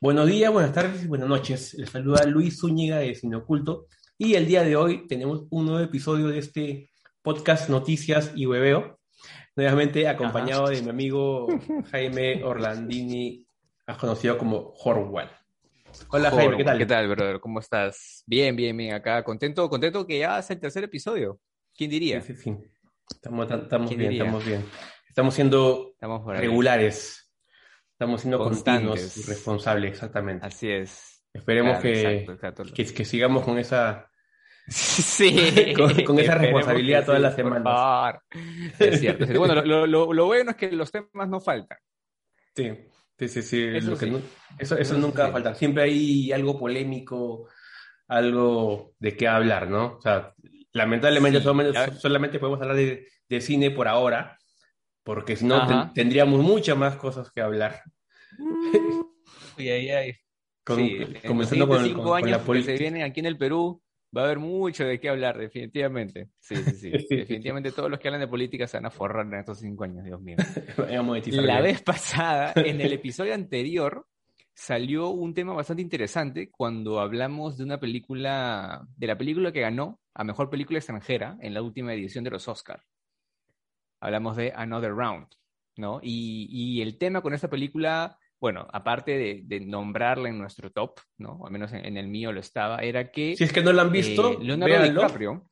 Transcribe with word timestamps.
Buenos 0.00 0.28
días, 0.28 0.52
buenas 0.52 0.72
tardes 0.72 1.04
y 1.04 1.06
buenas 1.08 1.28
noches. 1.28 1.74
Les 1.74 1.90
saluda 1.90 2.24
Luis 2.24 2.60
Zúñiga 2.60 2.98
de 2.98 3.14
Cine 3.14 3.36
Oculto 3.36 3.86
y 4.16 4.34
el 4.34 4.46
día 4.46 4.62
de 4.62 4.76
hoy 4.76 5.06
tenemos 5.08 5.46
un 5.50 5.66
nuevo 5.66 5.80
episodio 5.80 6.28
de 6.28 6.38
este 6.38 6.90
podcast 7.22 7.68
Noticias 7.68 8.32
y 8.36 8.46
Hueveo, 8.46 9.00
nuevamente 9.56 10.06
acompañado 10.06 10.64
Ajá. 10.66 10.72
de 10.74 10.82
mi 10.82 10.90
amigo 10.90 11.48
Jaime 11.90 12.44
Orlandini, 12.44 13.44
más 13.86 13.98
conocido 13.98 14.38
como 14.38 14.72
Horwell. 14.84 15.30
Hola 16.10 16.30
Jaime, 16.30 16.56
¿qué 16.56 16.64
tal? 16.64 16.78
¿Qué 16.78 16.86
tal, 16.86 17.08
brother? 17.08 17.40
¿Cómo 17.40 17.58
estás? 17.58 18.22
Bien, 18.26 18.54
bien, 18.54 18.76
bien. 18.76 18.94
Acá 18.94 19.24
contento, 19.24 19.68
contento 19.68 20.06
que 20.06 20.20
ya 20.20 20.38
es 20.38 20.48
el 20.50 20.60
tercer 20.60 20.84
episodio. 20.84 21.40
¿Quién 21.74 21.90
diría? 21.90 22.20
Sí, 22.20 22.34
sí, 22.34 22.42
sí. 22.42 22.56
Estamos, 23.10 23.50
estamos 23.50 23.88
¿Quién 23.88 23.98
bien, 23.98 24.10
diría? 24.10 24.24
estamos 24.26 24.46
bien. 24.46 24.64
Estamos 25.08 25.34
siendo 25.34 25.90
Estamos 25.94 26.24
regulares. 26.36 27.27
Estamos 27.98 28.20
siendo 28.20 28.38
continuos 28.38 29.00
Constantes. 29.00 29.16
y 29.16 29.22
responsables, 29.28 29.90
exactamente. 29.92 30.46
Así 30.46 30.70
es. 30.70 31.24
Esperemos 31.32 31.78
Claro, 31.78 31.82
que, 31.82 32.00
exacto, 32.00 32.32
exacto. 32.32 32.62
que, 32.72 32.94
que 32.94 33.04
sigamos 33.04 33.44
con 33.44 33.58
esa, 33.58 34.08
Sí. 34.68 35.72
con- 35.76 36.04
con 36.04 36.18
esa 36.20 36.36
responsabilidad 36.36 37.04
todas 37.04 37.18
sí, 37.18 37.22
las 37.24 37.34
semanas. 37.34 38.14
Es 38.78 39.00
cierto. 39.00 39.24
es 39.24 39.28
cierto. 39.30 39.38
Bueno, 39.40 39.54
lo, 39.64 39.86
lo- 39.86 40.12
lo 40.12 40.26
bueno 40.26 40.52
es 40.52 40.56
que 40.56 40.70
los 40.70 40.92
temas 40.92 41.28
no 41.28 41.40
faltan. 41.40 41.78
Sí, 42.54 42.70
sí, 43.18 43.28
sí, 43.28 43.42
sí, 43.42 43.64
Eso 43.64 43.90
lo 43.90 43.98
que 43.98 44.06
sí. 44.06 44.10
nu- 44.12 44.22
eso, 44.58 44.96
nunca 44.98 45.24
va 45.24 45.28
a 45.30 45.32
faltar. 45.32 45.56
Siempre 45.56 45.82
hay 45.82 46.30
algo 46.30 46.56
polémico, 46.56 47.48
algo 48.06 48.92
de 49.00 49.16
qué 49.16 49.26
hablar, 49.26 49.68
¿no? 49.68 49.96
O 49.96 50.00
sea, 50.00 50.34
lamentablemente 50.72 51.40
solamente, 51.40 51.96
solamente 51.98 52.38
podemos 52.38 52.60
hablar 52.60 52.76
de, 52.76 53.08
de 53.28 53.40
cine 53.40 53.70
por 53.72 53.88
ahora, 53.88 54.37
porque 55.08 55.36
si 55.36 55.46
no 55.46 55.66
ten- 55.66 55.94
tendríamos 55.94 56.42
muchas 56.42 56.76
más 56.76 56.96
cosas 56.96 57.30
que 57.32 57.40
hablar. 57.40 57.80
Uy, 59.58 59.68
ay, 59.70 59.88
ay. 59.88 60.12
Con- 60.62 60.76
Sí, 60.76 60.98
comenzando 61.26 61.66
con, 61.66 61.82
cinco 61.82 62.02
con- 62.02 62.30
la 62.30 62.44
que 62.44 62.62
se 62.62 62.76
vienen 62.76 63.02
aquí 63.04 63.20
en 63.20 63.26
el 63.26 63.38
Perú, 63.38 63.80
va 64.14 64.20
a 64.20 64.24
haber 64.26 64.38
mucho 64.38 64.84
de 64.84 65.00
qué 65.00 65.08
hablar, 65.08 65.38
definitivamente. 65.38 66.28
Sí, 66.38 66.56
sí, 66.56 66.72
sí. 66.74 66.90
Definitivamente 67.16 67.72
todos 67.72 67.90
los 67.90 67.98
que 67.98 68.08
hablan 68.08 68.20
de 68.20 68.28
política 68.28 68.66
se 68.66 68.76
van 68.76 68.84
a 68.84 68.90
forrar 68.90 69.24
en 69.26 69.34
estos 69.40 69.58
cinco 69.60 69.84
años, 69.84 70.04
Dios 70.04 70.20
mío. 70.20 70.36
La 71.46 71.60
vez 71.62 71.80
pasada, 71.82 72.52
en 72.56 72.78
el 72.82 72.92
episodio 72.92 73.32
anterior, 73.32 74.06
salió 74.52 75.08
un 75.08 75.32
tema 75.32 75.54
bastante 75.54 75.80
interesante 75.80 76.50
cuando 76.50 77.00
hablamos 77.00 77.56
de 77.56 77.64
una 77.64 77.80
película, 77.80 78.86
de 78.94 79.06
la 79.06 79.16
película 79.16 79.52
que 79.52 79.60
ganó 79.62 80.00
a 80.12 80.22
Mejor 80.22 80.50
Película 80.50 80.78
Extranjera 80.78 81.38
en 81.40 81.54
la 81.54 81.62
última 81.62 81.94
edición 81.94 82.24
de 82.24 82.30
los 82.30 82.46
Oscars. 82.46 82.84
Hablamos 84.00 84.36
de 84.36 84.52
Another 84.54 84.92
Round, 84.92 85.26
¿no? 85.76 86.00
Y, 86.02 86.46
y 86.50 86.82
el 86.82 86.98
tema 86.98 87.20
con 87.20 87.34
esta 87.34 87.48
película, 87.48 88.18
bueno, 88.40 88.66
aparte 88.72 89.16
de, 89.18 89.42
de 89.44 89.60
nombrarla 89.60 90.28
en 90.28 90.38
nuestro 90.38 90.70
top, 90.70 91.00
¿no? 91.18 91.44
Al 91.44 91.52
menos 91.52 91.72
en, 91.72 91.84
en 91.84 91.96
el 91.96 92.08
mío 92.08 92.32
lo 92.32 92.40
estaba, 92.40 92.78
era 92.78 93.10
que 93.10 93.36
Si 93.36 93.44
es 93.44 93.52
que 93.52 93.62
no 93.62 93.72
lo 93.72 93.80
han 93.82 93.92
visto, 93.92 94.32
eh, 94.32 94.38
Leonardo 94.40 94.74
véanlo. 94.74 95.00
DiCaprio. 95.02 95.50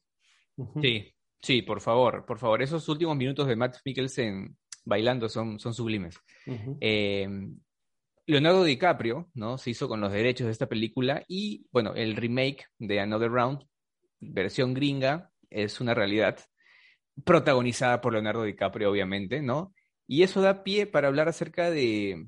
Sí, 0.81 1.15
sí, 1.43 1.63
por 1.63 1.81
favor, 1.81 2.25
por 2.25 2.39
favor. 2.39 2.63
Esos 2.63 2.89
últimos 2.89 3.17
minutos 3.17 3.47
de 3.47 3.57
Matt 3.57 3.77
Mikkelsen 3.85 4.57
bailando 4.85 5.29
son, 5.29 5.59
son 5.59 5.75
sublimes. 5.75 6.19
Eh, 6.81 7.29
Leonardo 8.29 8.65
DiCaprio, 8.65 9.29
¿no? 9.35 9.59
Se 9.59 9.71
hizo 9.71 9.89
con 9.89 10.01
los 10.01 10.13
derechos 10.13 10.47
de 10.47 10.53
esta 10.53 10.67
película 10.67 11.25
y, 11.29 11.67
bueno, 11.71 11.95
el 11.95 12.17
remake 12.17 12.67
de 12.79 13.01
Another 13.01 13.31
Round, 13.31 13.65
versión 14.19 14.75
gringa, 14.75 15.31
es 15.51 15.81
una 15.81 15.95
realidad, 15.95 16.39
protagonizada 17.25 18.01
por 18.01 18.13
Leonardo 18.13 18.45
DiCaprio, 18.45 18.91
obviamente, 18.91 19.41
¿no? 19.41 19.75
Y 20.07 20.23
eso 20.23 20.41
da 20.41 20.63
pie 20.63 20.87
para 20.87 21.09
hablar 21.09 21.29
acerca 21.29 21.71
de, 21.71 22.27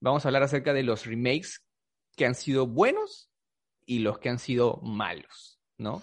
vamos 0.00 0.24
a 0.24 0.28
hablar 0.28 0.42
acerca 0.42 0.72
de 0.72 0.82
los 0.82 1.06
remakes 1.06 1.64
que 2.16 2.26
han 2.26 2.34
sido 2.34 2.66
buenos 2.66 3.30
y 3.86 4.00
los 4.00 4.18
que 4.18 4.28
han 4.28 4.38
sido 4.38 4.80
malos, 4.82 5.60
¿no? 5.78 6.02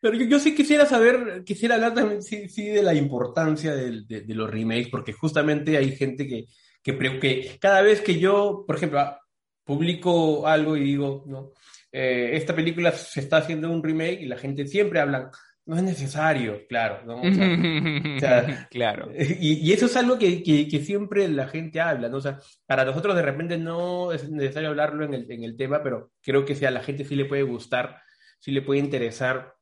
Pero 0.00 0.16
yo, 0.16 0.24
yo 0.24 0.38
sí 0.40 0.54
quisiera 0.54 0.84
saber, 0.84 1.44
quisiera 1.44 1.76
hablar 1.76 1.94
también 1.94 2.22
sí, 2.22 2.48
sí, 2.48 2.66
de 2.68 2.82
la 2.82 2.94
importancia 2.94 3.74
de, 3.74 4.02
de 4.02 4.34
los 4.34 4.50
remakes, 4.50 4.88
porque 4.88 5.12
justamente 5.12 5.76
hay 5.76 5.94
gente 5.96 6.26
que, 6.26 6.46
que, 6.82 6.98
que 7.20 7.58
cada 7.60 7.82
vez 7.82 8.00
que 8.00 8.18
yo, 8.18 8.64
por 8.66 8.76
ejemplo, 8.76 8.98
ah, 8.98 9.20
publico 9.64 10.46
algo 10.46 10.76
y 10.76 10.82
digo, 10.82 11.24
no, 11.26 11.52
eh, 11.92 12.30
esta 12.34 12.54
película 12.54 12.92
se 12.92 13.20
está 13.20 13.38
haciendo 13.38 13.70
un 13.70 13.82
remake 13.82 14.22
y 14.22 14.26
la 14.26 14.38
gente 14.38 14.66
siempre 14.66 15.00
habla, 15.00 15.30
no 15.64 15.76
es 15.76 15.82
necesario, 15.82 16.66
claro, 16.68 17.04
¿no? 17.06 17.20
O 17.20 17.32
sea, 17.32 18.18
sea, 18.20 18.68
claro. 18.70 19.10
y, 19.16 19.54
y 19.68 19.72
eso 19.72 19.86
es 19.86 19.96
algo 19.96 20.18
que, 20.18 20.42
que- 20.42 20.66
que 20.68 20.80
siempre 20.80 21.28
la 21.28 21.46
gente 21.48 21.80
habla, 21.80 22.08
¿no? 22.08 22.16
O 22.16 22.20
sea, 22.20 22.38
para 22.66 22.84
nosotros 22.84 23.14
de 23.14 23.22
repente 23.22 23.58
no 23.58 24.12
es 24.12 24.28
necesario 24.30 24.70
hablarlo 24.70 25.04
en 25.04 25.14
el, 25.14 25.30
en 25.30 25.44
el 25.44 25.56
tema, 25.56 25.82
pero 25.82 26.10
creo 26.22 26.44
que 26.44 26.54
si 26.56 26.64
a 26.64 26.70
la 26.70 26.82
gente 26.82 27.04
sí 27.04 27.14
le 27.14 27.26
puede 27.26 27.42
gustar, 27.44 28.00
sí 28.40 28.50
le 28.50 28.62
puede 28.62 28.80
interesar 28.80 29.54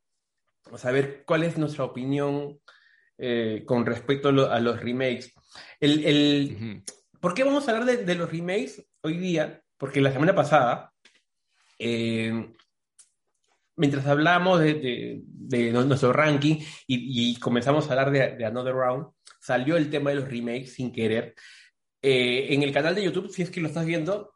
saber 0.77 1.23
cuál 1.27 1.43
es 1.45 1.59
nuestra 1.59 1.85
opinión 1.85 2.59
eh, 3.19 3.65
con 3.67 3.85
respecto 3.85 4.29
a, 4.29 4.33
lo- 4.33 4.51
a 4.51 4.61
los 4.61 4.81
remakes. 4.81 5.33
El, 5.81 6.05
el-. 6.05 6.83
¿por 7.21 7.35
qué 7.35 7.45
vamos 7.45 7.69
a 7.69 7.73
hablar 7.73 7.87
de, 7.87 8.05
de 8.05 8.15
los 8.15 8.31
remakes 8.31 8.87
hoy 9.03 9.19
día? 9.19 9.61
Porque 9.77 10.01
la 10.01 10.13
semana 10.13 10.35
pasada, 10.35 10.93
eh, 11.79 12.53
mientras 13.81 14.07
hablamos 14.07 14.61
de, 14.61 14.75
de- 14.75 15.21
de 15.25 15.73
nuestro 15.73 16.13
ranking 16.13 16.57
y, 16.87 17.31
y 17.33 17.37
comenzamos 17.41 17.89
a 17.89 17.91
hablar 17.91 18.13
de, 18.13 18.37
de 18.37 18.45
Another 18.45 18.75
Round, 18.75 19.07
salió 19.41 19.77
el 19.77 19.91
tema 19.91 20.11
de 20.11 20.17
los 20.17 20.29
remakes 20.29 20.75
sin 20.75 20.93
querer. 20.93 21.35
Eh, 22.03 22.49
en 22.55 22.63
el 22.63 22.73
canal 22.73 22.95
de 22.95 23.03
YouTube, 23.03 23.31
si 23.31 23.43
es 23.43 23.51
que 23.51 23.61
lo 23.61 23.67
estás 23.67 23.85
viendo, 23.85 24.33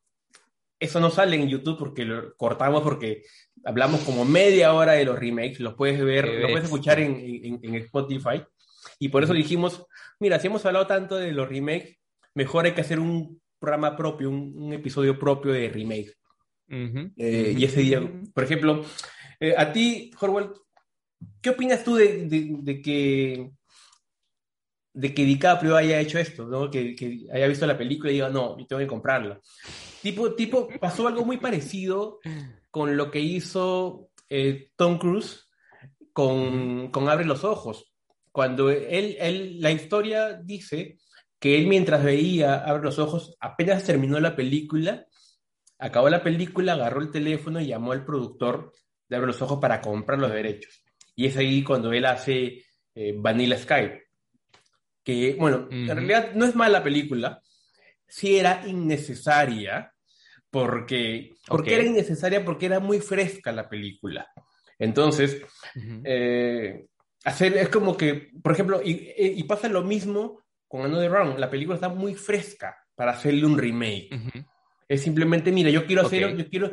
eso 0.80 0.98
no 0.98 1.10
sale 1.10 1.36
en 1.36 1.48
YouTube 1.48 1.78
porque 1.78 2.04
lo 2.04 2.34
cortamos 2.36 2.82
porque 2.82 3.22
hablamos 3.64 4.00
como 4.00 4.24
media 4.24 4.72
hora 4.74 4.92
de 4.92 5.04
los 5.04 5.18
remakes, 5.18 5.60
los 5.60 5.74
puedes 5.74 6.02
ver, 6.04 6.26
lo 6.26 6.48
puedes 6.48 6.64
escuchar 6.64 6.98
en, 6.98 7.14
en- 7.16 7.60
en 7.62 7.74
Spotify. 7.76 8.42
Y 8.98 9.08
por 9.08 9.22
eso 9.22 9.32
dijimos, 9.34 9.86
mira, 10.20 10.38
si 10.40 10.48
hemos 10.48 10.66
hablado 10.66 10.86
tanto 10.86 11.16
de 11.16 11.32
los 11.32 11.48
remakes, 11.48 11.96
mejor 12.34 12.64
hay 12.66 12.72
que 12.72 12.80
hacer 12.80 12.98
un 12.98 13.40
programa 13.58 13.96
propio, 13.96 14.28
un, 14.30 14.52
un 14.56 14.72
episodio 14.72 15.18
propio 15.18 15.52
de 15.52 15.68
remakes. 15.70 16.18
Ujú. 16.68 17.12
Eh, 17.16 17.50
Ujú. 17.52 17.60
y 17.60 17.64
ese 17.64 17.80
día, 17.80 18.02
por 18.34 18.42
ejemplo, 18.44 18.84
eh, 19.48 19.54
a 19.56 19.72
ti, 19.72 20.10
Horwell, 20.20 20.50
¿qué 21.40 21.50
opinas 21.50 21.84
tú 21.84 21.94
de, 21.96 22.26
de- 22.26 22.56
de 22.60 22.82
que 22.82 23.50
de 24.96 25.12
que 25.12 25.24
DiCaprio 25.24 25.76
haya 25.76 25.98
hecho 26.00 26.18
esto, 26.20 26.46
¿no? 26.46 26.70
Que, 26.70 26.94
que 26.94 27.26
haya 27.32 27.48
visto 27.48 27.66
la 27.66 27.76
película 27.76 28.10
y 28.10 28.14
diga, 28.14 28.28
no, 28.28 28.56
yo 28.56 28.64
tengo 28.66 28.78
que 28.78 28.86
comprarla. 28.86 29.40
Tipo, 30.02 30.34
tipo, 30.34 30.68
pasó 30.80 31.08
algo 31.08 31.24
muy 31.24 31.38
parecido 31.38 32.20
con 32.70 32.96
lo 32.96 33.10
que 33.10 33.18
hizo 33.18 34.10
eh, 34.28 34.70
Tom 34.76 34.98
Cruise 34.98 35.48
con, 36.12 36.92
con 36.92 37.08
Abre 37.08 37.24
los 37.24 37.42
Ojos. 37.42 37.92
Cuando 38.30 38.70
él, 38.70 39.16
él, 39.18 39.60
la 39.60 39.72
historia 39.72 40.34
dice 40.34 40.98
que 41.40 41.58
él 41.58 41.66
mientras 41.66 42.04
veía 42.04 42.54
Abre 42.64 42.84
los 42.84 43.00
Ojos, 43.00 43.36
apenas 43.40 43.82
terminó 43.82 44.20
la 44.20 44.36
película, 44.36 45.06
acabó 45.78 46.08
la 46.08 46.22
película, 46.22 46.74
agarró 46.74 47.00
el 47.00 47.10
teléfono 47.10 47.60
y 47.60 47.66
llamó 47.66 47.90
al 47.90 48.04
productor 48.04 48.72
de 49.14 49.18
Abre 49.18 49.32
los 49.32 49.42
Ojos 49.42 49.58
para 49.60 49.80
comprar 49.80 50.18
los 50.18 50.32
derechos. 50.32 50.82
Y 51.16 51.26
es 51.26 51.36
ahí 51.36 51.62
cuando 51.62 51.92
él 51.92 52.04
hace 52.06 52.64
eh, 52.94 53.14
Vanilla 53.16 53.58
Sky. 53.58 53.90
Que, 55.02 55.36
bueno, 55.38 55.68
en 55.70 55.84
Ujú. 55.84 55.94
realidad 55.94 56.32
no 56.34 56.44
es 56.44 56.54
mala 56.54 56.82
película, 56.82 57.40
sí 58.06 58.38
era 58.38 58.66
innecesaria, 58.66 59.92
porque, 60.50 61.34
porque 61.46 61.74
era 61.74 61.84
innecesaria 61.84 62.44
porque 62.44 62.66
era 62.66 62.80
muy 62.80 63.00
fresca 63.00 63.52
la 63.52 63.68
película. 63.68 64.26
Entonces, 64.78 65.42
eh, 66.04 66.86
hacer, 67.24 67.56
es 67.56 67.68
como 67.68 67.96
que, 67.96 68.30
por 68.42 68.52
ejemplo, 68.52 68.80
y, 68.82 69.12
y 69.16 69.42
pasa 69.44 69.68
lo 69.68 69.82
mismo 69.82 70.44
con 70.68 70.82
Another 70.82 71.10
Round, 71.10 71.38
la 71.38 71.50
película 71.50 71.76
está 71.76 71.88
muy 71.88 72.14
fresca 72.14 72.76
para 72.94 73.12
hacerle 73.12 73.46
un 73.46 73.58
remake. 73.58 74.10
Es 74.88 75.02
simplemente, 75.02 75.52
mira, 75.52 75.70
yo 75.70 75.86
quiero 75.86 76.06
hacer, 76.06 76.36
yo 76.36 76.48
quiero, 76.48 76.72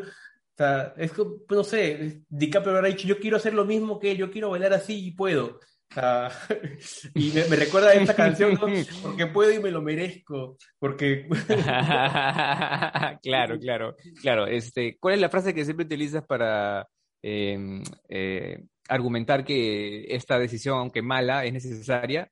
o 0.53 0.57
sea, 0.57 0.93
es 0.97 1.11
como, 1.13 1.37
no 1.49 1.63
sé, 1.63 2.23
DiCaprio 2.29 2.75
habrá 2.75 2.89
dicho, 2.89 3.07
yo 3.07 3.19
quiero 3.19 3.37
hacer 3.37 3.53
lo 3.53 3.65
mismo 3.65 3.99
que 3.99 4.11
él, 4.11 4.17
yo 4.17 4.31
quiero 4.31 4.49
bailar 4.49 4.73
así 4.73 5.07
y 5.07 5.11
puedo. 5.11 5.59
O 5.91 5.93
sea, 5.93 6.29
y 7.15 7.31
me, 7.31 7.45
me 7.45 7.55
recuerda 7.55 7.89
a 7.89 7.93
esta 7.93 8.15
canción, 8.15 8.53
¿no? 8.53 8.67
Porque 9.01 9.27
puedo 9.27 9.51
y 9.51 9.59
me 9.59 9.71
lo 9.71 9.81
merezco, 9.81 10.57
porque... 10.77 11.27
claro, 13.21 13.59
claro, 13.59 13.95
claro. 14.21 14.47
Este, 14.47 14.97
¿cuál 14.99 15.15
es 15.15 15.21
la 15.21 15.29
frase 15.29 15.53
que 15.53 15.65
siempre 15.65 15.85
utilizas 15.85 16.23
para 16.25 16.87
eh, 17.23 17.81
eh, 18.09 18.63
argumentar 18.87 19.43
que 19.43 20.05
esta 20.13 20.37
decisión, 20.37 20.77
aunque 20.77 21.01
mala, 21.01 21.45
es 21.45 21.53
necesaria? 21.53 22.29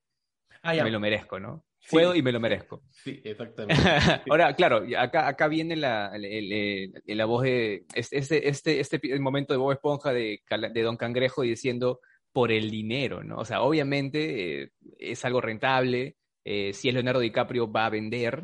Ah, 0.62 0.76
ya. 0.76 0.84
Me 0.84 0.92
lo 0.92 1.00
merezco, 1.00 1.40
¿no? 1.40 1.64
Sí. 1.90 1.96
Puedo 1.96 2.16
y 2.16 2.22
me 2.22 2.32
lo 2.32 2.40
merezco. 2.40 2.84
Sí, 2.92 3.20
exactamente. 3.24 3.82
Ahora, 4.30 4.54
claro, 4.56 4.84
acá, 4.98 5.28
acá 5.28 5.48
viene 5.48 5.76
la, 5.76 6.12
el- 6.16 6.26
el- 6.26 6.94
el- 7.06 7.18
la 7.18 7.26
voz 7.26 7.44
de 7.44 7.86
este, 7.96 8.48
este, 8.48 8.80
este, 8.80 9.20
momento 9.20 9.54
de 9.54 9.58
Bob 9.58 9.72
Esponja 9.72 10.14
de, 10.14 10.42
Don 10.84 10.98
Cangrejo 10.98 11.42
diciendo 11.42 12.00
por 12.32 12.52
el 12.52 12.70
dinero, 12.70 13.24
¿no? 13.24 13.38
O 13.38 13.46
sea, 13.46 13.62
obviamente 13.64 14.64
eh, 14.64 14.72
es 15.00 15.26
algo 15.26 15.42
rentable, 15.42 16.16
eh, 16.46 16.74
si 16.74 16.88
es 16.90 16.94
Leonardo 16.94 17.20
DiCaprio 17.22 17.72
va 17.72 17.88
a 17.88 17.90
vender, 17.90 18.44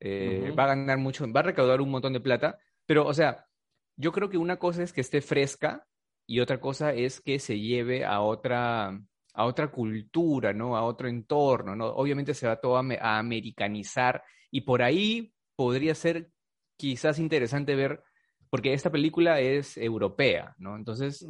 eh, 0.00 0.52
va 0.56 0.64
a 0.64 0.68
ganar 0.68 0.98
mucho, 0.98 1.30
va 1.32 1.40
a 1.40 1.44
recaudar 1.44 1.80
un 1.80 1.90
montón 1.90 2.12
de 2.12 2.20
plata, 2.20 2.58
Pero, 2.86 3.04
o 3.06 3.12
sea, 3.12 3.46
yo 3.96 4.12
creo 4.12 4.30
que 4.30 4.38
una 4.38 4.56
cosa 4.58 4.82
es 4.84 4.92
que 4.92 5.00
esté 5.00 5.20
fresca 5.20 5.84
y 6.26 6.38
otra 6.40 6.60
cosa 6.60 6.92
es 6.92 7.20
que 7.20 7.38
se 7.40 7.58
lleve 7.58 8.04
a 8.04 8.20
otra, 8.20 9.00
a 9.38 9.44
otra 9.44 9.68
cultura, 9.68 10.52
¿no? 10.52 10.76
A 10.76 10.82
otro 10.82 11.08
entorno, 11.08 11.76
¿no? 11.76 11.86
Obviamente 11.86 12.34
se 12.34 12.48
va 12.48 12.56
todo 12.56 12.76
a, 12.76 13.18
americanizar 13.18 14.20
y 14.50 14.62
por 14.62 14.82
ahí 14.82 15.32
podría 15.54 15.94
ser 15.94 16.32
quizás 16.76 17.20
interesante 17.20 17.76
ver, 17.76 18.02
porque 18.50 18.72
esta 18.72 18.90
película 18.90 19.38
es 19.38 19.76
europea, 19.76 20.56
¿no? 20.58 20.74
Entonces, 20.74 21.24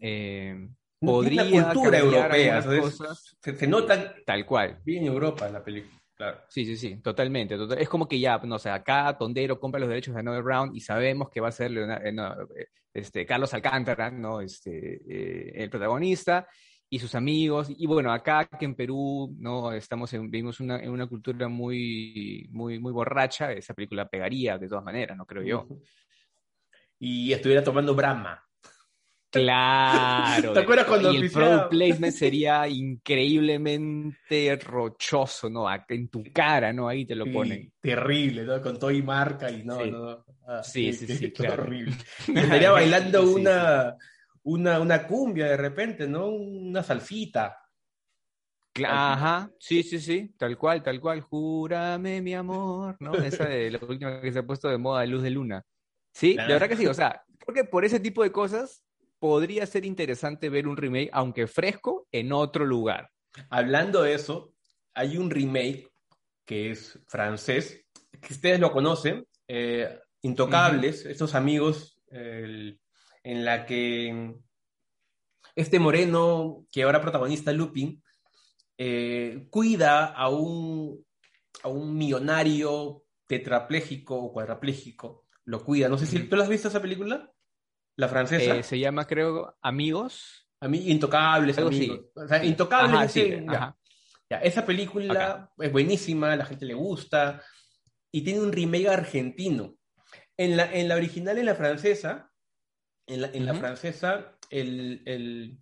eh, 0.00 0.66
podría 0.98 1.44
una 1.44 1.74
cultura 1.74 1.98
europea, 1.98 2.62
se, 2.62 3.54
se, 3.54 3.66
nota 3.66 4.14
tal 4.24 4.46
cual. 4.46 4.80
Bien 4.82 5.04
Europa 5.04 5.46
la 5.50 5.62
película. 5.62 6.00
Claro. 6.14 6.38
Sí, 6.48 6.64
sí, 6.64 6.76
sí, 6.76 7.02
totalmente, 7.02 7.58
Es 7.76 7.88
como 7.90 8.08
que 8.08 8.18
ya, 8.18 8.38
no 8.38 8.58
sé, 8.58 8.70
acá 8.70 9.14
Tondero 9.18 9.60
compra 9.60 9.80
los 9.80 9.90
derechos 9.90 10.14
de 10.14 10.20
Another 10.20 10.44
Round 10.44 10.74
y 10.74 10.80
sabemos 10.80 11.28
que 11.28 11.40
va 11.40 11.48
a 11.48 11.52
ser 11.52 11.76
eh, 11.76 12.14
eh, 12.56 12.66
este, 12.94 13.26
Carlos 13.26 13.52
Alcántara, 13.52 14.10
¿no? 14.10 14.40
Este, 14.40 15.02
eh, 15.06 15.52
el 15.56 15.68
protagonista 15.68 16.46
y 16.88 16.98
sus 16.98 17.14
amigos. 17.14 17.68
Y 17.70 17.86
bueno, 17.86 18.12
acá 18.12 18.44
que 18.46 18.64
en 18.64 18.74
Perú, 18.74 19.34
¿no? 19.38 19.72
Estamos 19.72 20.12
en, 20.12 20.30
vivimos 20.30 20.60
una, 20.60 20.78
en 20.78 20.90
una 20.90 21.06
cultura 21.06 21.48
muy, 21.48 22.48
muy, 22.52 22.78
muy 22.78 22.92
borracha, 22.92 23.52
esa 23.52 23.74
película 23.74 24.08
pegaría 24.08 24.58
de 24.58 24.68
todas 24.68 24.84
maneras, 24.84 25.16
¿no? 25.16 25.26
Creo 25.26 25.42
yo. 25.42 25.68
Y 26.98 27.32
estuviera 27.32 27.62
tomando 27.62 27.94
Brahma. 27.94 28.44
Claro. 29.34 30.52
¿Te 30.54 30.60
acuerdas 30.60 30.86
cuando 30.86 31.12
y 31.12 31.16
el 31.16 31.30
product 31.30 31.70
placement 31.70 32.14
sería 32.14 32.68
increíblemente 32.68 34.56
rochoso, 34.56 35.50
¿no? 35.50 35.66
En 35.88 36.08
tu 36.08 36.22
cara, 36.32 36.72
¿no? 36.72 36.88
Ahí 36.88 37.04
te 37.04 37.16
lo 37.16 37.26
ponen. 37.26 37.72
Terrible, 37.80 38.44
¿no? 38.44 38.62
Con 38.62 38.78
todo 38.78 38.92
y 38.92 39.02
marca 39.02 39.50
y 39.50 39.64
no, 39.64 39.82
sí. 39.82 39.90
no. 39.90 40.24
Ah, 40.46 40.62
sí, 40.62 40.92
sí, 40.92 41.06
sí, 41.06 41.32
claro. 41.32 41.64
Horrible. 41.64 41.94
Y 42.28 42.38
estaría 42.38 42.70
bailando 42.70 43.28
una, 43.28 43.96
una, 44.44 44.80
una 44.80 45.06
cumbia 45.06 45.46
de 45.46 45.56
repente, 45.56 46.06
¿no? 46.06 46.28
Una 46.28 46.82
salsita. 46.82 47.58
Ajá, 48.86 49.50
sí, 49.58 49.82
sí, 49.84 50.00
sí, 50.00 50.34
tal 50.36 50.58
cual, 50.58 50.82
tal 50.82 51.00
cual. 51.00 51.20
Júrame, 51.20 52.20
mi 52.20 52.34
amor, 52.34 52.96
¿no? 53.00 53.14
Esa 53.14 53.44
de 53.44 53.70
la 53.70 53.78
última 53.86 54.20
que 54.20 54.32
se 54.32 54.40
ha 54.40 54.46
puesto 54.46 54.68
de 54.68 54.78
moda, 54.78 55.06
Luz 55.06 55.22
de 55.22 55.30
Luna. 55.30 55.64
Sí, 56.12 56.36
de 56.36 56.46
verdad 56.46 56.68
que 56.68 56.76
sí, 56.76 56.86
o 56.86 56.94
sea, 56.94 57.24
creo 57.38 57.54
que 57.54 57.64
por 57.64 57.84
ese 57.84 58.00
tipo 58.00 58.22
de 58.22 58.32
cosas 58.32 58.84
podría 59.18 59.64
ser 59.66 59.84
interesante 59.84 60.48
ver 60.48 60.66
un 60.66 60.76
remake, 60.76 61.10
aunque 61.12 61.46
fresco, 61.46 62.06
en 62.12 62.32
otro 62.32 62.64
lugar. 62.64 63.10
Hablando 63.48 64.02
de 64.02 64.14
eso, 64.14 64.52
hay 64.92 65.16
un 65.16 65.30
remake 65.30 65.88
que 66.44 66.70
es 66.70 66.98
francés, 67.06 67.84
que 68.20 68.34
ustedes 68.34 68.60
lo 68.60 68.72
conocen, 68.72 69.26
eh, 69.48 69.98
Intocables, 70.22 71.04
estos 71.04 71.34
amigos, 71.34 72.00
en 73.24 73.44
la 73.44 73.66
que 73.66 74.36
este 75.56 75.78
moreno, 75.78 76.66
que 76.70 76.82
ahora 76.82 77.00
protagonista 77.00 77.52
Lupin, 77.52 78.02
eh, 78.78 79.46
cuida 79.50 80.06
a 80.06 80.28
un, 80.28 81.04
a 81.62 81.68
un 81.68 81.96
millonario 81.96 83.04
tetrapléjico 83.26 84.16
o 84.16 84.32
cuadrapléjico, 84.32 85.24
lo 85.44 85.64
cuida. 85.64 85.88
No 85.88 85.98
sé 85.98 86.06
si 86.06 86.18
tú 86.20 86.36
lo 86.36 86.42
has 86.42 86.48
visto 86.48 86.68
esa 86.68 86.82
película. 86.82 87.30
La 87.96 88.08
francesa. 88.08 88.56
Eh, 88.56 88.62
se 88.62 88.78
llama, 88.78 89.06
creo, 89.06 89.56
Amigos. 89.62 90.48
intocables, 90.60 91.58
amigos. 91.58 92.00
O 92.14 92.26
sea, 92.26 92.44
intocables. 92.44 93.16
esa 94.42 94.66
película 94.66 95.52
es 95.58 95.70
buenísima, 95.70 96.34
la 96.34 96.46
gente 96.46 96.66
le 96.66 96.74
gusta 96.74 97.40
y 98.10 98.22
tiene 98.22 98.40
un 98.40 98.52
remake 98.52 98.88
argentino. 98.88 99.76
En 100.36 100.56
la, 100.56 100.72
en 100.72 100.88
la 100.88 100.96
original, 100.96 101.38
en 101.38 101.46
la 101.46 101.54
francesa, 101.54 102.32
en 103.06 103.20
la, 103.20 103.30
en 103.32 103.46
la 103.46 103.54
francesa, 103.54 104.36
el, 104.50 105.02
el, 105.04 105.58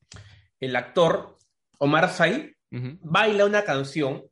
el, 0.61 0.77
actor 0.77 1.39
Omar 1.79 2.11
Say 2.11 2.55
baila 2.71 3.45
una 3.45 3.65
canción, 3.65 4.25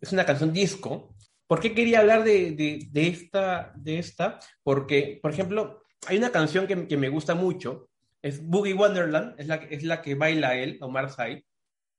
es 0.00 0.12
una 0.12 0.24
canción 0.24 0.52
disco. 0.52 1.14
¿Por 1.46 1.60
qué 1.60 1.74
quería 1.74 2.00
hablar 2.00 2.24
de, 2.24 2.52
de, 2.52 2.88
de, 2.90 3.08
esta, 3.08 3.72
de 3.76 3.98
esta? 3.98 4.38
Porque, 4.62 5.18
por 5.20 5.32
ejemplo, 5.32 5.82
hay 6.06 6.16
una 6.16 6.32
canción 6.32 6.66
que, 6.66 6.86
que, 6.88 6.96
me 6.96 7.08
gusta 7.10 7.34
mucho, 7.34 7.90
es 8.22 8.42
Boogie 8.42 8.74
Wonderland, 8.74 9.38
es 9.38 9.46
la, 9.48 9.56
es 9.56 9.82
la 9.82 10.00
que 10.00 10.14
baila 10.14 10.56
él, 10.56 10.78
Omar 10.80 11.10
Sy, 11.10 11.44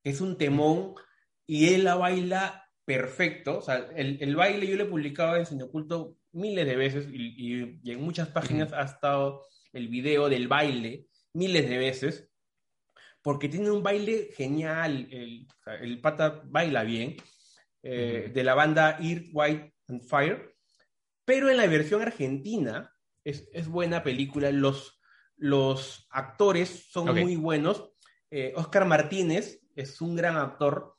es 0.03 0.21
un 0.21 0.37
temón 0.37 0.95
y 1.45 1.73
él 1.73 1.83
la 1.83 1.95
baila 1.95 2.63
perfecto, 2.85 3.59
o 3.59 3.61
sea, 3.61 3.87
el, 3.95 4.17
el 4.21 4.35
baile 4.35 4.67
yo 4.67 4.75
lo 4.75 4.83
he 4.83 4.87
publicado 4.87 5.35
en 5.37 5.45
Cine 5.45 5.63
Oculto 5.63 6.17
miles 6.33 6.65
de 6.65 6.75
veces 6.75 7.07
y, 7.11 7.79
y, 7.83 7.91
en 7.91 8.01
muchas 8.01 8.27
páginas 8.29 8.73
ha 8.73 8.83
estado 8.83 9.45
el 9.73 9.87
video 9.89 10.29
del 10.29 10.47
baile 10.47 11.07
miles 11.33 11.67
de 11.67 11.77
veces, 11.77 12.29
porque 13.21 13.49
tiene 13.49 13.71
un 13.71 13.83
baile 13.83 14.29
genial, 14.35 15.07
el, 15.11 15.47
el 15.81 15.99
pata 15.99 16.41
baila 16.45 16.83
bien, 16.83 17.17
eh, 17.81 18.31
de 18.33 18.43
la 18.43 18.53
banda 18.53 18.97
Earth, 19.01 19.27
White 19.33 19.73
and 19.89 20.03
Fire, 20.03 20.55
pero 21.25 21.49
en 21.49 21.57
la 21.57 21.67
versión 21.67 22.01
argentina, 22.01 22.93
es, 23.23 23.67
buena 23.67 24.03
película. 24.03 24.51
Los, 24.51 24.99
los 25.37 26.07
actores 26.09 26.87
son 26.89 27.15
muy 27.19 27.35
buenos. 27.35 27.91
Eh, 28.29 28.53
Oscar 28.55 28.85
Martínez 28.85 29.61
es 29.75 30.01
un 30.01 30.15
gran 30.15 30.37
actor, 30.37 30.97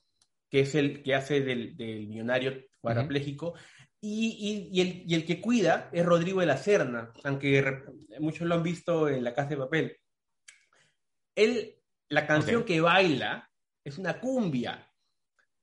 que 0.50 0.60
es 0.60 0.74
el 0.74 1.02
que 1.02 1.14
hace 1.14 1.40
del, 1.40 1.74
millonario 1.76 2.64
cuadrapléjico. 2.80 3.54
Y, 4.06 4.80
el, 4.80 5.02
y, 5.06 5.14
el, 5.14 5.24
que 5.24 5.40
cuida 5.40 5.88
es 5.92 6.04
Rodrigo 6.04 6.40
de 6.40 6.46
la 6.46 6.56
Serna, 6.56 7.12
aunque 7.22 7.82
muchos 8.20 8.46
lo 8.46 8.54
han 8.54 8.62
visto 8.62 9.08
en 9.08 9.24
La 9.24 9.32
Casa 9.32 9.50
de 9.50 9.56
Papel. 9.56 9.96
Él, 11.34 11.76
la 12.08 12.26
canción 12.26 12.64
que 12.64 12.80
baila 12.80 13.50
es 13.82 13.98
una 13.98 14.20
cumbia. 14.20 14.90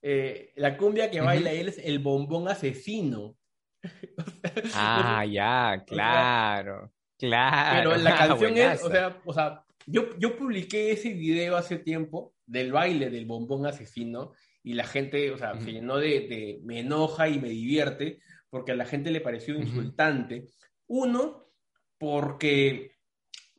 Eh, 0.01 0.53
la 0.55 0.75
cumbia 0.75 1.11
que 1.11 1.21
baila 1.21 1.51
él 1.51 1.69
es 1.69 1.77
El 1.77 1.99
Bombón 1.99 2.47
Asesino. 2.47 3.37
ah, 4.73 5.25
ya, 5.25 5.83
claro, 5.85 6.91
claro. 7.17 7.91
Pero 7.91 8.03
la 8.03 8.15
canción 8.17 8.57
es, 8.57 8.83
o 8.83 8.89
sea, 8.89 9.21
o 9.23 9.33
sea 9.33 9.65
yo, 9.85 10.17
yo 10.17 10.37
publiqué 10.37 10.91
ese 10.91 11.13
video 11.13 11.55
hace 11.55 11.77
tiempo 11.77 12.33
del 12.45 12.71
baile 12.71 13.09
del 13.09 13.25
bombón 13.25 13.65
asesino 13.65 14.33
y 14.63 14.73
la 14.73 14.83
gente, 14.83 15.31
o 15.31 15.37
sea, 15.37 15.59
se 15.59 15.71
llenó 15.71 15.97
de, 15.97 16.59
me 16.63 16.79
enoja 16.81 17.27
y 17.27 17.39
me 17.39 17.49
divierte 17.49 18.19
porque 18.51 18.73
a 18.73 18.75
la 18.75 18.85
gente 18.85 19.09
le 19.09 19.21
pareció 19.21 19.55
insultante. 19.55 20.45
Uno, 20.87 21.51
porque 21.97 22.97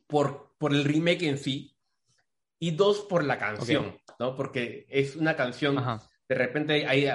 por, 0.07 0.55
por 0.57 0.71
el 0.71 0.85
remake 0.85 1.23
en 1.23 1.37
sí 1.37 1.75
y 2.59 2.71
dos, 2.71 3.01
por 3.01 3.25
la 3.25 3.37
canción, 3.37 3.97
¿no? 4.19 4.37
Porque 4.37 4.85
es 4.87 5.17
una 5.17 5.35
canción, 5.35 5.75
de 6.29 6.35
repente 6.35 6.87
hay, 6.87 7.09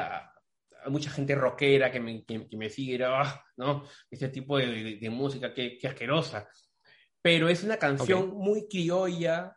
mucha 0.91 1.11
gente 1.11 1.35
rockera 1.35 1.91
que 1.91 2.01
me, 2.01 2.25
que, 2.25 2.47
me 2.57 2.69
sigue, 2.69 3.03
ah, 3.05 3.43
¿no? 3.57 3.85
Ese 4.11 4.29
tipo 4.29 4.59
de, 4.59 4.99
de, 5.01 5.11
música, 5.11 5.55
qué, 5.55 5.79
asquerosa. 5.85 6.49
Pero 7.23 7.49
es 7.49 7.65
una 7.65 7.79
canción 7.79 8.31
muy 8.31 8.69
criolla 8.69 9.57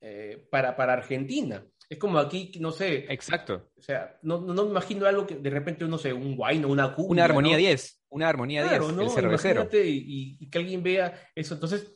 eh, 0.00 0.44
para, 0.50 0.74
para 0.74 0.94
Argentina. 0.94 1.64
Es 1.90 1.98
como 1.98 2.18
aquí, 2.18 2.52
no 2.60 2.70
sé. 2.70 3.06
Exacto. 3.08 3.70
O 3.76 3.82
sea, 3.82 4.18
no, 4.22 4.40
no, 4.40 4.64
me 4.64 4.70
imagino 4.70 5.06
algo 5.06 5.26
que 5.26 5.36
de 5.36 5.50
repente 5.50 5.84
uno 5.84 5.96
sé, 5.96 6.12
un 6.12 6.36
guayno, 6.36 6.68
una 6.68 6.94
cumbia. 6.94 7.12
Una 7.12 7.24
armonía 7.24 7.56
10. 7.56 8.02
Una 8.10 8.28
armonía 8.28 8.62
10. 8.68 8.92
¿no? 8.92 9.02
El 9.02 9.10
cervecero. 9.10 9.68
Y, 9.72 10.36
y, 10.38 10.50
que 10.50 10.58
alguien 10.58 10.82
vea 10.82 11.30
eso. 11.34 11.54
Entonces, 11.54 11.94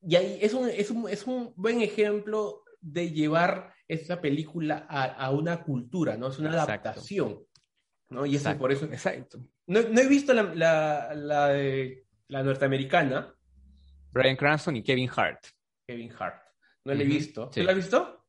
y 0.00 0.16
ahí 0.16 0.38
es 0.40 0.54
un, 0.54 0.70
es 0.70 0.90
un, 0.90 1.08
es 1.08 1.26
un 1.26 1.52
buen 1.56 1.82
ejemplo 1.82 2.64
de 2.80 3.10
llevar 3.10 3.74
esa 3.88 4.20
película 4.20 4.86
a, 4.88 5.04
a, 5.04 5.30
una 5.30 5.62
cultura, 5.62 6.16
¿no? 6.16 6.28
Es 6.28 6.38
una 6.38 6.50
adaptación. 6.50 7.44
¿no? 8.08 8.24
Y 8.24 8.36
eso 8.36 8.56
por 8.56 8.72
eso. 8.72 8.86
Exacto. 8.86 9.38
No, 9.66 9.82
no 9.82 10.00
he 10.00 10.08
visto 10.08 10.32
la, 10.32 10.54
la, 10.54 11.14
la, 11.14 11.48
de, 11.48 12.06
la 12.28 12.42
norteamericana. 12.42 13.34
Brian 14.12 14.36
Cranston 14.36 14.76
y 14.76 14.82
Kevin 14.82 15.10
Hart. 15.14 15.44
Kevin 15.86 16.12
Hart. 16.18 16.42
No 16.84 16.94
la 16.94 17.02
he 17.02 17.06
visto. 17.06 17.50
¿Tú 17.50 17.62
la 17.62 17.72
has 17.72 17.76
visto? 17.76 18.23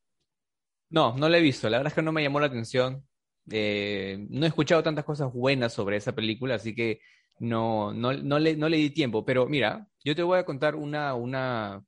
No, 0.90 1.16
no 1.18 1.30
la 1.30 1.38
he 1.38 1.42
visto. 1.42 1.70
La 1.70 1.78
verdad 1.78 1.92
es 1.92 1.96
que 1.96 2.02
no 2.02 2.12
me 2.12 2.24
llamó 2.24 2.40
la 2.40 2.48
atención. 2.48 3.06
Eh, 3.52 4.26
no 4.30 4.46
he 4.46 4.50
escuchado 4.50 4.84
tantas 4.84 5.06
cosas 5.06 5.32
buenas 5.34 5.74
sobre 5.74 5.98
esa 5.98 6.14
película, 6.16 6.56
así 6.56 6.74
que 6.74 7.00
no, 7.40 7.94
no, 7.94 8.14
no, 8.14 8.40
le, 8.40 8.56
no 8.56 8.70
le 8.70 8.78
di 8.78 8.90
tiempo. 8.92 9.26
Pero 9.26 9.48
mira, 9.48 9.88
yo 10.04 10.16
te 10.16 10.24
voy 10.24 10.40
a 10.40 10.46
contar 10.46 10.76
una, 10.76 11.14
una, 11.16 11.84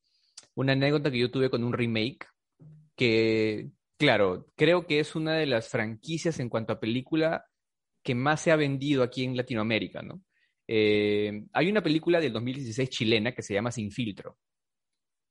una 0.56 0.74
anécdota 0.74 1.12
que 1.12 1.20
yo 1.20 1.32
tuve 1.32 1.50
con 1.50 1.64
un 1.64 1.74
remake 1.74 2.28
que, 2.96 3.70
claro, 3.98 4.48
creo 4.56 4.88
que 4.88 5.00
es 5.00 5.16
una 5.16 5.36
de 5.36 5.46
las 5.46 5.70
franquicias 5.70 6.40
en 6.40 6.50
cuanto 6.50 6.74
a 6.74 6.80
película 6.80 7.46
que 8.04 8.16
más 8.16 8.42
se 8.42 8.52
ha 8.52 8.56
vendido 8.56 9.04
aquí 9.04 9.24
en 9.24 9.38
Latinoamérica, 9.38 10.02
¿no? 10.02 10.22
Eh, 10.68 11.44
hay 11.54 11.70
una 11.70 11.82
película 11.82 12.20
del 12.20 12.34
2016 12.34 12.90
chilena 12.90 13.34
que 13.34 13.42
se 13.42 13.54
llama 13.54 13.72
Sin 13.72 13.92
Filtro, 13.92 14.38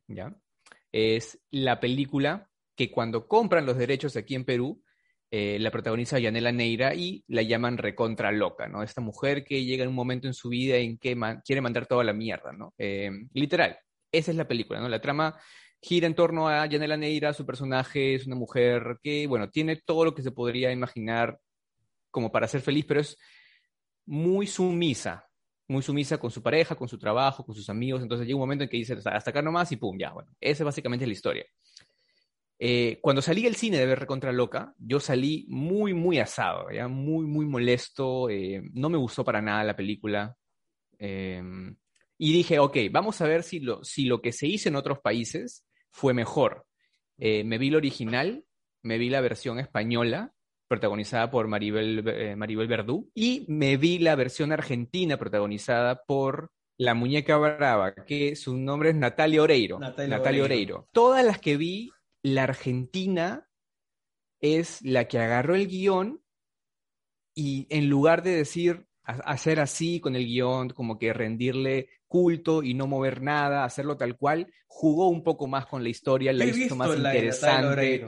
¿ya? 0.06 0.35
Es 0.92 1.38
la 1.50 1.80
película 1.80 2.49
que 2.76 2.90
cuando 2.90 3.26
compran 3.26 3.66
los 3.66 3.76
derechos 3.78 4.16
aquí 4.16 4.35
en 4.35 4.45
Perú, 4.45 4.83
Eh, 5.28 5.59
la 5.59 5.73
protagoniza 5.73 6.21
Yanela 6.21 6.52
Neira 6.52 6.95
y 6.95 7.25
la 7.26 7.42
llaman 7.42 7.78
recontra 7.78 8.30
loca, 8.30 8.68
¿no? 8.68 8.85
Esta 8.85 9.00
mujer 9.00 9.42
que 9.42 9.64
llega 9.64 9.83
en 9.83 9.88
un 9.88 9.97
momento 9.97 10.28
en 10.28 10.35
su 10.35 10.49
vida 10.49 10.76
en 10.76 10.99
que 10.99 11.16
quiere 11.45 11.61
mandar 11.61 11.87
toda 11.87 12.04
la 12.04 12.12
mierda, 12.12 12.52
¿no? 12.52 12.75
Eh, 12.78 13.11
literal, 13.33 13.76
esa 14.12 14.30
es 14.30 14.37
la 14.37 14.47
película, 14.47 14.78
¿no? 14.78 14.88
La 14.88 15.00
trama 15.00 15.35
gira 15.83 16.06
en 16.06 16.14
torno 16.14 16.47
a 16.47 16.64
Yanela 16.66 16.97
Neira, 16.97 17.33
su 17.33 17.45
personaje 17.45 18.14
es 18.14 18.25
una 18.28 18.37
mujer 18.37 19.00
que, 19.02 19.26
bueno, 19.26 19.50
tiene 19.50 19.83
todo 19.85 20.04
lo 20.04 20.14
que 20.14 20.23
se 20.23 20.30
podría 20.30 20.71
imaginar 20.71 21.40
como 22.12 22.30
para 22.30 22.47
ser 22.47 22.61
feliz, 22.61 22.85
pero 22.87 23.00
es 23.00 23.18
muy 24.06 24.47
sumisa, 24.47 25.26
muy 25.66 25.83
sumisa 25.83 26.18
con 26.18 26.30
su 26.30 26.40
pareja, 26.40 26.76
con 26.76 26.87
su 26.87 26.99
trabajo, 26.99 27.45
con 27.45 27.54
sus 27.56 27.68
amigos, 27.68 28.00
entonces 28.00 28.28
llega 28.28 28.37
un 28.37 28.47
momento 28.47 28.62
en 28.62 28.71
que 28.71 28.76
dice, 28.76 28.95
hasta 29.04 29.30
acá 29.30 29.42
nomás 29.42 29.73
y 29.73 29.76
pum, 29.76 29.99
ya, 29.99 30.12
bueno, 30.12 30.30
esa 30.40 30.62
es 30.62 30.64
básicamente 30.64 31.04
la 31.04 31.12
historia. 31.12 31.45
Eh, 32.58 32.98
cuando 33.02 33.20
salí 33.20 33.42
del 33.42 33.56
cine 33.56 33.78
de 33.78 33.86
ver 33.86 34.06
Contra 34.06 34.32
Loca, 34.32 34.75
yo 34.78 34.98
salí 34.98 35.44
muy, 35.48 35.92
muy 35.92 36.18
asado, 36.18 36.70
¿ya? 36.70 36.88
muy, 36.88 37.26
muy 37.26 37.44
molesto, 37.44 38.30
eh, 38.30 38.62
no 38.72 38.88
me 38.88 38.96
gustó 38.96 39.25
para 39.25 39.42
nada 39.42 39.62
la 39.64 39.76
película. 39.76 40.36
Em, 40.98 41.76
y 42.16 42.32
dije, 42.32 42.58
ok, 42.58 42.76
vamos 42.90 43.20
a 43.20 43.26
ver 43.26 43.42
si 43.42 43.60
lo, 43.60 43.84
si 43.84 44.06
lo 44.06 44.22
que 44.22 44.32
se 44.32 44.46
hizo 44.46 44.70
en 44.70 44.76
otros 44.76 45.00
países 45.00 45.66
fue 45.90 46.14
mejor. 46.14 46.66
Eh, 47.18 47.44
me 47.44 47.58
vi 47.58 47.70
la 47.70 47.76
original, 47.76 48.44
me 48.82 48.96
vi 48.96 49.10
la 49.10 49.20
versión 49.20 49.58
española, 49.58 50.32
protagonizada 50.66 51.30
por 51.30 51.48
Maribel, 51.48 52.36
Maribel 52.36 52.66
Verdú, 52.66 53.10
y 53.14 53.44
me 53.48 53.76
vi 53.76 53.98
la 53.98 54.16
versión 54.16 54.50
argentina, 54.50 55.18
protagonizada 55.18 56.02
por 56.04 56.50
la 56.78 56.94
muñeca 56.94 57.36
brava, 57.36 57.94
que 57.94 58.36
su 58.36 58.56
nombre 58.56 58.90
es 58.90 58.96
Natalia 58.96 59.42
Oreiro. 59.42 59.78
Natalia, 59.78 60.42
Oreiro. 60.42 60.88
Todas 60.92 61.25
las 61.25 61.38
que 61.38 61.56
vi 61.56 61.90
la 62.23 62.44
Argentina 62.44 63.49
es 64.40 64.82
la 64.82 65.06
que 65.08 65.18
agarró 65.18 65.54
el 65.54 65.66
guion 65.66 66.23
y 67.35 67.66
en 67.70 67.88
lugar 67.88 68.23
de 68.23 68.30
decir, 68.30 68.87
hacer 69.02 69.61
así 69.61 70.00
con 70.00 70.16
el 70.16 70.26
guion, 70.26 70.70
como 70.70 70.99
que 70.99 71.12
rendirle 71.12 71.88
culto 72.08 72.62
y 72.62 72.75
no 72.75 72.87
mover 72.87 73.23
nada, 73.23 73.64
hacerlo 73.64 73.96
tal 73.96 74.16
cual, 74.16 74.52
jugó 74.66 75.08
un 75.08 75.23
poco 75.23 75.46
más 75.46 75.66
con 75.66 75.82
la 75.82 75.88
historia, 75.88 76.32
la 76.32 76.46
hizo 76.46 76.76
más 76.76 76.96
interesante. 76.96 78.06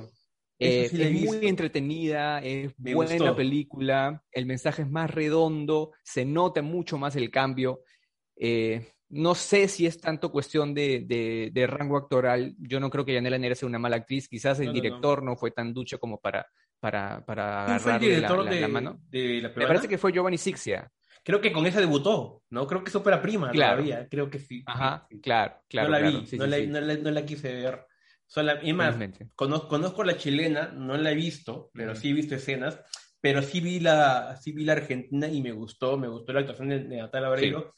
Eh, 0.61 0.91
es 0.93 1.12
muy 1.23 1.47
entretenida, 1.47 2.41
es 2.41 2.73
buena 2.77 3.37
película, 3.37 4.25
el 4.33 4.47
mensaje 4.47 4.83
es 4.83 4.91
más 4.91 5.11
redondo, 5.11 5.93
se 6.03 6.25
nota 6.25 6.62
mucho 6.62 6.99
más 6.99 7.15
el 7.15 7.31
cambio. 7.31 7.83
Eh, 8.35 8.93
no 9.11 9.35
sé 9.35 9.69
si 9.69 9.87
es 9.87 10.00
tanto 10.00 10.31
cuestión 10.31 10.75
de, 10.75 11.67
rango 11.69 11.97
actoral. 11.97 12.55
Yo 12.59 12.81
no 12.81 12.91
creo 12.91 13.05
que 13.05 13.15
Yanela 13.15 13.38
Neira 13.38 13.55
sea 13.55 13.69
una 13.69 13.79
mala 13.79 13.97
actriz. 13.97 14.29
Quizás 14.29 14.61
el 14.61 14.73
director 14.73 15.23
no, 15.23 15.37
fue 15.37 15.50
tan 15.50 15.73
ducho 15.73 15.99
como 15.99 16.21
para, 16.21 16.47
para, 16.79 17.25
para 17.25 17.65
agarrarle 17.65 18.21
la, 18.61 18.69
mano. 18.69 19.00
Me 19.11 19.50
parece 19.50 19.88
que 19.88 19.99
fue 19.99 20.12
Giovanni 20.12 20.38
Sixia. 20.38 20.91
Creo 21.25 21.41
que 21.41 21.53
con 21.53 21.67
esa 21.67 21.81
debutó, 21.81 22.43
¿no? 22.50 22.67
Creo 22.67 22.83
que 22.83 22.91
es 22.91 22.97
ópera 22.97 23.21
prima 23.21 23.53
todavía. 23.53 24.09
Creo 24.09 24.31
que 24.31 24.38
sí. 24.38 24.62
Ajá, 24.67 25.07
claro, 25.23 25.57
claro. 25.69 25.88
No 25.88 25.99
la 26.47 26.57
vi, 26.57 26.67
no, 26.67 27.11
la, 27.11 27.27
quise 27.27 27.53
ver. 27.53 27.87
y 28.62 28.73
más, 28.73 28.97
conozco, 29.35 29.69
conozco, 29.69 30.05
la 30.05 30.17
chilena, 30.17 30.69
no 30.69 30.97
la 30.97 31.12
he 31.12 31.15
visto, 31.15 31.71
pero 31.75 31.95
sí 31.95 32.11
he 32.11 32.12
visto 32.12 32.35
escenas. 32.35 32.81
Pero 33.21 33.43
sí 33.43 33.61
vi 33.61 33.81
la, 33.81 34.37
sí 34.37 34.53
vi 34.53 34.65
la 34.65 34.75
argentina 34.75 35.27
y 35.27 35.43
me 35.43 35.50
gustó, 35.50 35.99
me 35.99 36.07
gustó 36.07 36.33
la 36.33 36.41
actuación 36.41 36.69
de, 36.69 36.85
Natalia 36.85 37.31
Oreiro. 37.31 37.61
Sí, 37.61 37.78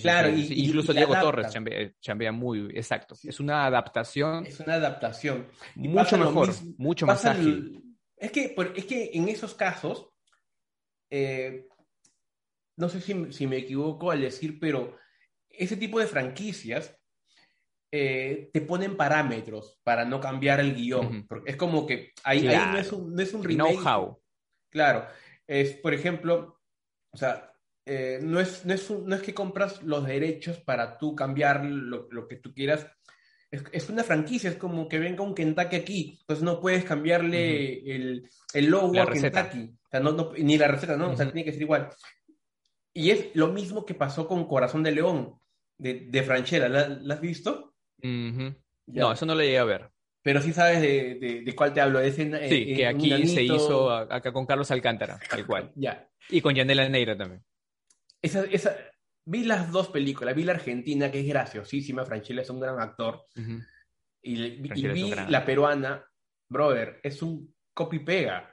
claro. 0.00 0.30
incluso 0.30 0.92
Diego 0.92 1.14
Torres 1.14 1.54
chambea, 2.00 2.32
muy, 2.32 2.70
exacto. 2.74 3.14
Es 3.22 3.40
una 3.40 3.66
adaptación. 3.66 4.46
Es 4.46 4.60
una 4.60 4.74
adaptación. 4.74 5.46
mucho 5.76 6.18
mejor, 6.18 6.52
mucho 6.76 7.06
más 7.06 7.24
ágil. 7.24 7.82
Es 8.16 8.32
que, 8.32 8.54
es 8.74 8.84
que 8.84 9.10
en 9.14 9.28
esos 9.28 9.54
casos, 9.54 10.08
eh, 11.10 11.68
no 12.76 12.88
sé 12.88 13.00
si, 13.00 13.46
me 13.46 13.56
equivoco 13.58 14.10
al 14.10 14.20
decir, 14.20 14.58
pero 14.58 14.96
ese 15.48 15.76
tipo 15.76 16.00
de 16.00 16.06
franquicias 16.06 16.96
eh, 17.92 18.50
te 18.52 18.60
ponen 18.60 18.96
parámetros 18.96 19.78
para 19.84 20.04
no 20.04 20.20
cambiar 20.20 20.60
el 20.60 20.74
guion. 20.74 21.26
porque 21.26 21.52
es 21.52 21.56
como 21.56 21.86
que 21.86 22.12
ahí, 22.24 22.42
no, 22.42 22.78
es 22.78 22.92
un, 22.92 23.14
no 23.14 23.22
es 23.22 23.32
un 23.32 23.44
remake. 23.44 23.76
Know-how. 23.76 24.20
Claro. 24.70 25.06
Es, 25.46 25.74
por 25.74 25.94
ejemplo, 25.94 26.60
o 27.12 27.16
sea, 27.16 27.52
eh, 27.88 28.20
no, 28.22 28.38
es, 28.38 28.66
no, 28.66 28.74
es 28.74 28.90
no, 28.90 29.16
es, 29.16 29.22
que 29.22 29.32
compras 29.32 29.82
los 29.82 30.06
derechos 30.06 30.58
para 30.58 30.98
tú 30.98 31.16
cambiar 31.16 31.64
lo, 31.64 32.06
lo 32.10 32.28
que 32.28 32.36
tú 32.36 32.52
quieras. 32.52 32.86
Es, 33.50 33.64
es, 33.72 33.88
una 33.88 34.04
franquicia, 34.04 34.50
es 34.50 34.56
como 34.56 34.88
que 34.88 34.98
venga 34.98 35.22
un 35.22 35.34
Kentucky 35.34 35.76
aquí, 35.76 36.20
pues 36.26 36.42
no 36.42 36.60
puedes 36.60 36.84
cambiarle 36.84 37.78
el, 37.94 38.28
el, 38.52 38.66
logo 38.66 39.00
a 39.00 39.06
Kentucky. 39.06 39.74
O 39.82 39.88
sea, 39.90 40.00
no, 40.00 40.32
ni 40.36 40.58
la 40.58 40.68
receta, 40.68 40.98
¿no? 40.98 41.12
O 41.12 41.16
sea, 41.16 41.32
tiene 41.32 41.44
que 41.44 41.52
ser 41.52 41.62
igual. 41.62 41.88
Y 42.92 43.10
es 43.10 43.34
lo 43.34 43.48
mismo 43.48 43.86
que 43.86 43.94
pasó 43.94 44.28
con 44.28 44.46
Corazón 44.46 44.82
de 44.82 44.92
León, 44.92 45.40
de, 45.78 46.08
de 46.10 46.22
Franchella. 46.22 46.68
¿La, 46.68 47.14
has 47.14 47.20
visto? 47.22 47.74
No, 48.02 49.12
eso 49.12 49.24
no 49.24 49.34
lo 49.34 49.40
llegué 49.40 49.58
a 49.58 49.64
ver. 49.64 49.90
Pero 50.20 50.42
sí 50.42 50.52
sabes 50.52 50.82
de, 50.82 51.42
de, 51.42 51.54
cuál 51.54 51.72
te 51.72 51.80
hablo. 51.80 52.00
De 52.00 52.08
ese, 52.08 52.24
sí, 52.48 52.72
eh, 52.72 52.76
que 52.76 52.86
aquí 52.86 53.26
se 53.28 53.44
hizo 53.44 53.90
acá 53.90 54.30
con 54.30 54.44
Carlos 54.44 54.70
Alcántara, 54.70 55.18
tal 55.30 55.46
cual. 55.46 55.72
ya. 55.76 56.06
Y 56.28 56.42
con 56.42 56.54
Yanela 56.54 56.86
Neira 56.86 57.16
también. 57.16 57.42
Esa, 58.20 58.44
esa, 58.44 58.76
vi 59.28 59.44
las 59.44 59.70
dos 59.70 59.88
películas, 59.88 60.34
vi 60.34 60.44
la 60.44 60.52
Argentina, 60.52 61.10
que 61.10 61.20
es 61.20 61.26
graciosísima, 61.26 62.04
Franchella 62.04 62.42
es 62.42 62.50
un 62.50 62.60
gran 62.60 62.80
actor, 62.80 63.26
y, 64.22 64.62
vi 64.62 65.12
la 65.28 65.44
peruana, 65.44 66.02
brother, 66.48 66.98
es 67.02 67.20
un 67.20 67.54
copy-pega, 67.74 68.50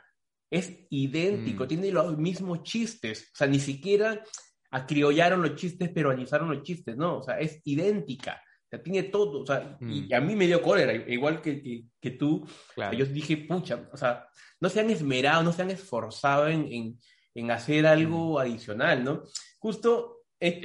es 0.51 0.85
idéntico, 0.89 1.63
mm. 1.63 1.67
tiene 1.67 1.91
los 1.91 2.17
mismos 2.17 2.63
chistes, 2.63 3.31
o 3.33 3.37
sea, 3.37 3.47
ni 3.47 3.59
siquiera 3.59 4.21
acriollaron 4.69 5.41
los 5.41 5.55
chistes, 5.55 5.89
peruanizaron 5.89 6.49
los 6.49 6.61
chistes, 6.61 6.97
no, 6.97 7.19
o 7.19 7.23
sea, 7.23 7.39
es 7.39 7.61
idéntica, 7.63 8.41
o 8.65 8.67
sea, 8.69 8.83
tiene 8.83 9.03
todo, 9.03 9.43
o 9.43 9.45
sea, 9.45 9.77
y 9.79 10.01
mm. 10.01 10.13
a 10.13 10.19
mí 10.19 10.35
me 10.35 10.47
dio 10.47 10.61
cólera, 10.61 10.93
igual 10.93 11.41
que, 11.41 11.85
que, 12.01 12.11
tú, 12.11 12.45
yo 12.75 13.05
dije, 13.05 13.37
pucha, 13.37 13.89
o 13.93 13.97
sea, 13.97 14.27
no 14.59 14.67
se 14.67 14.81
han 14.81 14.89
esmerado, 14.89 15.41
no 15.41 15.53
se 15.53 15.61
han 15.61 15.71
esforzado 15.71 16.49
en, 16.49 16.67
en, 16.71 16.99
en 17.33 17.51
hacer 17.51 17.87
algo 17.87 18.33
mm. 18.33 18.37
adicional, 18.39 19.03
¿no? 19.05 19.23
Justo 19.65 20.27
he 20.39 20.61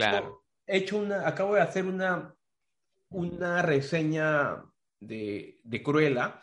hecho, 0.67 0.99
una, 0.99 1.27
acabo 1.27 1.55
de 1.55 1.63
hacer 1.63 1.87
una, 1.87 2.35
una 3.09 3.63
reseña 3.63 4.63
de, 5.01 5.59
de 5.65 5.83
Cruella 5.83 6.43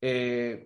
eh, 0.00 0.64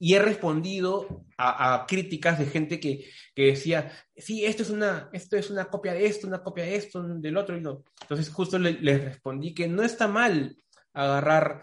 y 0.00 0.14
he 0.14 0.18
respondido 0.18 1.24
a, 1.38 1.86
críticas 1.86 2.40
de 2.40 2.46
gente 2.46 2.80
que, 2.80 3.04
que, 3.32 3.44
decía, 3.44 3.92
sí, 4.16 4.44
esto 4.44 4.64
es, 4.64 4.70
una, 4.70 5.08
esto 5.12 5.36
es 5.36 5.50
una 5.50 5.66
copia 5.66 5.92
de 5.92 6.06
esto, 6.06 6.26
una 6.26 6.42
copia 6.42 6.64
de 6.64 6.74
esto, 6.74 7.00
del 7.00 7.36
otro. 7.36 7.56
Y 7.56 7.60
no. 7.60 7.84
Entonces 8.02 8.28
justo 8.28 8.58
les 8.58 9.04
respondí 9.04 9.54
que 9.54 9.68
no 9.68 9.84
está 9.84 10.08
mal 10.08 10.56
agarrar 10.92 11.62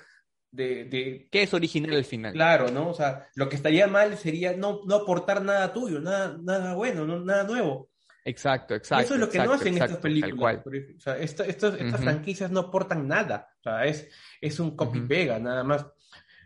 de, 0.49 0.85
de... 0.85 1.27
¿Qué 1.29 1.43
es 1.43 1.53
original 1.53 1.93
al 1.93 2.05
final? 2.05 2.31
Claro, 2.31 2.71
¿no? 2.71 2.91
O 2.91 2.93
sea, 2.93 3.27
lo 3.35 3.49
que 3.49 3.57
estaría 3.57 3.87
mal 3.87 4.17
sería 4.17 4.55
no, 4.55 4.79
no 4.85 4.95
aportar 4.95 5.43
nada 5.43 5.73
tuyo, 5.73 5.99
nada, 5.99 6.37
nada 6.41 6.73
bueno, 6.73 7.05
no, 7.05 7.19
nada 7.19 7.43
nuevo. 7.43 7.89
Exacto, 8.27 8.75
exacto. 8.75 9.05
Eso 9.05 9.13
es 9.13 9.19
lo 9.21 9.29
que 9.29 9.37
no 9.37 9.53
hacen 9.53 9.73
estas 9.75 9.97
películas. 9.99 10.61
O 10.65 10.99
sea, 10.99 11.17
estas 11.17 12.01
franquicias 12.01 12.51
no 12.51 12.59
aportan 12.59 13.07
nada. 13.07 13.47
O 13.61 13.63
sea, 13.63 13.85
es, 13.85 14.09
es 14.41 14.59
un 14.59 14.75
copy-pega, 14.75 15.39
nada 15.39 15.63
más. 15.63 15.85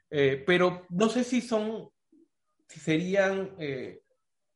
Eh, 0.07 0.43
pero 0.45 0.85
no 0.89 1.09
sé 1.09 1.23
si 1.23 1.41
son, 1.41 1.89
si 2.67 2.79
serían, 2.79 3.55
eh, 3.57 4.03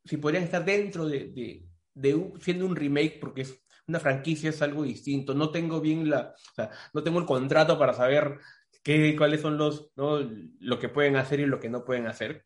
si 0.04 0.18
podrían 0.18 0.44
estar 0.44 0.64
dentro 0.64 1.08
de, 1.08 1.30
de, 1.30 1.66
de 1.96 2.34
siendo 2.42 2.68
un 2.68 2.76
remake, 2.76 3.18
porque 3.20 3.42
es 3.42 3.60
una 3.88 4.00
franquicia, 4.00 4.52
es 4.52 4.62
algo 4.62 4.84
distinto. 4.84 5.34
No 5.34 5.50
tengo 5.50 5.82
bien 5.82 6.08
la, 6.08 6.36
o 6.52 6.54
sea, 6.54 6.70
no 6.94 7.02
tengo 7.02 7.18
el 7.18 7.26
contrato 7.26 7.80
para 7.80 7.94
saber 7.94 8.38
qué, 8.84 9.16
cuáles 9.18 9.42
son 9.42 9.58
los, 9.58 9.90
¿no? 9.96 10.20
lo 10.60 10.78
que 10.78 10.90
pueden 10.90 11.16
hacer 11.16 11.40
y 11.40 11.48
lo 11.48 11.60
que 11.60 11.70
no 11.70 11.84
pueden 11.84 12.06
hacer. 12.06 12.46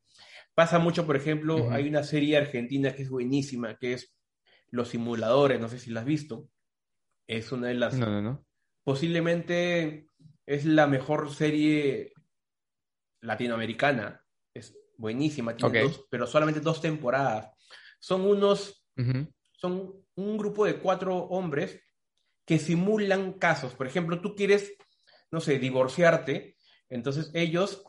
Pasa 0.53 0.79
mucho, 0.79 1.05
por 1.05 1.17
ejemplo, 1.17 1.69
hay 1.69 1.89
una 1.89 2.03
serie 2.03 2.37
argentina 2.37 2.93
que 2.95 3.03
es 3.03 3.09
buenísima, 3.09 3.77
que 3.77 3.93
es 3.93 4.13
los 4.71 4.89
simuladores, 4.89 5.59
no 5.59 5.69
sé 5.69 5.79
si 5.79 5.91
la 5.91 6.01
has 6.01 6.05
visto. 6.05 6.49
Es 7.27 7.51
una 7.51 7.67
de 7.67 7.75
las... 7.75 7.95
No, 7.95 8.07
no, 8.07 8.21
no. 8.21 8.45
Posiblemente 8.83 10.07
es 10.45 10.65
la 10.65 10.87
mejor 10.87 11.33
serie 11.33 12.13
latinoamericana. 13.21 14.25
Es 14.53 14.75
buenísima, 14.97 15.55
tiene 15.55 15.91
pero 16.09 16.25
solamente 16.25 16.59
dos 16.59 16.81
temporadas. 16.81 17.51
Son 17.99 18.21
unos... 18.21 18.85
Son 19.53 19.93
un 20.15 20.37
grupo 20.37 20.65
de 20.65 20.79
cuatro 20.79 21.15
hombres 21.15 21.81
que 22.45 22.59
simulan 22.59 23.33
casos. 23.33 23.73
Por 23.75 23.87
ejemplo, 23.87 24.21
tú 24.21 24.35
quieres, 24.35 24.73
no 25.31 25.39
sé, 25.39 25.59
divorciarte, 25.59 26.57
entonces 26.89 27.29
ellos 27.33 27.83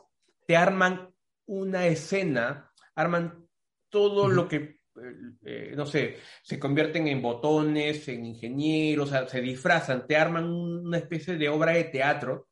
te 0.45 0.55
arman 0.55 1.13
una 1.45 1.87
escena, 1.87 2.71
arman 2.95 3.47
todo 3.89 4.27
lo 4.27 4.47
que 4.47 4.80
eh, 5.43 5.73
no 5.75 5.85
sé, 5.85 6.17
se 6.43 6.59
convierten 6.59 7.07
en 7.07 7.21
botones, 7.21 8.07
en 8.07 8.25
ingenieros, 8.25 9.11
se 9.27 9.41
disfrazan, 9.41 10.05
te 10.07 10.17
arman 10.17 10.45
una 10.45 10.97
especie 10.97 11.37
de 11.37 11.49
obra 11.49 11.73
de 11.73 11.85
teatro 11.85 12.49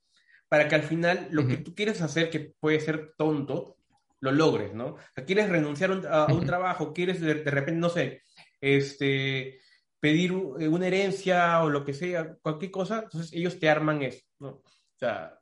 para 0.47 0.67
que 0.67 0.75
al 0.75 0.83
final 0.83 1.27
lo 1.31 1.47
que 1.47 1.57
tú 1.57 1.75
quieres 1.75 2.01
hacer, 2.01 2.29
que 2.29 2.53
puede 2.59 2.79
ser 2.79 3.13
tonto, 3.17 3.77
lo 4.19 4.31
logres, 4.31 4.73
¿no? 4.73 4.87
O 4.87 4.99
sea, 5.13 5.23
quieres 5.23 5.49
renunciar 5.49 5.91
a, 6.09 6.25
un 6.33 6.45
trabajo, 6.45 6.91
quieres 6.91 7.21
de, 7.21 7.35
repente, 7.35 7.79
no 7.79 7.89
sé, 7.89 8.23
este, 8.59 9.59
pedir 9.99 10.31
eh, 10.59 10.67
una 10.67 10.87
herencia 10.87 11.61
o 11.61 11.69
lo 11.69 11.85
que 11.85 11.93
sea, 11.93 12.35
cualquier 12.41 12.71
cosa, 12.71 13.01
entonces 13.03 13.31
ellos 13.31 13.59
te 13.59 13.69
arman 13.69 14.01
eso, 14.01 14.25
¿no? 14.39 14.49
O 14.49 14.63
sea, 14.97 15.39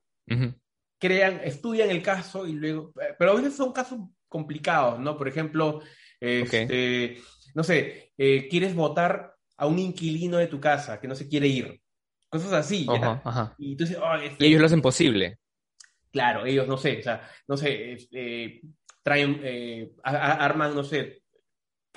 crean, 1.00 1.40
estudian 1.44 1.90
el 1.90 2.04
caso 2.04 2.46
y 2.46 2.54
luego, 2.54 2.92
pero 3.18 3.32
a 3.32 3.36
veces 3.36 3.56
son 3.56 3.72
casos 3.72 4.00
complicados, 4.28 5.00
¿no? 5.00 5.18
Por 5.18 5.28
ejemplo, 5.28 5.82
este, 6.20 7.18
no 7.54 7.64
sé, 7.64 8.14
eh, 8.18 8.48
quieres 8.50 8.76
votar 8.76 9.36
a 9.58 9.66
un 9.66 9.80
inquilino 9.80 10.38
de 10.38 10.48
tu 10.48 10.60
casa 10.60 11.00
que 11.00 11.08
no 11.08 11.16
se 11.16 11.28
quiere 11.28 11.48
ir. 11.48 11.82
Cosas 12.30 12.54
así. 12.54 12.86
Y, 13.58 13.72
entonces, 13.72 13.98
este 14.24 14.46
y 14.46 14.48
ellos 14.50 14.60
lo 14.60 14.68
hacen 14.68 14.82
posible. 14.82 15.40
Claro, 16.12 16.46
ellos, 16.46 16.68
no 16.68 16.78
sé, 16.78 17.00
o 17.00 17.04
sea, 17.04 17.30
no 17.48 17.58
sé, 17.58 17.94
este, 17.94 18.62
traen, 19.04 19.40
eh, 19.44 19.92
arman, 20.04 20.76
no 20.76 20.84
sé, 20.84 21.22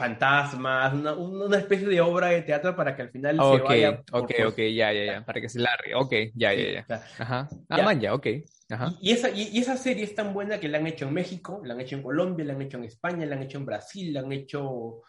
fantasmas, 0.00 0.94
una, 0.94 1.58
especie 1.58 1.86
de 1.86 2.00
obra 2.00 2.28
de 2.28 2.40
teatro 2.40 2.74
para 2.74 2.96
que 2.96 3.02
al 3.02 3.10
final 3.10 3.36
se 3.36 3.62
vaya. 3.62 4.02
Ok, 4.12 4.32
ok, 4.46 4.56
ya, 4.56 4.92
ya, 4.92 5.04
ya, 5.04 5.24
para 5.24 5.42
que 5.42 5.48
se 5.50 5.58
largue. 5.60 5.94
Ok, 5.94 6.12
ya, 6.34 6.54
ya, 6.54 6.72
ya. 6.72 6.86
Ajá. 7.18 7.48
Ah, 7.68 7.82
man, 7.82 8.00
ya, 8.00 8.14
ok. 8.14 8.26
Ajá. 8.70 8.94
Y, 9.02 9.12
esa, 9.12 9.28
y, 9.28 9.58
esa 9.58 9.76
serie 9.76 10.04
es 10.04 10.14
tan 10.14 10.32
buena 10.32 10.58
que 10.58 10.68
la 10.68 10.78
han 10.78 10.86
hecho 10.86 11.06
en 11.06 11.12
México, 11.12 11.60
la 11.64 11.74
han 11.74 11.80
hecho 11.80 11.96
en 11.96 12.02
Colombia, 12.02 12.46
la 12.46 12.54
han 12.54 12.62
hecho 12.62 12.78
en 12.78 12.84
España, 12.84 13.26
la 13.26 13.36
han 13.36 13.42
hecho 13.42 13.58
en 13.58 13.66
Brasil, 13.66 14.12
la 14.14 14.20
han 14.20 14.32
hecho 14.32 15.02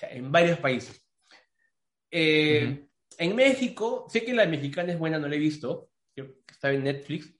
en 0.00 0.32
varios 0.32 0.58
países. 0.58 1.06
Eh, 2.10 2.86
en 3.18 3.36
México, 3.36 4.06
sé 4.08 4.24
que 4.24 4.32
la 4.32 4.46
mexicana 4.46 4.92
es 4.92 4.98
buena, 4.98 5.18
no 5.18 5.28
la 5.28 5.36
he 5.36 5.38
visto, 5.38 5.90
está 6.16 6.72
en 6.72 6.84
Netflix. 6.84 7.30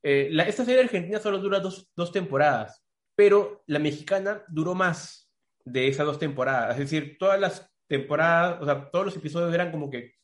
Eh, 0.00 0.30
esta 0.46 0.64
serie 0.64 0.82
argentina 0.82 1.18
solo 1.18 1.38
dura 1.38 1.58
dos, 1.58 1.90
dos 1.96 2.12
temporadas, 2.12 2.84
pero 3.16 3.64
la 3.66 3.80
mexicana 3.80 4.44
duró 4.48 4.76
más 4.76 5.21
de 5.64 5.88
esas 5.88 6.06
dos 6.06 6.18
temporadas. 6.18 6.72
Es 6.72 6.90
decir, 6.90 7.16
todas 7.18 7.38
las 7.38 7.70
temporadas, 7.88 8.60
o 8.60 8.64
sea, 8.64 8.90
todos 8.90 9.06
los 9.06 9.16
episodios 9.16 9.52
eran 9.52 9.70
como 9.70 9.90
que 9.90 10.14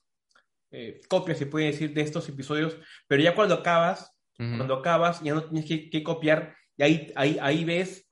eh, 0.71 1.01
copias, 1.09 1.39
se 1.39 1.47
puede 1.47 1.67
decir, 1.67 1.95
de 1.95 2.03
estos 2.03 2.29
episodios, 2.29 2.77
pero 3.07 3.23
ya 3.23 3.35
cuando 3.35 3.55
acabas, 3.55 4.15
cuando 4.37 4.75
acabas, 4.75 5.21
ya 5.23 5.35
no 5.35 5.43
tienes 5.45 5.91
que, 5.91 6.03
copiar, 6.05 6.55
y 6.77 6.83
ahí, 6.85 7.13
ahí, 7.17 7.39
ahí 7.41 7.65
ves 7.65 8.09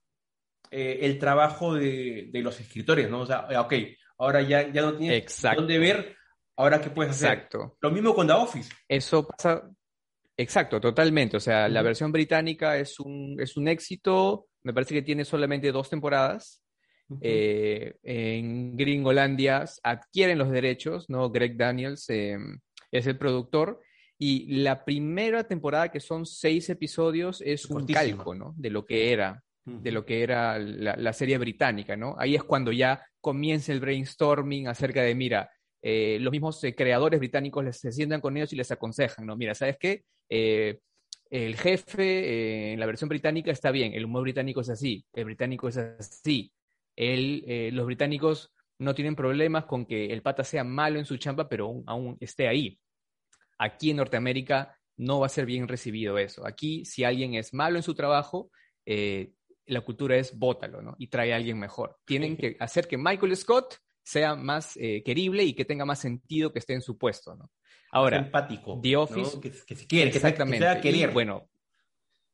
eh, 0.72 0.98
el 1.02 1.20
trabajo 1.20 1.74
de, 1.74 2.30
de, 2.32 2.40
los 2.40 2.58
escritores, 2.58 3.08
¿no? 3.08 3.20
O 3.20 3.26
sea, 3.26 3.46
ok, 3.60 3.74
ahora 4.18 4.42
ya, 4.42 4.68
ya 4.72 4.82
no 4.82 4.96
tienes 4.96 5.18
Exacto. 5.18 5.60
dónde 5.60 5.78
ver, 5.78 6.16
ahora 6.56 6.80
qué 6.80 6.90
puedes 6.90 7.12
hacer. 7.12 7.32
Exacto. 7.32 7.76
Lo 7.80 7.90
mismo 7.90 8.14
con 8.14 8.26
The 8.26 8.32
Office. 8.32 8.72
Eso 8.88 9.26
pasa, 9.26 9.70
exacto, 10.36 10.80
totalmente. 10.80 11.36
O 11.36 11.40
sea, 11.40 11.68
la 11.68 11.82
versión 11.82 12.10
británica 12.10 12.76
es 12.76 12.98
un, 12.98 13.36
es 13.38 13.56
un 13.56 13.68
éxito, 13.68 14.48
me 14.64 14.74
parece 14.74 14.94
que 14.94 15.02
tiene 15.02 15.24
solamente 15.24 15.70
dos 15.70 15.88
temporadas. 15.88 16.62
Eh, 17.20 17.96
en 18.02 18.76
Gringolandia 18.76 19.64
adquieren 19.82 20.38
los 20.38 20.50
derechos, 20.50 21.08
¿no? 21.08 21.30
Greg 21.30 21.56
Daniels 21.56 22.08
em, 22.10 22.58
es 22.90 23.06
el 23.06 23.16
productor. 23.16 23.80
Y 24.18 24.62
la 24.62 24.84
primera 24.84 25.44
temporada, 25.44 25.90
que 25.90 26.00
son 26.00 26.24
seis 26.24 26.70
episodios, 26.70 27.42
es 27.42 27.66
un 27.66 27.86
calco, 27.86 28.34
¿no? 28.34 28.54
De 28.56 28.70
lo 28.70 28.86
que 28.86 29.12
era, 29.12 29.42
de 29.64 29.90
lo 29.90 30.06
que 30.06 30.22
era 30.22 30.58
la, 30.58 31.12
serie 31.12 31.36
británica, 31.36 31.96
¿no? 31.96 32.16
Ahí 32.18 32.34
es 32.34 32.42
cuando 32.42 32.72
ya 32.72 33.04
comienza 33.20 33.72
el 33.72 33.80
brainstorming 33.80 34.68
acerca 34.68 35.02
de, 35.02 35.14
mira, 35.14 35.50
eh, 35.82 36.16
los 36.20 36.32
mismos 36.32 36.64
eh, 36.64 36.74
creadores 36.74 37.20
británicos 37.20 37.62
les, 37.62 37.76
se 37.78 37.92
sientan 37.92 38.22
con 38.22 38.36
ellos 38.36 38.52
y 38.54 38.56
les 38.56 38.70
aconsejan, 38.70 39.26
¿no? 39.26 39.36
Mira, 39.36 39.54
¿sabes 39.54 39.76
qué? 39.78 40.04
el 41.28 41.56
jefe 41.56 42.72
en 42.72 42.80
la 42.80 42.86
versión 42.86 43.08
británica 43.08 43.50
está 43.50 43.70
bien, 43.70 43.94
el 43.94 44.04
humor 44.04 44.22
británico 44.22 44.60
es 44.60 44.70
así, 44.70 45.04
el 45.12 45.24
británico 45.24 45.68
es 45.68 45.76
así, 45.76 46.52
eh, 46.96 47.70
los 47.72 47.86
británicos 47.86 48.52
no 48.78 48.94
tienen 48.94 49.16
problemas 49.16 49.64
con 49.64 49.86
que 49.86 50.06
el 50.06 50.22
pata 50.22 50.44
sea 50.44 50.64
malo 50.64 50.98
en 50.98 51.04
su 51.04 51.16
chamba, 51.16 51.48
pero 51.48 51.82
aún, 51.86 52.16
esté 52.20 52.48
ahí. 52.48 52.78
Aquí 53.58 53.90
en 53.90 53.96
Norteamérica 53.96 54.78
no 54.96 55.20
va 55.20 55.26
a 55.26 55.30
ser 55.30 55.46
bien 55.46 55.68
recibido 55.68 56.18
eso. 56.18 56.46
Aquí, 56.46 56.84
si 56.84 57.04
alguien 57.04 57.34
es 57.34 57.54
malo 57.54 57.76
en 57.76 57.82
su 57.82 57.94
trabajo, 57.94 58.50
eh, 58.84 59.32
la 59.66 59.80
cultura 59.80 60.16
es 60.16 60.36
bótalo, 60.38 60.82
¿no? 60.82 60.94
Y 60.98 61.08
trae 61.08 61.32
a 61.32 61.36
alguien 61.36 61.58
mejor. 61.58 61.98
Tienen 62.04 62.36
que 62.36 62.56
hacer 62.60 62.86
que 62.86 62.96
Michael 62.96 63.36
Scott 63.36 63.78
sea 64.02 64.36
más 64.36 64.76
eh, 64.76 65.02
querible 65.04 65.42
y 65.42 65.54
que 65.54 65.64
tenga 65.64 65.84
más 65.84 65.98
sentido 65.98 66.52
que 66.52 66.60
esté 66.60 66.74
en 66.74 66.82
su 66.82 66.96
puesto, 66.96 67.34
¿no? 67.34 67.50
Ahora, 67.90 68.18
empático, 68.18 68.78
The 68.82 68.96
Office, 68.96 69.40
que, 69.40 69.50
se 69.52 69.86
quiere, 69.86 70.10
exactamente, 70.10 70.66
que 70.82 70.92
sea, 70.92 71.08
bueno, 71.08 71.48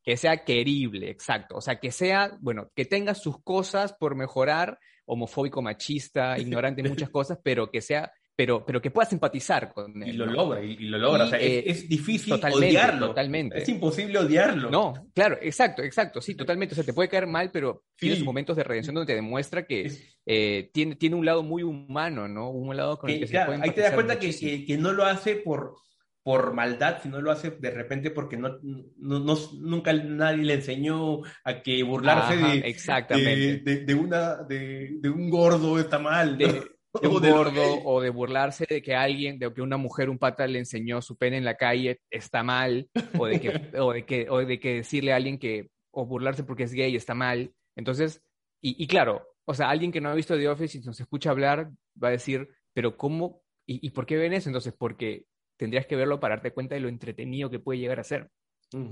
que 0.02 0.16
sea 0.16 0.44
querible, 0.44 1.10
exacto. 1.10 1.56
O 1.56 1.60
sea, 1.60 1.78
que 1.78 1.92
sea, 1.92 2.36
bueno, 2.40 2.70
que 2.74 2.84
tenga 2.84 3.14
sus 3.14 3.42
cosas 3.42 3.92
por 3.92 4.14
mejorar, 4.14 4.78
homofóbico, 5.04 5.62
machista, 5.62 6.38
ignorante 6.38 6.80
en 6.82 6.88
muchas 6.88 7.10
cosas, 7.10 7.38
pero 7.42 7.70
que 7.70 7.80
sea, 7.80 8.12
pero, 8.34 8.64
pero 8.64 8.80
que 8.80 8.90
pueda 8.90 9.08
simpatizar 9.08 9.72
con 9.72 10.02
él. 10.02 10.08
Y 10.08 10.12
lo 10.14 10.26
logra, 10.26 10.62
y, 10.62 10.76
lo 10.76 10.98
logra. 10.98 11.24
o 11.24 11.28
sea, 11.28 11.38
es, 11.38 11.84
eh, 11.84 11.86
difícil 11.86 12.32
odiarlo. 12.32 13.08
Totalmente. 13.08 13.58
Es 13.58 13.68
imposible 13.68 14.18
odiarlo. 14.18 14.70
No, 14.70 14.94
claro, 15.14 15.38
exacto, 15.40 15.82
exacto, 15.82 16.20
sí, 16.20 16.34
totalmente. 16.34 16.72
O 16.72 16.76
sea, 16.76 16.84
te 16.84 16.94
puede 16.94 17.10
caer 17.10 17.26
mal, 17.26 17.50
pero 17.52 17.84
tiene 17.94 18.16
sus 18.16 18.24
momentos 18.24 18.56
de 18.56 18.64
redención 18.64 18.94
donde 18.94 19.12
te 19.12 19.16
demuestra 19.16 19.66
que 19.66 19.92
eh, 20.24 20.70
tiene, 20.72 20.96
tiene 20.96 21.14
un 21.14 21.26
lado 21.26 21.42
muy 21.42 21.62
humano, 21.62 22.26
¿no? 22.26 22.50
Un 22.50 22.74
lado 22.74 22.98
con 22.98 23.10
el 23.10 23.20
que, 23.20 23.26
se 23.26 23.44
puede 23.44 23.62
Ahí 23.62 23.70
te 23.70 23.82
das 23.82 23.92
cuenta 23.92 24.18
que, 24.18 24.64
que 24.64 24.78
no 24.78 24.92
lo 24.92 25.04
hace 25.04 25.36
por 25.36 25.76
por 26.22 26.54
maldad, 26.54 27.02
si 27.02 27.08
no 27.08 27.20
lo 27.20 27.32
hace 27.32 27.50
de 27.50 27.70
repente 27.70 28.11
porque 28.11 28.37
no, 28.37 28.58
no, 28.62 29.37
nunca 29.61 29.92
nadie 29.92 30.44
le 30.44 30.54
enseñó 30.54 31.22
a 31.44 31.62
que 31.62 31.82
burlarse 31.82 32.37
de, 32.37 32.58
exactamente. 32.58 33.85
De, 33.85 33.94
una, 33.94 34.37
de, 34.44 35.00
un 35.04 35.28
gordo 35.28 35.80
está 35.80 35.98
mal. 35.98 36.38
De, 36.38 36.62
un 37.02 37.20
gordo 37.20 37.82
o 37.85 38.00
de 38.00 38.11
burlarse 38.11 38.66
de 38.68 38.82
que 38.82 38.94
alguien, 38.94 39.38
de 39.38 39.52
que 39.52 39.62
una 39.62 39.76
mujer, 39.76 40.11
un 40.11 40.18
pata 40.18 40.46
le 40.46 40.61
enseñó 40.61 41.02
su 41.02 41.16
pene 41.16 41.38
en 41.38 41.44
la 41.44 41.56
calle 41.56 42.00
está 42.08 42.44
mal, 42.44 42.88
o 43.18 43.26
de 43.26 43.40
que, 43.40 43.48
o 43.80 43.92
de 43.92 44.04
que, 44.04 44.30
o 44.30 44.38
de 44.38 44.61
que 44.61 44.74
decirle 44.74 45.12
a 45.12 45.16
alguien 45.16 45.38
que, 45.38 45.70
o 45.90 46.06
burlarse 46.06 46.44
porque 46.44 46.64
es 46.64 46.72
gay 46.72 46.94
está 46.94 47.14
mal. 47.14 47.52
Entonces, 47.74 48.22
y, 48.61 48.80
y 48.80 48.87
claro, 48.87 49.26
o 49.44 49.54
sea, 49.54 49.70
alguien 49.70 49.90
que 49.90 50.00
no 50.00 50.08
ha 50.08 50.14
visto 50.14 50.37
The 50.37 50.48
Office 50.48 50.78
y 50.78 50.82
nos 50.82 51.00
escucha 51.00 51.30
hablar 51.30 51.70
va 52.02 52.08
a 52.08 52.12
decir, 52.12 52.48
pero 52.72 52.96
¿cómo? 52.96 53.42
¿Y, 53.66 53.85
¿Y 53.85 53.90
por 53.90 54.06
qué 54.06 54.16
ven 54.16 54.35
eso? 54.35 54.48
Entonces, 54.48 54.72
porque 54.76 55.26
tendrías 55.62 55.87
que 55.87 55.94
verlo 55.94 56.18
para 56.18 56.35
darte 56.35 56.53
cuenta 56.53 56.75
de 56.75 56.81
lo 56.81 56.88
entretenido 56.88 57.48
que 57.48 57.61
puede 57.61 57.79
llegar 57.79 58.01
a 58.01 58.05
ser. 58.05 58.29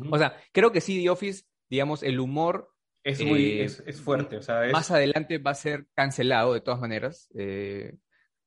O 0.08 0.18
sea, 0.18 0.36
creo 0.52 0.70
que 0.70 0.80
sí, 0.80 1.02
The 1.02 1.10
Office, 1.10 1.42
digamos, 1.68 2.04
el 2.04 2.20
humor... 2.20 2.72
Es, 3.02 3.20
muy, 3.20 3.60
eh, 3.60 3.64
es, 3.64 4.00
fuerte, 4.00 4.36
o 4.36 4.42
sea, 4.42 4.70
Más 4.70 4.92
adelante 4.92 5.38
va 5.38 5.50
a 5.50 5.56
ser 5.56 5.86
cancelado 5.94 6.54
de 6.54 6.60
todas 6.60 6.78
maneras. 6.78 7.28
Eh, 7.34 7.96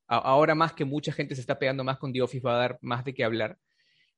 ahora 0.06 0.54
más 0.54 0.72
que 0.72 0.86
mucha 0.86 1.12
gente 1.12 1.34
se 1.34 1.42
está 1.42 1.58
pegando 1.58 1.84
más 1.84 1.98
con 1.98 2.14
The 2.14 2.22
Office, 2.22 2.46
va 2.46 2.54
a 2.54 2.60
dar 2.60 2.78
más 2.80 3.04
de 3.04 3.12
qué 3.12 3.24
hablar. 3.24 3.58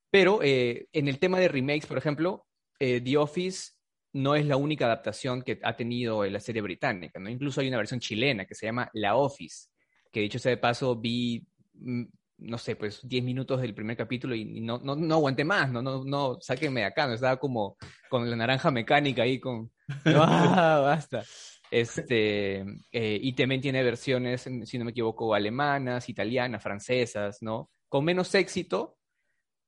Pero 0.09 0.38
eh, 0.40 0.87
en 0.92 1.09
el 1.09 1.19
tema 1.19 1.40
de 1.40 1.49
remakes, 1.49 1.87
por 1.87 1.99
ejemplo, 1.99 2.47
The 2.79 3.16
Office 3.16 3.73
no 4.12 4.37
es 4.37 4.47
la 4.47 4.57
única 4.57 4.85
adaptación 4.85 5.42
que 5.42 5.59
ha 5.64 5.75
tenido 5.75 6.25
la 6.27 6.38
serie 6.38 6.62
británica, 6.62 7.19
¿no? 7.19 7.29
Incluso 7.29 7.61
hay 7.61 7.66
una 7.66 7.79
versión 7.79 7.99
chilena 7.99 8.45
que 8.45 8.55
se 8.55 8.66
llama 8.66 8.88
La 8.92 9.16
Office, 9.16 9.66
que 10.12 10.21
dicho 10.21 10.38
sea 10.38 10.51
de 10.51 10.59
paso 10.59 10.95
vi 10.95 11.45
mm, 11.75 12.05
no 12.38 12.59
sé, 12.59 12.77
pues 12.77 13.01
10 13.07 13.25
minutos 13.25 13.61
del 13.61 13.75
primer 13.75 13.96
capítulo 13.96 14.35
y, 14.35 14.61
no, 14.61 14.79
no, 14.79 14.94
no 14.94 15.14
aguanté 15.14 15.44
más, 15.44 15.70
no, 15.70 15.83
no, 15.83 16.05
no, 16.05 16.38
sáquenme 16.40 16.81
de 16.81 16.87
acá, 16.87 17.07
no 17.07 17.14
estaba 17.14 17.38
como 17.38 17.77
con 18.09 18.29
la 18.29 18.37
naranja 18.37 18.70
mecánica 18.70 19.22
ahí 19.22 19.40
con, 19.40 19.70
ah, 20.07 20.81
basta. 20.85 21.25
Este, 21.70 22.61
eh, 22.92 23.18
y 23.20 23.33
también 23.33 23.61
tiene 23.61 23.83
versiones, 23.83 24.49
si 24.64 24.79
no 24.79 24.85
me 24.85 24.92
equivoco, 24.92 25.35
alemanas, 25.35 26.09
italianas, 26.09 26.62
francesas, 26.62 27.38
¿no? 27.42 27.70
Con 27.88 28.05
menos 28.05 28.35
éxito, 28.35 28.99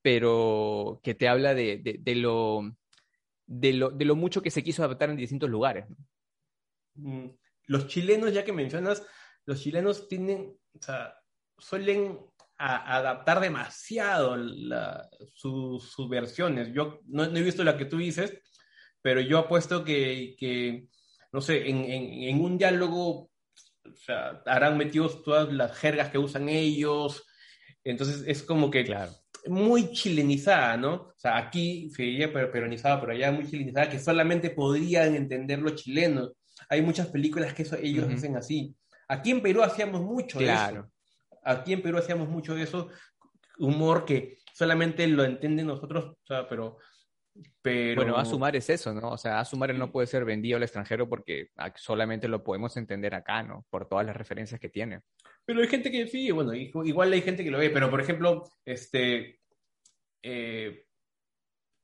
pero 0.01 1.01
que 1.03 1.13
te 1.13 1.27
habla 1.27 1.53
de, 1.53 1.81
de, 1.99 2.15
lo, 2.15 2.61
de, 3.45 3.73
lo, 3.73 3.89
de 3.89 4.05
lo 4.05 4.15
mucho 4.15 4.41
que 4.41 4.51
se 4.51 4.63
quiso 4.63 4.83
adaptar 4.83 5.09
en 5.09 5.17
distintos 5.17 5.49
lugares. 5.49 5.85
Mm, 6.95 7.27
los 7.67 7.87
chilenos, 7.87 8.33
ya 8.33 8.45
que 8.45 8.53
mencionas, 8.53 9.05
los 9.45 9.61
chilenos 9.61 10.07
tienen, 10.07 10.57
o 10.73 10.81
sea, 10.81 11.13
suelen 11.57 12.19
a 12.59 12.97
adaptar 12.97 13.39
demasiado 13.39 14.37
sus 15.33 16.09
versiones. 16.09 16.73
Yo 16.73 16.99
no, 17.07 17.23
he 17.23 17.41
visto 17.41 17.63
la 17.63 17.77
que 17.77 17.85
tú 17.85 17.97
dices, 17.97 18.37
pero 19.01 19.21
yo 19.21 19.39
apuesto 19.39 19.85
que, 19.85 20.35
que 20.37 20.87
no 21.31 21.39
sé, 21.39 21.69
en, 21.69 21.85
en, 21.85 22.41
un 22.41 22.57
diálogo 22.57 23.31
o 23.85 23.95
sea, 23.95 24.43
harán 24.45 24.77
metidos 24.77 25.23
todas 25.23 25.51
las 25.53 25.77
jergas 25.77 26.09
que 26.09 26.17
usan 26.17 26.49
ellos. 26.49 27.25
Entonces 27.85 28.25
es 28.27 28.43
como 28.43 28.69
que 28.69 28.83
claro. 28.83 29.13
muy 29.47 29.93
chilenizada, 29.93 30.75
¿no? 30.75 30.93
O 30.93 31.13
sea, 31.15 31.37
aquí 31.37 31.89
se 31.91 32.03
diría 32.03 32.33
peronizada, 32.33 32.99
pero 32.99 33.13
allá 33.13 33.31
muy 33.31 33.49
chilenizada, 33.49 33.89
que 33.89 33.99
solamente 33.99 34.49
podrían 34.49 35.15
entender 35.15 35.59
los 35.59 35.75
chilenos. 35.75 36.33
Hay 36.67 36.81
muchas 36.81 37.07
películas 37.07 37.53
que 37.53 37.61
eso, 37.61 37.77
ellos 37.77 38.05
hacen 38.13 38.35
así. 38.35 38.75
Aquí 39.07 39.31
en 39.31 39.41
Perú 39.41 39.63
hacíamos 39.63 40.01
mucho 40.01 40.37
claro. 40.37 40.81
eso 40.81 40.98
aquí 41.43 41.73
en 41.73 41.81
Perú 41.81 41.97
hacíamos 41.97 42.29
mucho 42.29 42.55
de 42.55 42.63
eso, 42.63 42.89
humor 43.57 44.05
que 44.05 44.37
solamente 44.53 45.07
lo 45.07 45.23
entienden 45.23 45.67
nosotros, 45.67 46.05
o 46.05 46.25
sea, 46.25 46.47
pero 46.47 46.77
Pero... 47.61 48.01
Bueno, 48.01 48.17
Asumar 48.17 48.55
es 48.55 48.69
eso, 48.69 48.93
¿no? 48.93 49.11
O 49.11 49.17
sea, 49.17 49.39
Asumar 49.39 49.73
no 49.75 49.91
puede 49.91 50.07
ser 50.07 50.25
vendido 50.25 50.57
al 50.57 50.63
extranjero 50.63 51.07
porque 51.07 51.49
solamente 51.75 52.27
lo 52.27 52.43
podemos 52.43 52.75
entender 52.77 53.15
acá, 53.15 53.43
¿no? 53.43 53.65
Por 53.69 53.87
todas 53.87 54.05
las 54.05 54.15
referencias 54.15 54.59
que 54.59 54.69
tiene. 54.69 55.01
Pero 55.45 55.61
hay 55.61 55.67
gente 55.67 55.91
que 55.91 56.07
sí, 56.07 56.31
bueno, 56.31 56.53
igual 56.53 57.13
hay 57.13 57.21
gente 57.21 57.43
que 57.43 57.51
lo 57.51 57.57
ve, 57.57 57.69
pero 57.69 57.89
por 57.89 58.01
ejemplo, 58.01 58.43
este, 58.65 59.39
eh, 60.21 60.85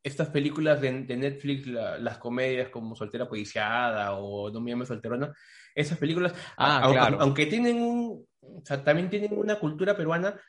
estas 0.04 0.30
películas 0.30 0.80
de, 0.82 0.92
Netflix, 0.92 1.66
las 1.66 2.20
comedias 2.20 2.70
como 2.70 2.96
Soltera 2.96 3.28
Policiada 3.28 4.14
o 4.14 4.52
No 4.52 4.62
me 4.62 4.70
llames 4.70 4.88
solterona, 4.88 5.34
esas 5.74 5.98
películas, 5.98 6.34
ah, 6.58 7.18
aunque 7.20 7.48
tienen 7.48 7.82
un, 7.82 8.28
o 8.56 8.62
sea, 8.64 8.84
también 8.84 9.10
tienen 9.10 9.38
una 9.38 9.60
cultura 9.60 9.96
peruana, 9.96 10.40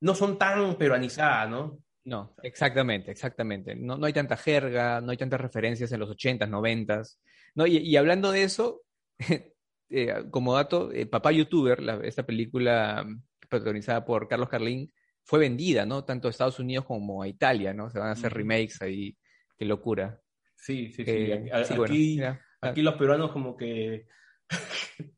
no 0.00 0.14
son 0.14 0.38
tan 0.38 0.76
peruanizadas, 0.76 1.50
¿no? 1.50 1.78
No, 2.04 2.34
exactamente, 2.42 3.10
exactamente. 3.10 3.74
No, 3.74 3.96
no 3.96 4.06
hay 4.06 4.12
tanta 4.12 4.36
jerga, 4.36 5.00
no 5.00 5.10
hay 5.10 5.16
tantas 5.16 5.40
referencias 5.40 5.92
en 5.92 6.00
los 6.00 6.10
80s, 6.10 6.48
90s. 6.48 7.18
¿no? 7.54 7.66
Y, 7.66 7.96
hablando 7.96 8.32
de 8.32 8.42
eso, 8.42 8.82
eh, 9.90 10.24
como 10.30 10.54
dato, 10.54 10.90
eh, 10.92 11.06
Papá 11.06 11.32
Youtuber, 11.32 11.78
esta 12.04 12.24
película 12.24 13.06
protagonizada 13.48 14.04
por 14.04 14.28
Carlos 14.28 14.48
Carlín, 14.48 14.92
fue 15.24 15.38
vendida, 15.38 15.84
¿no? 15.86 16.04
Tanto 16.04 16.28
a 16.28 16.30
Estados 16.30 16.58
Unidos 16.58 16.86
como 16.86 17.22
a 17.22 17.28
Italia, 17.28 17.74
¿no? 17.74 17.90
Se 17.90 17.98
van 17.98 18.08
a 18.08 18.12
hacer 18.12 18.32
remakes 18.32 18.80
ahí, 18.80 19.16
qué 19.56 19.64
locura. 19.64 20.20
Sí, 20.56 20.90
sí, 20.92 21.04
sí. 21.04 21.32
Aquí, 21.52 22.20
aquí, 22.60 22.82
los 22.82 22.94
peruanos 22.94 23.30
como 23.32 23.56
que 23.56 24.06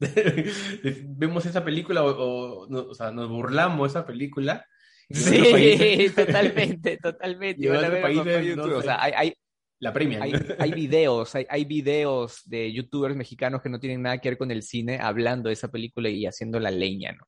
vemos 1.06 1.46
esa 1.46 1.64
película 1.64 2.04
o, 2.04 2.68
o, 2.68 2.94
sea, 2.94 3.10
nos 3.10 3.28
burlamos 3.28 3.90
esa 3.90 4.06
película 4.06 4.66
Sí, 5.12 6.10
totalmente, 6.16 6.96
totalmente. 6.96 7.70
o 7.70 8.82
sea, 8.82 9.02
hay, 9.02 9.34
la 9.78 9.92
premia. 9.92 10.22
Hay, 10.58 10.72
videos, 10.72 11.34
hay, 11.34 11.46
hay, 11.48 11.64
videos 11.64 12.42
de 12.44 12.72
youtubers 12.72 13.16
mexicanos 13.16 13.60
que 13.62 13.68
no 13.68 13.80
tienen 13.80 14.02
nada 14.02 14.18
que 14.18 14.30
ver 14.30 14.38
con 14.38 14.50
el 14.50 14.62
cine 14.62 14.98
hablando 15.00 15.48
de 15.48 15.54
esa 15.54 15.68
película 15.68 16.08
y 16.08 16.24
haciendo 16.26 16.60
la 16.60 16.70
leña, 16.70 17.12
¿no? 17.12 17.26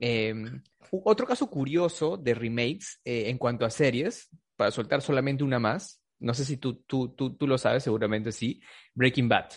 Em, 0.00 0.62
otro 0.90 1.26
caso 1.26 1.50
curioso 1.50 2.16
de 2.16 2.34
remakes 2.34 3.00
eh, 3.04 3.28
en 3.28 3.38
cuanto 3.38 3.64
a 3.64 3.70
series, 3.70 4.28
para 4.56 4.70
soltar 4.70 5.02
solamente 5.02 5.44
una 5.44 5.58
más, 5.58 6.02
no 6.20 6.34
sé 6.34 6.44
si 6.44 6.56
tú, 6.56 6.82
tú, 6.86 7.14
tú, 7.14 7.36
tú 7.36 7.46
lo 7.46 7.58
sabes, 7.58 7.82
seguramente 7.82 8.32
sí, 8.32 8.60
Breaking 8.94 9.28
Bad. 9.28 9.50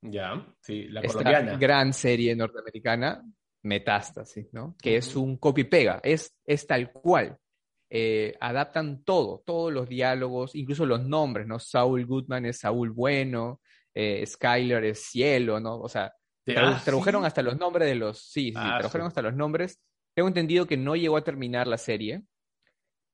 Ya, 0.00 0.46
sí, 0.60 0.84
la 0.88 1.02
colombiana. 1.02 1.56
gran 1.56 1.92
serie 1.92 2.36
norteamericana 2.36 3.22
Metástasis, 3.62 4.46
¿no? 4.52 4.76
Que 4.80 4.96
es 4.96 5.16
un 5.16 5.36
copy-pega, 5.36 6.00
es, 6.02 6.34
es 6.46 6.66
tal 6.66 6.92
cual. 6.92 7.36
Eh, 7.90 8.36
adaptan 8.40 9.02
todo, 9.02 9.42
todos 9.46 9.72
los 9.72 9.88
diálogos, 9.88 10.54
incluso 10.54 10.84
los 10.84 11.04
nombres, 11.04 11.46
¿no? 11.46 11.58
Saul 11.58 12.04
Goodman 12.06 12.44
es 12.46 12.58
Saúl 12.58 12.90
Bueno, 12.90 13.60
eh, 13.94 14.24
Skyler 14.26 14.84
es 14.84 15.04
Cielo, 15.04 15.58
¿no? 15.58 15.80
O 15.80 15.88
sea, 15.88 16.12
ah, 16.56 16.80
tradujeron 16.84 17.24
hasta 17.24 17.42
los 17.42 17.58
nombres 17.58 17.88
de 17.88 17.94
los. 17.94 18.20
Sí, 18.20 18.50
sí, 18.50 18.54
ah, 18.56 18.76
tradujeron 18.78 19.06
hasta 19.06 19.22
los 19.22 19.34
nombres. 19.34 19.80
Tengo 20.14 20.28
entendido 20.28 20.66
que 20.66 20.76
no 20.76 20.96
llegó 20.96 21.16
a 21.16 21.24
terminar 21.24 21.66
la 21.66 21.78
serie. 21.78 22.22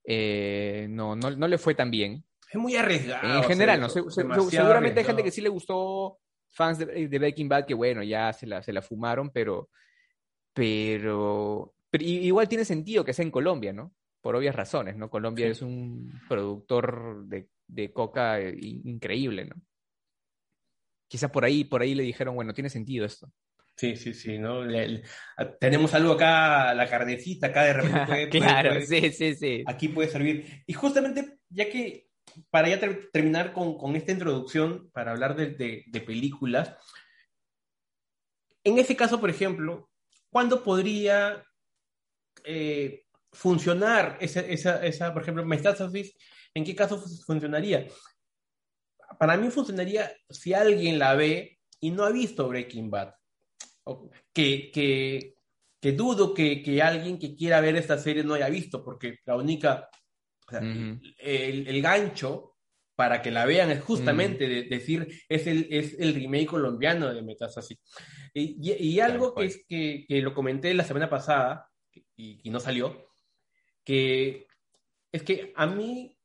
Eh, 0.03 0.87
no, 0.89 1.15
no, 1.15 1.31
no 1.31 1.47
le 1.47 1.57
fue 1.57 1.73
tan 1.73 1.89
bien. 1.89 2.23
Es 2.51 2.59
muy 2.59 2.75
arriesgado. 2.75 3.37
En 3.37 3.43
general, 3.45 3.81
¿no? 3.81 3.89
seguramente 3.89 4.99
hay 4.99 5.05
gente 5.05 5.23
que 5.23 5.31
sí 5.31 5.41
le 5.41 5.49
gustó, 5.49 6.19
fans 6.55 6.79
de, 6.79 7.07
de, 7.07 7.19
Breaking 7.19 7.49
Bad, 7.49 7.65
que 7.65 7.73
bueno, 7.75 8.01
ya 8.01 8.33
se 8.33 8.47
la, 8.47 8.63
se 8.63 8.73
la 8.73 8.81
fumaron, 8.81 9.29
pero 9.29 9.69
pero, 10.55 11.75
igual 11.99 12.47
tiene 12.47 12.63
sentido 12.63 13.03
que 13.03 13.13
sea 13.13 13.25
en 13.25 13.31
Colombia, 13.31 13.73
¿no? 13.73 13.93
Por 14.21 14.37
obvias 14.37 14.55
razones, 14.55 14.95
¿no? 14.95 15.09
Colombia 15.09 15.47
es 15.47 15.61
un 15.61 16.21
productor 16.29 17.25
de, 17.27 17.91
coca 17.91 18.39
eh, 18.39 18.55
increíble, 18.57 19.45
¿no? 19.45 19.55
Quizás 21.09 21.29
por 21.29 21.43
ahí, 21.43 21.65
por 21.65 21.81
ahí 21.81 21.93
le 21.93 22.03
dijeron, 22.03 22.35
bueno, 22.35 22.53
tiene 22.53 22.69
sentido 22.69 23.05
esto. 23.05 23.29
Sí, 23.75 23.97
sí, 23.97 24.13
sí, 24.13 24.37
¿no? 24.37 24.61
tenemos 25.59 25.93
algo 25.93 26.13
acá, 26.13 26.73
la 26.73 26.89
carnecita 26.89 27.47
acá 27.47 27.65
de 27.65 27.73
repente 27.73 28.29
claro, 28.39 28.79
sí, 28.81 29.11
sí, 29.11 29.35
sí. 29.35 29.63
Aquí 29.67 29.89
puede 29.89 30.07
servir. 30.07 30.63
Y 30.65 30.71
justamente, 30.71 31.39
ya 31.49 31.69
que, 31.69 32.07
para 32.49 32.69
ya 32.69 32.79
terminar 33.11 33.53
con, 33.53 33.95
esta 33.95 34.11
introducción, 34.11 34.89
para 34.91 35.11
hablar 35.11 35.35
de, 35.35 36.03
películas, 36.05 36.75
en 38.63 38.79
ese 38.79 38.95
caso, 38.95 39.19
por 39.19 39.29
ejemplo, 39.29 39.89
¿cuándo 40.29 40.63
podría 40.63 41.43
eh, 42.43 43.05
funcionar 43.31 44.17
esa, 44.19 44.41
esa, 44.41 44.83
esa, 44.85 45.13
por 45.13 45.21
ejemplo, 45.21 45.45
metástasis? 45.45 46.15
¿En 46.53 46.63
qué 46.63 46.75
caso 46.75 46.99
funcionaría? 47.25 47.87
Para 49.19 49.37
mí 49.37 49.49
funcionaría 49.49 50.11
si 50.29 50.53
alguien 50.53 50.97
la 50.99 51.13
ve 51.15 51.59
y 51.79 51.91
no 51.91 52.03
ha 52.03 52.11
visto 52.11 52.47
Breaking 52.47 52.89
Bad. 52.89 53.13
Que, 54.33 55.35
dudo 55.81 56.33
que, 56.33 56.81
alguien 56.81 57.19
que 57.19 57.35
quiera 57.35 57.61
ver 57.61 57.75
esta 57.75 57.97
serie 57.97 58.23
no 58.23 58.33
haya 58.33 58.49
visto, 58.49 58.83
porque 58.83 59.19
la 59.25 59.35
única, 59.35 59.87
el, 60.51 61.67
el, 61.67 61.81
gancho 61.81 62.55
para 62.95 63.21
que 63.21 63.31
la 63.31 63.45
vean 63.45 63.71
es 63.71 63.83
justamente 63.83 64.47
decir, 64.47 65.07
es 65.27 65.47
el, 65.47 65.67
es 65.69 65.99
el 65.99 66.15
remake 66.15 66.47
colombiano 66.47 67.13
de 67.13 67.21
Metástasis. 67.21 67.77
Y, 68.33 68.99
algo 68.99 69.33
que, 69.33 69.45
es, 69.45 69.65
que, 69.67 70.05
lo 70.21 70.33
comenté 70.33 70.73
la 70.73 70.83
semana 70.83 71.09
pasada 71.09 71.69
y, 72.15 72.49
no 72.49 72.59
salió, 72.59 73.09
que 73.83 74.47
es 75.11 75.23
que 75.23 75.53
a 75.55 75.65
mí 75.67 76.17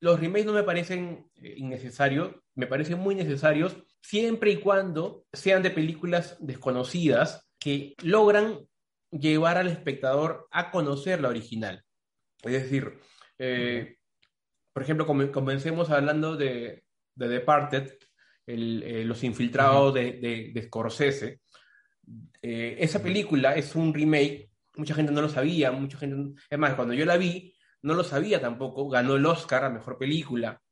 los 0.00 0.20
remakes 0.20 0.46
no 0.46 0.52
me 0.52 0.62
parecen 0.62 1.30
eh, 1.42 1.54
innecesarios, 1.56 2.34
me 2.54 2.66
parecen 2.66 2.98
muy 2.98 3.14
necesarios 3.14 3.76
siempre 4.00 4.52
y 4.52 4.60
cuando 4.60 5.26
sean 5.32 5.62
de 5.62 5.70
películas 5.70 6.36
desconocidas 6.40 7.48
que 7.58 7.94
logran 8.02 8.60
llevar 9.10 9.56
al 9.56 9.68
espectador 9.68 10.46
a 10.50 10.70
conocer 10.70 11.20
la 11.20 11.28
original. 11.28 11.84
Es 12.42 12.52
decir, 12.52 13.00
eh, 13.38 13.98
por 14.72 14.82
ejemplo, 14.82 15.06
comencemos 15.06 15.90
hablando 15.90 16.36
de, 16.36 16.84
de 17.16 17.28
Departed, 17.28 17.94
eh, 18.46 19.02
Los 19.04 19.24
Infiltrados 19.24 19.92
de, 19.92 20.52
de, 20.54 20.62
Scorsese. 20.62 21.40
Eh, 22.40 22.76
esa 22.78 23.02
película 23.02 23.56
es 23.56 23.74
un 23.74 23.92
remake, 23.92 24.50
mucha 24.76 24.94
gente 24.94 25.12
no 25.12 25.20
lo 25.20 25.28
sabía, 25.28 25.72
mucha 25.72 25.98
gente, 25.98 26.40
es 26.48 26.58
más, 26.58 26.74
cuando 26.74 26.94
yo 26.94 27.04
la 27.04 27.16
vi, 27.16 27.52
no 27.82 27.94
lo 27.94 28.04
sabía 28.04 28.40
tampoco, 28.40 28.88
ganó 28.88 29.16
el 29.16 29.26
Oscar 29.26 29.64
a 29.64 29.70
Mejor 29.70 29.98
Película. 29.98 30.62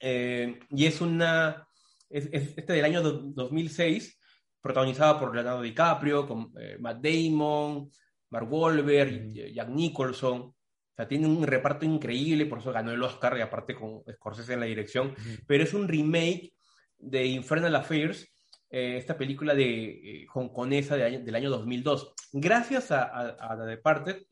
Eh, 0.00 0.60
y 0.70 0.86
es 0.86 1.00
una, 1.00 1.66
es, 2.08 2.28
este 2.32 2.72
del 2.72 2.84
año 2.84 3.02
2006, 3.02 4.18
protagonizada 4.60 5.18
por 5.18 5.34
Leonardo 5.34 5.60
DiCaprio, 5.60 6.26
con 6.26 6.52
Matt 6.78 7.02
Damon, 7.02 7.90
Mark 8.30 8.50
Wahlberg, 8.50 9.32
Jack 9.52 9.68
Nicholson. 9.68 10.54
O 10.94 10.96
sea, 10.96 11.08
tiene 11.08 11.26
un 11.26 11.44
reparto 11.44 11.84
increíble, 11.84 12.46
por 12.46 12.60
eso 12.60 12.70
ganó 12.70 12.92
el 12.92 13.02
Oscar 13.02 13.36
y 13.36 13.40
aparte 13.40 13.74
con 13.74 14.04
Scorsese 14.12 14.52
en 14.52 14.60
la 14.60 14.66
dirección. 14.66 15.12
Pero 15.44 15.64
es 15.64 15.74
un 15.74 15.88
remake 15.88 16.54
de 16.96 17.26
Infernal 17.26 17.74
Affairs, 17.74 18.32
eh, 18.70 18.96
esta 18.96 19.18
película 19.18 19.56
de 19.56 20.22
eh, 20.22 20.26
hongkonesa 20.32 20.94
del 20.96 21.34
año 21.34 21.50
2002. 21.50 22.14
Gracias 22.32 22.92
a, 22.92 23.36
a, 23.40 23.56
The 23.56 23.64
Departed, 23.64 24.22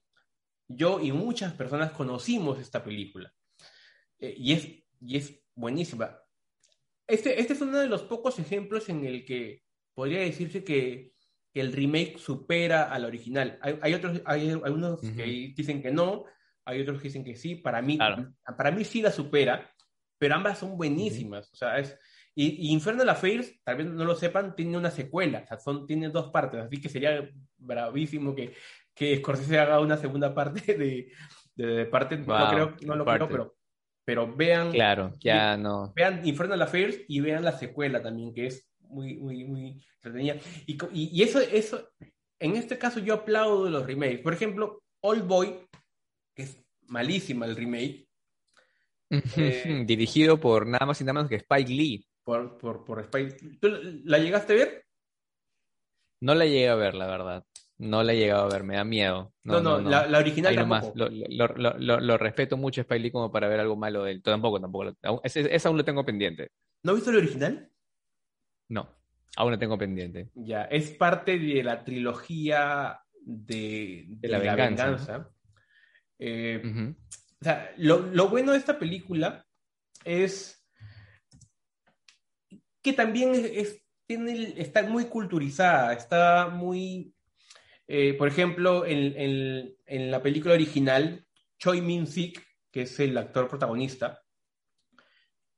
yo 0.69 1.01
y 1.01 1.11
muchas 1.11 1.53
personas 1.53 1.91
conocimos 1.91 2.61
esta 2.61 2.85
película. 2.85 3.35
Eh, 4.21 4.35
y, 4.37 4.53
es, 4.53 4.69
y 5.01 5.17
es 5.17 5.43
buenísima. 5.57 6.17
Este, 7.09 7.41
este 7.41 7.55
es 7.55 7.61
uno 7.61 7.81
de 7.81 7.89
los 7.89 8.03
pocos 8.03 8.39
ejemplos 8.39 8.89
en 8.89 9.05
el 9.05 9.25
que 9.25 9.65
podría 9.95 10.21
decirse 10.21 10.63
que, 10.63 11.11
el 11.55 11.71
remake 11.71 12.17
supera 12.17 12.85
al 12.85 13.05
original. 13.05 13.59
Hay, 13.83 13.93
otros, 13.93 14.23
hay 14.25 14.49
algunos 14.49 15.03
que 15.03 15.53
dicen 15.55 15.83
que 15.83 15.91
no, 15.91 16.25
hay 16.65 16.81
otros 16.83 16.99
que 16.99 17.09
dicen 17.09 17.25
que 17.25 17.37
sí. 17.37 17.57
Para 17.57 17.83
mí, 17.83 17.99
para 18.57 18.71
mí 18.71 18.85
sí 18.85 19.03
la 19.03 19.11
supera, 19.11 19.71
pero 20.19 20.35
ambas 20.35 20.59
son 20.59 20.77
buenísimas. 20.77 21.53
O 21.53 21.57
sea, 21.57 21.79
es, 21.79 21.99
y, 22.35 22.69
y, 22.69 22.73
Infernal 22.73 23.09
Affairs, 23.09 23.53
tal 23.63 23.77
vez 23.77 23.87
no 23.87 24.05
lo 24.05 24.15
sepan, 24.15 24.57
tiene 24.57 24.79
una 24.79 24.91
secuela, 24.91 25.43
o 25.45 25.47
sea, 25.47 25.59
son, 25.59 25.87
tiene 25.87 26.09
dos 26.09 26.31
partes, 26.31 26.61
así 26.61 26.81
que 26.81 26.89
sería 26.89 27.29
bravísimo 27.59 28.35
que, 28.35 28.55
que 28.95 29.19
Scorsese 29.19 29.59
haga 29.59 29.81
una 29.81 29.99
segunda 29.99 30.35
parte 30.35 30.75
de, 30.79 31.13
de, 31.55 31.85
parte, 31.87 32.17
no, 32.17 32.49
creo, 32.49 32.77
no 32.87 32.97
lo 32.97 33.05
creo, 33.05 33.29
pero, 33.29 33.57
pero 34.05 34.35
vean, 34.35 34.71
claro, 34.73 35.13
ya 35.21 35.59
no. 35.59 35.93
vean 35.95 36.27
Infernal 36.27 36.63
Affairs 36.63 37.01
y 37.07 37.21
vean 37.21 37.45
la 37.45 37.53
secuela 37.53 38.03
también, 38.03 38.33
que 38.33 38.47
es 38.47 38.73
muy, 38.81 39.17
muy, 39.17 39.45
muy 39.45 39.83
entretenida. 39.97 40.37
Y, 40.67 40.79
y, 40.93 41.23
eso, 41.23 41.41
eso, 41.41 41.91
en 42.39 42.57
este 42.57 42.79
caso 42.79 43.01
yo 43.01 43.15
aplaudo 43.15 43.69
los 43.69 43.87
remakes. 43.87 44.21
Por 44.21 44.33
ejemplo, 44.33 44.83
Old 45.01 45.27
Boy, 45.27 45.59
que 46.35 46.43
es 46.43 46.59
malísima 46.89 47.47
el 47.47 47.57
remake. 47.57 48.09
Eh, 49.11 49.85
Dirigido 49.87 50.41
por 50.41 50.67
nada 50.67 50.87
más 50.87 51.01
y 51.01 51.05
nada 51.05 51.15
menos 51.15 51.29
que 51.29 51.37
Spike 51.37 51.71
Lee 51.71 52.07
por, 52.25 52.59
por, 52.59 52.85
por 52.85 53.11
¿Tú 53.61 53.69
la 54.05 54.19
llegaste 54.19 54.53
a 54.53 54.57
ver? 54.57 54.87
No 56.21 56.35
la 56.35 56.45
llegué 56.47 56.69
a 56.69 56.77
ver, 56.77 56.95
la 56.95 57.07
verdad. 57.07 57.45
No 57.79 58.05
la 58.05 58.13
he 58.13 58.17
llegado 58.17 58.45
a 58.45 58.49
ver, 58.49 58.63
me 58.63 58.77
da 58.77 58.85
miedo. 58.85 59.35
No, 59.43 59.61
no, 59.61 59.81
La, 59.81 60.07
la, 60.07 60.19
original 60.19 60.55
tampoco. 60.55 60.93
Lo, 60.95 61.09
lo, 61.09 61.79
lo, 61.79 62.01
lo, 62.01 62.19
respeto 62.19 62.57
mucho 62.57 62.81
a 62.81 62.83
Spike 62.83 63.03
Lee 63.03 63.11
como 63.11 63.33
para 63.33 63.49
ver 63.49 63.59
algo 63.59 63.75
malo 63.75 64.05
de 64.05 64.13
él. 64.13 64.23
Tampoco, 64.23 64.61
tampoco. 64.61 64.95
Esa 65.25 65.69
aún 65.69 65.79
lo 65.79 65.85
tengo 65.85 66.05
pendiente. 66.05 66.53
¿No 66.85 66.93
has 66.93 66.99
visto 66.99 67.11
la 67.11 67.19
original? 67.19 67.69
No, 68.69 68.89
aún 69.37 69.51
lo 69.51 69.59
tengo 69.59 69.77
pendiente. 69.77 70.31
Ya, 70.35 70.63
es 70.65 70.93
parte 70.93 71.39
de 71.39 71.65
la 71.65 71.83
trilogía 71.83 73.01
de, 73.21 74.05
de, 74.07 74.29
la, 74.29 74.39
venganza. 74.39 75.29
Eh, 76.25 76.63
o 77.41 77.45
sea, 77.45 77.73
lo, 77.79 77.99
lo 77.99 78.29
bueno 78.29 78.53
de 78.53 78.59
esta 78.59 78.79
película 78.79 79.45
es 80.05 80.65
que 82.81 82.93
también 82.93 83.35
es, 83.35 83.83
tiene, 84.07 84.55
está 84.57 84.85
muy 84.85 85.07
culturizada, 85.07 85.93
está 85.93 86.49
muy... 86.49 87.13
Eh, 87.89 88.15
por 88.15 88.29
ejemplo, 88.29 88.87
en, 88.87 89.17
en, 89.17 89.77
en, 89.85 90.11
la 90.13 90.23
película 90.23 90.55
original, 90.55 91.27
Choi 91.59 91.81
Min-sik, 91.81 92.41
que 92.71 92.83
es 92.83 93.01
el 93.01 93.19
actor 93.19 93.49
protagonista, 93.49 94.23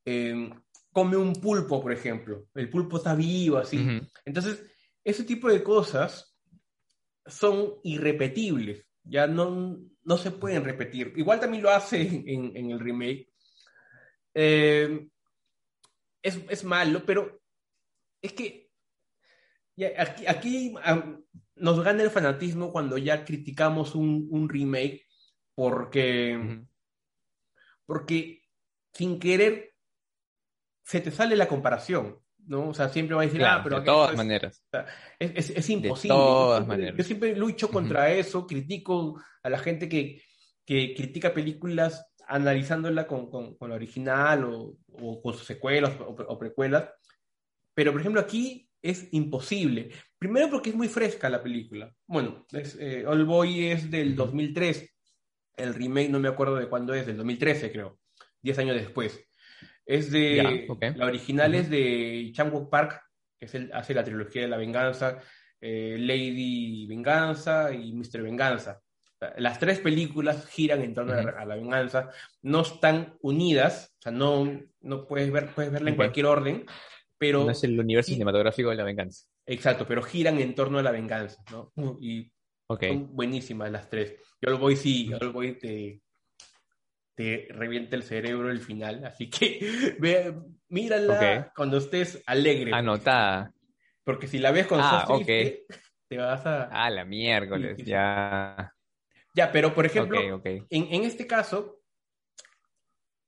eh, 0.07 0.51
come 0.91 1.19
un 1.19 1.35
pulpo, 1.35 1.83
por 1.83 1.93
ejemplo. 1.93 2.49
El 2.55 2.71
pulpo 2.71 2.97
está 2.97 3.15
vivo, 3.15 3.59
así. 3.59 4.01
Entonces, 4.25 4.65
ese 5.05 5.25
tipo 5.25 5.49
de 5.49 5.63
cosas 5.63 6.35
son 7.27 7.75
irrepetibles. 7.83 8.87
Ya 9.03 9.27
no, 9.27 9.79
no 10.05 10.17
se 10.19 10.31
pueden 10.31 10.65
repetir. 10.65 11.13
Igual 11.17 11.41
también 11.41 11.63
lo 11.63 11.71
hace 11.71 12.01
en, 12.01 12.57
en 12.57 12.71
el 12.71 12.81
remake. 12.81 13.29
Eh, 14.35 15.07
es, 16.23 16.41
es, 16.49 16.65
malo, 16.65 17.05
pero 17.05 17.41
es 18.21 18.33
que 18.33 18.71
aquí, 19.99 20.27
aquí 20.27 20.75
nos 21.57 21.85
gana 21.85 22.03
el 22.03 22.11
fanatismo 22.11 22.73
cuando 22.73 22.99
ya 22.99 23.25
criticamos 23.25 23.95
un, 23.95 24.27
un 24.31 24.49
remake 24.49 25.07
porque, 25.55 26.65
porque 27.87 28.43
sin 28.93 29.19
querer 29.19 29.75
se 30.83 31.01
te 31.01 31.11
sale 31.11 31.37
la 31.37 31.49
comparación, 31.49 32.24
¿no? 32.47 32.69
O 32.69 32.75
sea, 32.75 32.89
siempre 32.89 33.15
va 33.15 33.23
a 33.23 33.27
decir, 33.27 33.45
ah, 33.45 33.61
pero... 33.63 33.81
De 33.81 33.87
todas 33.87 34.17
maneras. 34.17 34.63
Es, 35.19 35.33
es, 35.35 35.51
es, 35.51 35.71
imposible. 35.71 36.15
De 36.15 36.21
todas 36.21 36.67
maneras. 36.67 36.97
Yo 36.97 37.05
siempre 37.05 37.37
lucho 37.37 37.69
contra 37.69 38.11
eso, 38.13 38.47
critico 38.47 39.21
a 39.43 39.51
la 39.51 39.59
gente 39.59 39.89
que, 39.89 40.23
que 40.65 40.95
critica 40.95 41.33
películas 41.33 42.07
analizándola 42.27 43.07
con, 43.07 43.31
con, 43.31 43.55
con 43.57 43.71
la 43.71 43.77
original 43.77 44.45
o, 44.45 44.77
o, 44.93 45.23
con 45.23 45.35
sus 45.35 45.47
secuelas 45.47 45.93
o, 46.01 46.09
o, 46.09 46.39
precuelas. 46.39 46.89
Pero, 47.75 47.93
por 47.93 48.01
ejemplo, 48.01 48.21
aquí 48.21 48.69
es 48.81 49.09
imposible. 49.13 49.91
Primero 50.19 50.51
porque 50.51 50.71
es 50.71 50.77
muy 50.77 50.89
fresca 50.89 51.29
la 51.29 51.43
película. 51.43 51.93
Bueno, 52.07 52.47
es, 52.53 52.77
eh, 52.81 53.05
All 53.07 53.25
Boy 53.25 53.67
es 53.67 53.91
del 53.91 54.15
2003. 54.15 54.91
El 55.57 55.75
remake 55.75 56.11
no 56.11 56.21
me 56.21 56.29
acuerdo 56.29 56.57
de 56.57 56.69
cuándo 56.69 56.95
es, 56.95 57.07
del 57.07 57.17
2013 57.17 57.73
creo. 57.73 57.99
Diez 58.43 58.59
años 58.59 58.77
después. 58.77 59.27
Es 59.87 60.11
de. 60.11 60.35
Yeah, 60.35 60.73
okay. 60.73 60.95
La 60.95 61.07
original 61.07 61.51
uh 61.51 61.55
-huh. 61.55 61.61
es 61.61 61.71
de 61.71 62.33
Chang-wook 62.33 62.71
Park, 62.71 63.03
que 63.39 63.47
es 63.47 63.55
el, 63.55 63.71
hace 63.73 63.95
la 63.95 64.05
trilogía 64.05 64.43
de 64.43 64.49
la 64.49 64.57
venganza, 64.57 65.19
eh, 65.61 65.97
Lady 65.99 66.87
Venganza 66.87 67.73
y 67.73 67.93
Mr. 67.93 68.23
Venganza. 68.23 68.81
Las 69.39 69.59
tres 69.59 69.81
películas 69.81 70.47
giran 70.49 70.83
en 70.83 70.93
torno 70.93 71.13
uh 71.13 71.17
-huh. 71.17 71.35
a, 71.37 71.45
la, 71.45 71.55
venganza, 71.55 72.11
no 72.43 72.61
están 72.61 73.17
unidas, 73.23 73.95
o 73.99 74.03
sea, 74.03 74.13
no, 74.13 74.61
no 74.81 75.07
puedes, 75.07 75.33
ver, 75.33 75.55
puedes 75.55 75.73
verla 75.73 75.89
en 75.89 75.95
okay. 75.95 75.97
cualquier 75.97 76.27
orden, 76.27 76.67
pero... 77.17 77.45
No 77.45 77.51
es 77.51 77.65
el 77.65 77.79
universo 77.81 78.11
y, 78.11 78.15
cinematográfico 78.15 78.69
de 78.71 78.77
la 78.77 78.85
venganza. 78.85 79.27
Exacto, 79.47 79.87
pero 79.87 80.03
giran 80.03 80.39
en 80.41 80.55
torno 80.55 80.79
a 80.79 80.83
la 80.83 80.91
venganza, 80.91 81.43
¿no? 81.51 81.73
Y 82.01 82.31
okay. 82.67 82.91
son 82.91 83.15
buenísimas 83.15 83.71
las 83.71 83.89
tres. 83.89 84.15
Yo 84.43 84.51
lo 84.51 84.59
voy, 84.59 84.77
sí, 84.77 85.09
yo 85.09 85.19
lo 85.19 85.33
voy, 85.33 85.59
te, 85.59 86.03
te 87.15 87.49
revienta 87.51 87.97
el 87.97 88.03
cerebro 88.03 88.51
el 88.51 88.61
final. 88.61 89.05
Así 89.05 89.31
que 89.31 89.59
ve, 89.99 90.35
mírala 90.69 91.17
okay. 91.17 91.45
cuando 91.55 91.79
estés 91.79 92.23
alegre. 92.27 92.73
Anotada. 92.75 93.53
Porque 94.05 94.27
si 94.27 94.39
la 94.39 94.51
ves 94.51 94.67
cuando 94.67 94.87
ah, 94.87 95.01
estás 95.01 95.17
triste, 95.17 95.65
okay. 95.67 95.79
te 96.09 96.19
vas 96.19 96.45
a... 96.45 96.65
Ah, 96.65 96.91
la 96.91 97.05
miércoles, 97.05 97.77
sí, 97.77 97.85
sí. 97.85 97.91
ya... 97.91 98.71
Ya, 99.37 99.51
pero 99.51 99.75
por 99.75 99.85
ejemplo, 99.85 100.43
En, 100.45 100.67
en, 100.71 101.05
este 101.05 101.27
caso, 101.27 101.81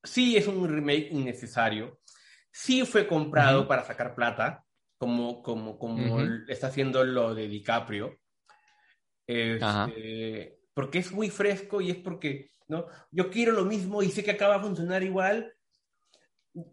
sí 0.04 0.36
es 0.36 0.46
un 0.46 0.68
remake 0.68 1.08
innecesario. 1.10 1.98
Sí 2.52 2.86
fue 2.86 3.08
comprado 3.08 3.62
uh 3.62 3.64
-huh. 3.64 3.68
para 3.68 3.84
sacar 3.84 4.14
plata, 4.14 4.64
como, 4.98 5.42
como, 5.42 5.76
como 5.78 6.14
uh 6.14 6.20
-huh. 6.20 6.44
está 6.48 6.68
haciendo 6.68 7.02
lo 7.02 7.34
de 7.34 7.48
DiCaprio. 7.48 8.20
Este, 9.26 10.60
porque 10.72 10.98
es 10.98 11.10
muy 11.10 11.28
fresco 11.28 11.80
y 11.80 11.90
es 11.90 11.96
porque 11.96 12.50
¿no? 12.68 12.86
Yo 13.10 13.30
quiero 13.30 13.52
lo 13.52 13.64
mismo 13.64 14.02
y 14.02 14.10
sé 14.10 14.24
que 14.24 14.32
acaba 14.32 14.56
a 14.56 14.62
funcionar 14.62 15.02
igual. 15.02 15.52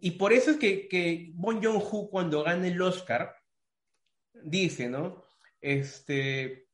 Y 0.00 0.12
por 0.12 0.32
eso 0.32 0.52
es 0.52 0.56
que, 0.56 0.88
que 0.88 1.30
Bon 1.34 1.62
Joon-ho 1.62 2.08
cuando 2.10 2.42
gane 2.42 2.68
el 2.68 2.80
Oscar 2.80 3.34
dice, 4.42 4.88
¿no? 4.88 5.24
Este, 5.60 6.68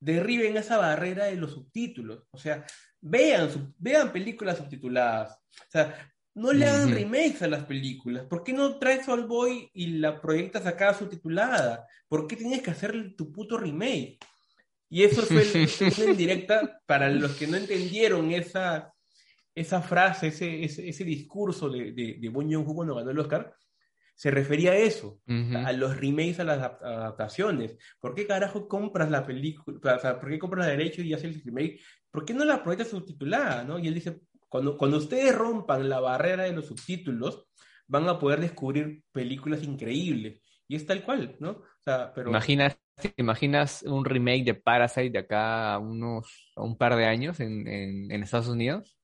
derriben 0.00 0.56
esa 0.56 0.78
barrera 0.78 1.26
de 1.26 1.36
los 1.36 1.52
subtítulos. 1.52 2.26
O 2.30 2.38
sea, 2.38 2.64
vean, 3.00 3.50
sub, 3.50 3.74
vean 3.78 4.12
películas 4.12 4.58
subtituladas. 4.58 5.32
O 5.32 5.70
sea, 5.70 6.12
no 6.34 6.52
le 6.52 6.66
hagan 6.66 6.88
uh 6.88 6.92
-huh. 6.92 6.94
remakes 6.94 7.42
a 7.42 7.48
las 7.48 7.64
películas. 7.64 8.24
¿Por 8.26 8.44
qué 8.44 8.52
no 8.52 8.78
traes 8.78 9.08
All 9.08 9.26
Boy 9.26 9.70
y 9.74 9.98
la 9.98 10.20
proyectas 10.20 10.66
acá 10.66 10.94
subtitulada? 10.94 11.86
¿Por 12.06 12.26
qué 12.26 12.36
tienes 12.36 12.62
que 12.62 12.70
hacer 12.70 13.16
tu 13.16 13.32
puto 13.32 13.58
remake? 13.58 14.18
Y 14.90 15.02
eso 15.02 15.22
fue 15.22 15.42
en 15.42 16.16
directa 16.16 16.80
para 16.86 17.10
los 17.10 17.32
que 17.32 17.46
no 17.46 17.56
entendieron 17.56 18.30
esa, 18.32 18.92
esa 19.54 19.82
frase, 19.82 20.28
ese, 20.28 20.64
ese, 20.64 20.88
ese 20.88 21.04
discurso 21.04 21.68
de, 21.68 21.92
de, 21.92 22.16
de 22.18 22.28
Bon 22.28 22.50
Joon-ho 22.50 22.74
cuando 22.74 22.94
ganó 22.94 23.10
el 23.10 23.18
Oscar. 23.18 23.54
Se 24.14 24.30
refería 24.32 24.72
a 24.72 24.76
eso, 24.76 25.20
uh 25.28 25.32
-huh. 25.32 25.66
a 25.66 25.72
los 25.72 25.96
remakes, 25.96 26.40
a 26.40 26.44
las 26.44 26.58
adaptaciones. 26.58 27.76
¿Por 28.00 28.14
qué 28.14 28.26
carajo 28.26 28.66
compras 28.66 29.10
la 29.10 29.24
película? 29.24 29.96
O 29.96 30.00
sea, 30.00 30.18
¿por 30.18 30.30
qué 30.30 30.38
compras 30.38 30.66
la 30.66 30.72
derecho 30.72 31.02
y 31.02 31.14
haces 31.14 31.36
el 31.36 31.42
remake? 31.42 31.80
¿Por 32.10 32.24
qué 32.24 32.34
no 32.34 32.44
la 32.44 32.62
proyectas 32.62 32.88
subtitulada? 32.88 33.62
¿no? 33.62 33.78
Y 33.78 33.86
él 33.86 33.94
dice, 33.94 34.20
cuando, 34.48 34.76
cuando 34.76 34.96
ustedes 34.96 35.34
rompan 35.34 35.88
la 35.88 36.00
barrera 36.00 36.44
de 36.44 36.52
los 36.52 36.66
subtítulos, 36.66 37.46
van 37.86 38.08
a 38.08 38.18
poder 38.18 38.40
descubrir 38.40 39.02
películas 39.12 39.62
increíbles. 39.62 40.40
Y 40.66 40.76
es 40.76 40.84
tal 40.84 41.02
cual, 41.02 41.36
¿no? 41.40 41.62
O 41.88 41.96
sea, 41.96 42.12
pero... 42.14 42.30
Imaginas 42.30 42.78
¿Te 43.00 43.14
imaginas 43.16 43.82
un 43.84 44.04
remake 44.04 44.44
de 44.44 44.54
Parasite 44.54 45.10
de 45.10 45.18
acá 45.20 45.74
a 45.74 45.78
unos 45.78 46.52
a 46.56 46.62
un 46.62 46.76
par 46.76 46.96
de 46.96 47.06
años 47.06 47.38
en, 47.38 47.68
en, 47.68 48.10
en 48.10 48.22
Estados 48.22 48.48
Unidos? 48.48 48.98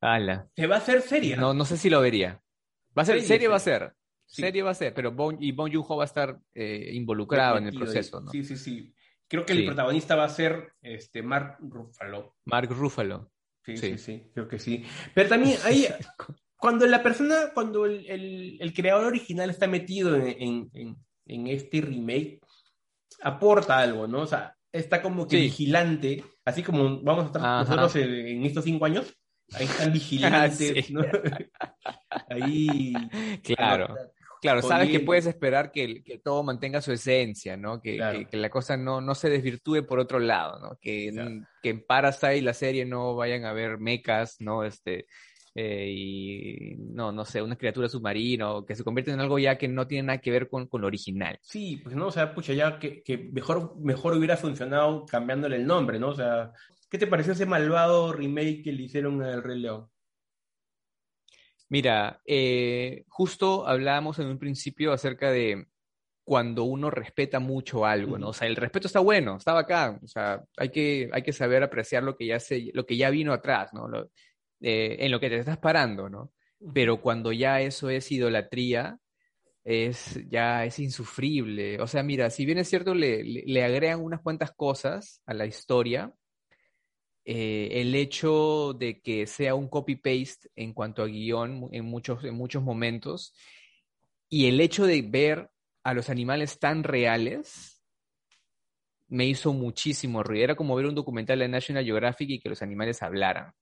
¡Hala! 0.00 0.48
Se 0.54 0.66
va 0.68 0.76
a 0.76 0.78
hacer 0.78 1.02
serie. 1.02 1.36
No, 1.36 1.54
no 1.54 1.64
sé 1.64 1.76
si 1.76 1.90
lo 1.90 2.00
vería. 2.00 2.40
Va 2.96 3.02
a 3.02 3.04
ser, 3.04 3.16
serie, 3.16 3.28
serie 3.28 3.48
va 3.48 3.56
a 3.56 3.60
ser. 3.60 3.94
Sí. 4.26 4.42
Serie 4.42 4.62
va 4.62 4.70
a 4.70 4.74
ser, 4.74 4.94
pero 4.94 5.10
bon, 5.10 5.36
y 5.40 5.50
Bon 5.52 5.72
Joon-ho 5.72 5.96
va 5.96 6.04
a 6.04 6.06
estar 6.06 6.38
eh, 6.54 6.90
involucrado 6.92 7.58
en 7.58 7.66
el 7.66 7.74
proceso, 7.74 8.20
¿no? 8.20 8.30
Sí, 8.30 8.44
sí, 8.44 8.56
sí. 8.56 8.94
Creo 9.26 9.44
que 9.44 9.54
sí. 9.54 9.60
el 9.60 9.66
protagonista 9.66 10.14
va 10.14 10.24
a 10.24 10.28
ser 10.28 10.74
este 10.80 11.22
Mark 11.22 11.56
Ruffalo. 11.60 12.36
Mark 12.44 12.70
Ruffalo. 12.70 13.32
Sí, 13.64 13.76
sí, 13.76 13.90
sí, 13.92 13.98
sí, 13.98 14.30
creo 14.32 14.46
que 14.46 14.58
sí. 14.58 14.84
Pero 15.14 15.28
también 15.30 15.58
hay 15.64 15.88
cuando 16.56 16.86
la 16.86 17.02
persona, 17.02 17.50
cuando 17.52 17.86
el, 17.86 18.06
el, 18.06 18.58
el 18.60 18.72
creador 18.72 19.06
original 19.06 19.50
está 19.50 19.66
metido 19.66 20.14
en, 20.14 20.28
en, 20.28 20.70
en 20.74 20.96
este 21.26 21.80
remake, 21.80 22.40
aporta 23.22 23.78
algo, 23.78 24.06
¿no? 24.06 24.20
O 24.20 24.26
sea, 24.26 24.56
está 24.72 25.00
como 25.00 25.26
que 25.26 25.36
sí. 25.36 25.42
vigilante, 25.44 26.24
así 26.44 26.62
como 26.62 27.00
vamos 27.00 27.24
a 27.24 27.26
estar 27.26 27.42
Ajá. 27.42 27.58
nosotros 27.76 27.96
en 27.96 28.44
estos 28.44 28.64
cinco 28.64 28.84
años, 28.84 29.14
ahí 29.52 29.66
están 29.66 29.92
vigilantes, 29.92 30.58
sí. 30.86 30.92
¿no? 30.92 31.02
ahí. 32.28 32.92
Claro. 33.42 33.94
Claro, 34.40 34.60
sabes 34.60 34.90
que 34.90 35.00
puedes 35.00 35.24
esperar 35.24 35.72
que, 35.72 36.02
que, 36.02 36.18
todo 36.18 36.42
mantenga 36.42 36.82
su 36.82 36.92
esencia, 36.92 37.56
¿no? 37.56 37.80
Que, 37.80 37.96
claro. 37.96 38.18
que, 38.18 38.26
que, 38.26 38.36
la 38.36 38.50
cosa 38.50 38.76
no, 38.76 39.00
no 39.00 39.14
se 39.14 39.30
desvirtúe 39.30 39.86
por 39.86 39.98
otro 39.98 40.18
lado, 40.18 40.58
¿no? 40.58 40.76
Que, 40.82 41.08
claro. 41.12 41.46
que 41.62 41.70
en 41.70 41.86
Parasite 41.86 42.42
la 42.42 42.52
serie 42.52 42.84
no 42.84 43.16
vayan 43.16 43.46
a 43.46 43.50
haber 43.50 43.78
mecas, 43.78 44.36
¿no? 44.40 44.62
Este, 44.62 45.06
eh, 45.54 45.88
y 45.88 46.74
no, 46.78 47.12
no 47.12 47.24
sé, 47.24 47.40
una 47.40 47.56
criatura 47.56 47.88
submarina 47.88 48.50
o 48.50 48.66
que 48.66 48.74
se 48.74 48.82
convierte 48.82 49.12
en 49.12 49.20
algo 49.20 49.38
ya 49.38 49.56
que 49.56 49.68
no 49.68 49.86
tiene 49.86 50.08
nada 50.08 50.18
que 50.20 50.32
ver 50.32 50.48
con, 50.48 50.66
con 50.66 50.80
lo 50.80 50.88
original. 50.88 51.38
Sí, 51.42 51.80
pues 51.82 51.94
no, 51.94 52.08
o 52.08 52.10
sea, 52.10 52.34
pucha, 52.34 52.52
ya 52.52 52.78
que, 52.78 53.02
que 53.02 53.18
mejor, 53.18 53.78
mejor 53.78 54.14
hubiera 54.14 54.36
funcionado 54.36 55.06
cambiándole 55.06 55.56
el 55.56 55.66
nombre, 55.66 56.00
¿no? 56.00 56.08
O 56.08 56.14
sea, 56.14 56.52
¿qué 56.90 56.98
te 56.98 57.06
pareció 57.06 57.32
ese 57.34 57.46
malvado 57.46 58.12
remake 58.12 58.62
que 58.64 58.72
le 58.72 58.82
hicieron 58.82 59.22
al 59.22 59.42
Rey 59.42 59.60
León? 59.60 59.88
Mira, 61.68 62.20
eh, 62.26 63.04
justo 63.08 63.66
hablábamos 63.66 64.18
en 64.18 64.26
un 64.26 64.38
principio 64.38 64.92
acerca 64.92 65.30
de 65.30 65.66
cuando 66.24 66.64
uno 66.64 66.90
respeta 66.90 67.38
mucho 67.38 67.84
algo, 67.84 68.18
¿no? 68.18 68.28
O 68.28 68.32
sea, 68.32 68.48
el 68.48 68.56
respeto 68.56 68.86
está 68.86 69.00
bueno, 69.00 69.36
está 69.36 69.52
bacán, 69.52 70.00
o 70.02 70.08
sea, 70.08 70.42
hay 70.56 70.70
que, 70.70 71.10
hay 71.12 71.22
que 71.22 71.32
saber 71.32 71.62
apreciar 71.62 72.02
lo 72.02 72.16
que 72.16 72.26
ya 72.26 72.40
se, 72.40 72.70
lo 72.72 72.86
que 72.86 72.96
ya 72.96 73.10
vino 73.10 73.32
atrás, 73.32 73.74
¿no? 73.74 73.88
Lo, 73.88 74.10
eh, 74.60 74.96
en 75.00 75.10
lo 75.10 75.20
que 75.20 75.28
te 75.28 75.38
estás 75.38 75.58
parando, 75.58 76.08
¿no? 76.08 76.32
Pero 76.72 77.00
cuando 77.00 77.32
ya 77.32 77.60
eso 77.60 77.90
es 77.90 78.10
idolatría, 78.12 78.98
es 79.64 80.20
ya 80.28 80.64
es 80.64 80.78
insufrible. 80.78 81.80
O 81.80 81.86
sea, 81.86 82.02
mira, 82.02 82.30
si 82.30 82.46
bien 82.46 82.58
es 82.58 82.68
cierto, 82.68 82.94
le, 82.94 83.24
le, 83.24 83.44
le 83.46 83.64
agregan 83.64 84.00
unas 84.02 84.20
cuantas 84.20 84.52
cosas 84.52 85.22
a 85.26 85.34
la 85.34 85.46
historia, 85.46 86.12
eh, 87.26 87.80
el 87.80 87.94
hecho 87.94 88.74
de 88.74 89.00
que 89.00 89.26
sea 89.26 89.54
un 89.54 89.68
copy-paste 89.68 90.50
en 90.56 90.74
cuanto 90.74 91.02
a 91.02 91.06
guion 91.06 91.70
en 91.72 91.86
muchos, 91.86 92.22
en 92.22 92.34
muchos 92.34 92.62
momentos 92.62 93.34
y 94.28 94.46
el 94.46 94.60
hecho 94.60 94.84
de 94.84 95.00
ver 95.00 95.48
a 95.84 95.94
los 95.94 96.10
animales 96.10 96.58
tan 96.58 96.82
reales 96.84 97.82
me 99.08 99.24
hizo 99.26 99.54
muchísimo 99.54 100.22
ruido. 100.22 100.44
Era 100.44 100.54
como 100.54 100.74
ver 100.76 100.86
un 100.86 100.94
documental 100.94 101.38
de 101.38 101.48
National 101.48 101.84
Geographic 101.84 102.28
y 102.28 102.40
que 102.40 102.50
los 102.50 102.60
animales 102.60 103.02
hablaran. 103.02 103.52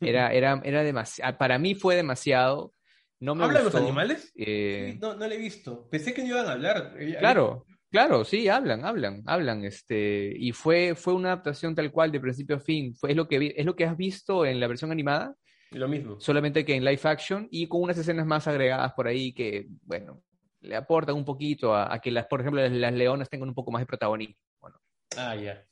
Era, 0.00 0.32
era, 0.32 0.60
era 0.64 0.82
demasiado, 0.82 1.36
para 1.38 1.58
mí 1.58 1.74
fue 1.74 1.96
demasiado. 1.96 2.72
No 3.18 3.34
me 3.34 3.44
¿Hablan 3.44 3.62
gustó. 3.64 3.78
los 3.78 3.86
animales? 3.86 4.32
Eh, 4.36 4.98
no, 5.00 5.14
no 5.14 5.26
lo 5.26 5.32
he 5.34 5.38
visto. 5.38 5.88
Pensé 5.88 6.12
que 6.12 6.22
no 6.22 6.28
iban 6.28 6.46
a 6.46 6.52
hablar. 6.52 6.94
Eh, 6.98 7.16
Claro, 7.18 7.64
claro, 7.90 8.24
sí, 8.24 8.46
hablan, 8.48 8.84
hablan, 8.84 9.22
hablan, 9.26 9.64
este, 9.64 10.34
y 10.36 10.52
fue, 10.52 10.94
fue 10.94 11.14
una 11.14 11.32
adaptación 11.32 11.74
tal 11.74 11.90
cual 11.90 12.12
de 12.12 12.20
principio 12.20 12.56
a 12.56 12.60
fin, 12.60 12.94
fue, 12.94 13.10
es 13.12 13.16
lo 13.16 13.26
que 13.26 13.38
vi- 13.38 13.54
es 13.56 13.64
lo 13.64 13.74
que 13.74 13.86
has 13.86 13.96
visto 13.96 14.44
en 14.44 14.60
la 14.60 14.66
versión 14.66 14.92
animada, 14.92 15.34
Lo 15.70 15.88
mismo. 15.88 16.20
solamente 16.20 16.64
que 16.66 16.74
en 16.74 16.84
live 16.84 17.00
action 17.04 17.48
y 17.50 17.66
con 17.68 17.80
unas 17.82 17.96
escenas 17.96 18.26
más 18.26 18.46
agregadas 18.46 18.92
por 18.92 19.06
ahí 19.08 19.32
que, 19.32 19.66
bueno, 19.82 20.22
le 20.60 20.76
aportan 20.76 21.14
un 21.14 21.24
poquito 21.24 21.74
a, 21.74 21.94
a 21.94 21.98
que 22.00 22.10
las, 22.10 22.26
por 22.26 22.40
ejemplo, 22.42 22.60
las, 22.60 22.70
las 22.72 22.92
leonas 22.92 23.30
tengan 23.30 23.48
un 23.48 23.54
poco 23.54 23.70
más 23.70 23.80
de 23.80 23.86
protagonismo. 23.86 24.36
Bueno, 24.60 24.76
Ah, 25.16 25.34
ya. 25.36 25.64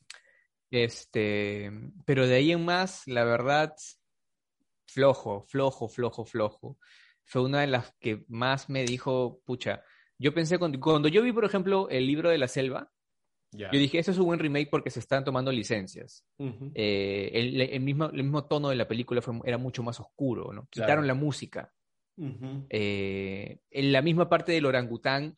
este, 0.71 1.71
pero 2.07 2.27
de 2.27 2.37
ahí 2.37 2.53
en 2.53 2.65
más, 2.65 3.03
la 3.07 3.25
verdad, 3.25 3.75
flojo, 4.87 5.45
flojo, 5.49 5.89
flojo, 5.89 6.25
flojo. 6.25 6.79
Fue 7.25 7.43
una 7.43 7.61
de 7.63 7.67
las 7.69 7.95
que 8.01 8.25
más 8.29 8.69
me 8.69 8.85
dijo, 8.85 9.41
pucha, 9.45 9.83
yo 10.19 10.33
pensé 10.35 10.59
cuando, 10.59 10.79
cuando 10.81 11.09
yo 11.09 11.23
vi, 11.23 11.33
por 11.33 11.45
ejemplo, 11.45 11.89
el 11.89 12.07
libro 12.07 12.31
de 12.31 12.39
la 12.39 12.49
selva, 12.49 12.91
Ya. 13.53 13.71
yo 13.73 13.79
dije, 13.79 13.99
esto 13.99 14.11
es 14.13 14.19
un 14.19 14.27
buen 14.27 14.39
remake 14.41 14.69
porque 14.71 14.91
se 14.91 15.01
están 15.01 15.25
tomando 15.25 15.51
licencias. 15.53 16.25
Ujú. 16.39 16.71
Eh, 16.75 17.31
el, 17.33 17.61
el 17.61 17.81
mismo, 17.81 18.07
el 18.07 18.23
mismo 18.25 18.45
tono 18.47 18.69
de 18.69 18.77
la 18.77 18.87
película 18.89 19.23
fue- 19.23 19.41
era 19.45 19.59
mucho 19.59 19.83
más 19.83 19.99
oscuro, 20.01 20.53
¿no? 20.53 20.67
Claro. 20.67 20.87
Quitaron 20.87 21.07
la 21.07 21.15
música. 21.15 21.73
Ujú. 22.17 22.67
Eh, 22.69 23.59
en 23.71 23.93
la 23.93 24.03
misma 24.03 24.29
parte 24.29 24.53
del 24.53 24.67
orangután 24.67 25.37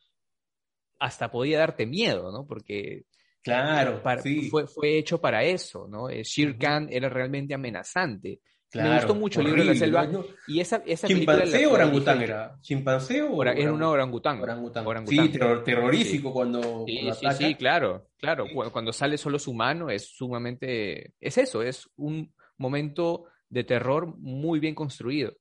hasta 0.99 1.31
podía 1.31 1.59
darte 1.59 1.87
miedo, 1.87 2.33
¿no? 2.33 2.47
Porque 2.47 3.05
Claro, 3.43 4.03
para- 4.03 4.23
sí. 4.23 4.49
fue, 4.51 4.67
fue 4.67 4.99
hecho 4.99 5.21
para 5.21 5.45
eso, 5.45 5.87
¿no? 5.89 6.11
Eh, 6.11 6.23
Shere 6.25 6.51
Ujú. 6.53 6.59
Khan 6.59 6.89
era 6.91 7.09
realmente 7.09 7.55
amenazante. 7.55 8.41
Claro, 8.71 8.89
me 8.91 8.97
gustó 8.97 9.15
mucho 9.15 9.41
el 9.41 9.47
libro 9.47 9.61
de 9.61 9.65
la 9.67 9.71
horrible, 9.71 9.87
selva. 9.87 10.07
¿no? 10.07 10.25
Y 10.49 10.61
esa, 10.61 10.83
esa. 10.87 11.07
¿Chimpancé 11.07 11.67
o 11.67 11.73
orangután 11.73 12.21
era? 12.23 12.57
¿Chimpancé 12.61 13.23
o 13.23 13.35
Ora- 13.37 13.53
Era 13.53 13.73
un 13.73 13.83
orangután. 13.83 14.41
orangután? 14.41 14.87
Orangután. 14.87 15.25
Sí, 15.27 15.33
terror- 15.33 15.63
terrorífico 15.65 16.33
cuando, 16.33 16.85
Sí, 16.87 16.97
cuando 16.97 17.15
sí, 17.15 17.27
ataca. 17.27 17.35
sí, 17.47 17.55
claro, 17.55 18.09
claro. 18.19 18.47
Sí. 18.47 18.55
Cu- 18.55 18.71
Cuando 18.71 18.93
sale 18.93 19.17
solo 19.19 19.39
su 19.39 19.55
mano 19.55 19.89
es 19.89 20.09
sumamente, 20.15 21.13
es 21.21 21.39
eso, 21.39 21.63
es 21.63 21.89
un 21.97 22.35
momento 22.59 23.27
de 23.49 23.65
terror 23.65 24.15
muy 24.19 24.59
bien 24.59 24.75
construido. 24.75 25.33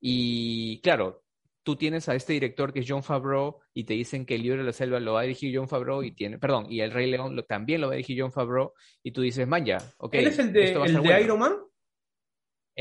Y 0.00 0.80
claro, 0.80 1.22
tú 1.62 1.76
tienes 1.76 2.08
a 2.08 2.14
este 2.14 2.32
director 2.32 2.72
que 2.72 2.80
es 2.80 2.86
John 2.88 3.02
Favreau 3.02 3.58
y 3.74 3.84
te 3.84 3.92
dicen 3.94 4.24
que 4.24 4.36
el 4.36 4.42
libro 4.42 4.58
de 4.58 4.64
la 4.64 4.72
selva 4.72 4.98
lo 4.98 5.12
va 5.14 5.20
a 5.20 5.24
dirigir 5.24 5.54
John 5.56 5.68
Favreau 5.68 6.02
y 6.02 6.12
tiene, 6.12 6.38
perdón, 6.38 6.66
y 6.70 6.80
el 6.80 6.90
Rey 6.90 7.10
León 7.10 7.36
lo, 7.36 7.44
también 7.44 7.82
lo 7.82 7.88
va 7.88 7.92
a 7.92 7.96
dirigir 7.96 8.20
John 8.22 8.32
Favreau 8.32 8.72
y 9.02 9.12
tú 9.12 9.20
dices, 9.20 9.46
man, 9.46 9.64
ya, 9.66 9.78
ok. 9.98 10.14
¿Él 10.14 10.26
es 10.28 10.38
el 10.38 10.52
de, 10.52 10.72
el 10.72 10.92
de 10.94 10.98
bueno". 11.00 11.20
Iron 11.20 11.38
Man? 11.38 11.52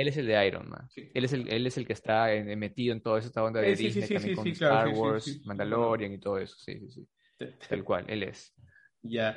Él 0.02 0.08
es 0.08 0.18
el 0.18 0.28
de 0.28 0.48
Iron 0.48 0.70
Man. 0.70 0.88
Sí. 0.90 1.12
Él 1.14 1.26
es 1.26 1.34
el, 1.34 1.48
él 1.52 1.68
es 1.68 1.78
el 1.78 1.86
que 1.86 1.94
está 1.94 2.34
eh, 2.34 2.56
metido 2.56 2.94
en 2.94 3.02
toda 3.02 3.20
esta 3.20 3.44
onda 3.44 3.62
de 3.62 3.76
sí, 3.76 3.86
Disney 3.86 4.08
sí, 4.08 4.14
también 4.14 4.36
sí, 4.36 4.42
con 4.42 4.52
claro, 4.54 4.90
Star 4.90 5.00
Wars. 5.02 5.42
Mandalorian 5.46 6.14
y 6.14 6.18
todo 6.20 6.38
eso. 6.38 6.56
Sí, 6.58 6.80
sí, 6.80 6.90
sí. 7.38 7.46
Tal 7.68 7.84
cual, 7.84 8.06
él 8.08 8.24
es. 8.24 8.54
Ya. 9.02 9.36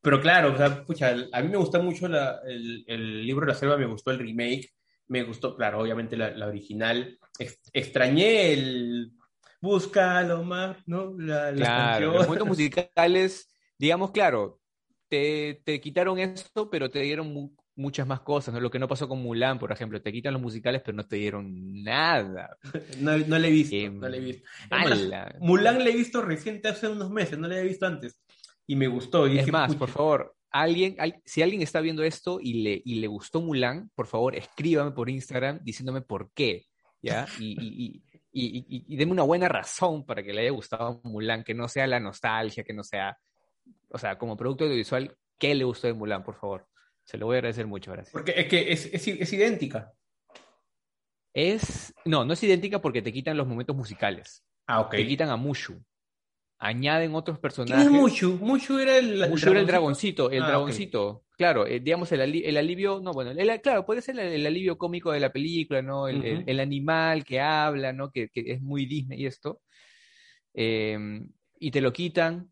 Pero 0.00 0.20
claro, 0.20 0.52
o 0.52 0.56
sea, 0.56 0.84
pucha, 0.84 1.14
a 1.32 1.42
mí 1.42 1.48
me 1.48 1.56
gustó 1.56 1.82
mucho 1.82 2.08
la- 2.08 2.40
el, 2.46 2.84
el 2.86 3.26
libro 3.26 3.44
de 3.46 3.52
la 3.52 3.58
selva, 3.58 3.76
me 3.76 3.86
gustó 3.86 4.10
el 4.10 4.18
remake, 4.18 4.70
me 5.08 5.22
gustó, 5.24 5.56
claro, 5.56 5.80
obviamente 5.80 6.16
la, 6.16 6.30
la 6.30 6.46
original. 6.46 7.18
Ex- 7.38 7.60
extrañé 7.72 8.52
el 8.52 9.12
Búscalo 9.60 10.44
más, 10.44 10.76
¿no? 10.86 11.14
La, 11.18 11.50
la 11.50 11.56
Claro, 11.56 12.12
los 12.12 12.26
momentos 12.26 12.46
musicales, 12.48 13.48
digamos, 13.78 14.10
claro, 14.12 14.60
te, 15.08 15.60
te 15.64 15.80
quitaron 15.80 16.18
esto, 16.18 16.70
pero 16.70 16.90
te 16.90 17.00
dieron 17.00 17.56
muchas 17.76 18.06
más 18.06 18.20
cosas, 18.20 18.54
¿no? 18.54 18.60
Lo 18.60 18.70
que 18.70 18.78
no 18.78 18.88
pasó 18.88 19.06
con 19.08 19.22
Mulan, 19.22 19.58
por 19.58 19.70
ejemplo, 19.70 20.00
te 20.02 20.10
quitan 20.12 20.32
los 20.32 20.42
musicales, 20.42 20.82
pero 20.84 20.96
no 20.96 21.06
te 21.06 21.16
dieron 21.16 21.82
nada. 21.82 22.56
No, 23.00 23.16
no 23.18 23.38
la 23.38 23.46
he 23.46 23.50
visto, 23.50 23.76
no 23.92 24.08
la 24.08 24.16
he 24.16 24.20
visto. 24.20 24.42
Mulan 25.40 25.78
la 25.84 25.90
he 25.90 25.94
visto 25.96 26.22
reciente 26.22 26.68
hace 26.68 26.88
unos 26.88 27.10
meses, 27.10 27.38
no 27.38 27.46
la 27.48 27.54
había 27.56 27.68
visto 27.68 27.86
antes. 27.86 28.18
Y 28.66 28.74
me 28.76 28.86
gustó. 28.88 29.26
Y 29.26 29.32
Es 29.32 29.38
dije, 29.44 29.52
más, 29.52 29.68
pucha, 29.68 29.78
por 29.78 29.88
favor, 29.90 30.34
alguien, 30.50 30.96
al- 30.98 31.20
si 31.24 31.42
alguien 31.42 31.62
está 31.62 31.80
viendo 31.80 32.02
esto 32.02 32.38
y 32.40 32.62
le, 32.62 32.82
y 32.84 32.96
le 32.96 33.06
gustó 33.06 33.40
Mulan, 33.40 33.90
por 33.94 34.06
favor, 34.06 34.34
escríbame 34.34 34.90
por 34.92 35.08
Instagram 35.10 35.60
diciéndome 35.62 36.00
por 36.00 36.30
qué, 36.32 36.64
¿ya? 37.02 37.26
Y, 37.38 37.52
y, 37.62 37.66
y, 37.84 38.02
y, 38.32 38.58
y- 38.76 38.84
y 38.88 38.96
deme 38.96 39.12
una 39.12 39.22
buena 39.22 39.48
razón 39.48 40.04
para 40.04 40.22
que 40.22 40.32
le 40.32 40.40
haya 40.42 40.50
gustado 40.50 41.00
Mulan, 41.04 41.44
que 41.44 41.54
no 41.54 41.68
sea 41.68 41.86
la 41.86 42.00
nostalgia, 42.00 42.64
que 42.64 42.72
no 42.72 42.82
sea, 42.82 43.18
o 43.90 43.98
sea, 43.98 44.16
como 44.18 44.36
producto 44.36 44.64
audiovisual, 44.64 45.14
¿qué 45.38 45.54
le 45.54 45.64
gustó 45.64 45.86
de 45.86 45.92
Mulan, 45.92 46.24
por 46.24 46.34
favor? 46.36 46.66
Se 47.06 47.16
lo 47.16 47.26
voy 47.26 47.36
a 47.36 47.38
agradecer 47.38 47.66
mucho, 47.66 47.92
gracias. 47.92 48.12
Porque 48.12 48.34
es 48.36 48.46
que 48.48 48.72
es, 48.72 48.86
es, 48.92 49.06
es 49.08 49.32
idéntica. 49.32 49.94
Es, 51.32 51.94
no, 52.04 52.24
no 52.24 52.32
es 52.32 52.42
idéntica 52.42 52.80
porque 52.80 53.02
te 53.02 53.12
quitan 53.12 53.36
los 53.36 53.46
momentos 53.46 53.76
musicales, 53.76 54.42
Ah, 54.66 54.80
ok. 54.80 54.90
te 54.96 55.06
quitan 55.06 55.28
a 55.28 55.36
Mushu, 55.36 55.82
añaden 56.58 57.14
otros 57.14 57.36
¿Quién 57.38 57.42
personajes. 57.42 57.86
es 57.86 57.92
Mushu? 57.92 58.38
Mushu 58.40 58.78
era 58.78 58.96
el, 58.96 59.28
Mushu 59.28 59.50
era 59.50 59.60
el 59.60 59.66
dragoncito, 59.66 60.30
el 60.30 60.42
Ah, 60.42 60.46
dragoncito. 60.48 61.24
Claro, 61.36 61.66
eh, 61.66 61.80
digamos 61.80 62.10
el, 62.12 62.22
ali- 62.22 62.42
el 62.46 62.56
alivio, 62.56 63.00
no, 63.00 63.12
bueno, 63.12 63.30
el- 63.32 63.60
claro, 63.60 63.84
puede 63.84 64.00
ser 64.00 64.18
el, 64.18 64.32
el 64.32 64.46
alivio 64.46 64.78
cómico 64.78 65.12
de 65.12 65.20
la 65.20 65.30
película, 65.32 65.82
¿no? 65.82 66.08
El, 66.08 66.24
el- 66.24 66.44
el 66.46 66.60
animal 66.60 67.22
que 67.24 67.38
habla, 67.40 67.92
¿no? 67.92 68.10
Que, 68.10 68.30
que 68.30 68.40
es 68.52 68.62
muy 68.62 68.86
Disney 68.86 69.20
y 69.22 69.26
esto. 69.26 69.60
Eh, 70.54 70.98
y 71.60 71.70
te 71.70 71.82
lo 71.82 71.92
quitan 71.92 72.50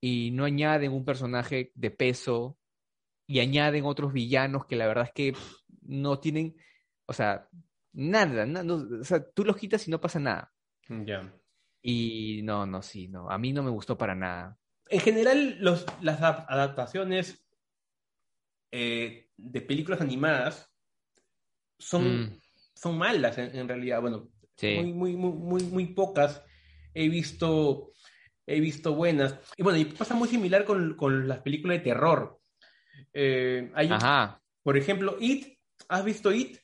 y 0.00 0.30
no 0.32 0.46
añaden 0.46 0.92
un 0.92 1.04
personaje 1.04 1.70
de 1.74 1.90
peso 1.90 2.56
y 3.26 3.40
añaden 3.40 3.84
otros 3.84 4.12
villanos 4.12 4.66
que 4.66 4.76
la 4.76 4.86
verdad 4.86 5.04
es 5.04 5.12
que 5.12 5.34
no 5.82 6.18
tienen, 6.18 6.56
o 7.06 7.12
sea, 7.12 7.48
nada, 7.92 8.46
na- 8.46 8.62
no, 8.62 8.74
o 9.00 9.04
sea, 9.04 9.24
tú 9.32 9.44
los 9.44 9.56
quitas 9.56 9.86
y 9.88 9.90
no 9.90 10.00
pasa 10.00 10.18
nada. 10.20 10.52
Ya. 10.88 11.32
Y 11.82 12.40
no, 12.44 12.66
no, 12.66 12.82
sí, 12.82 13.08
no, 13.08 13.28
a 13.30 13.38
mí 13.38 13.52
no 13.52 13.62
me 13.62 13.70
gustó 13.70 13.96
para 13.98 14.14
nada. 14.14 14.58
En 14.88 15.00
general, 15.00 15.56
los, 15.60 15.86
las 16.02 16.20
adap- 16.20 16.46
adaptaciones 16.48 17.44
eh, 18.70 19.28
de 19.36 19.60
películas 19.60 20.00
animadas 20.00 20.70
son, 21.78 22.04
Mm, 22.04 22.40
son 22.74 22.98
malas 22.98 23.38
en, 23.38 23.54
en 23.56 23.68
realidad. 23.68 24.00
Bueno, 24.00 24.28
sí. 24.56 24.74
muy, 24.74 24.92
muy, 24.92 25.16
muy, 25.16 25.32
muy, 25.32 25.62
muy 25.64 25.86
pocas 25.86 26.44
he 26.94 27.08
visto, 27.08 27.92
he 28.46 28.60
visto 28.60 28.94
buenas. 28.94 29.38
Y 29.56 29.62
bueno, 29.62 29.78
y 29.78 29.84
pasa 29.86 30.14
muy 30.14 30.28
similar 30.28 30.64
con, 30.64 30.96
con 30.96 31.26
las 31.28 31.38
películas 31.40 31.78
de 31.78 31.84
terror. 31.84 32.40
Eh, 33.12 33.70
hay, 33.74 33.88
Ajá. 33.90 34.40
por 34.62 34.76
ejemplo, 34.76 35.16
It. 35.20 35.46
¿Has 35.88 36.04
visto 36.04 36.32
It? 36.32 36.58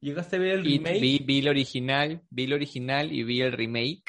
¿Llegaste 0.00 0.36
a 0.36 0.38
ver 0.38 0.58
el 0.58 0.66
It, 0.66 0.82
remake? 0.84 1.00
vi, 1.00 1.18
vi 1.24 1.38
el 1.40 1.48
original, 1.48 2.22
vi 2.30 2.44
el 2.44 2.52
original 2.52 3.12
y 3.12 3.24
vi 3.24 3.40
el 3.40 3.52
remake. 3.52 4.04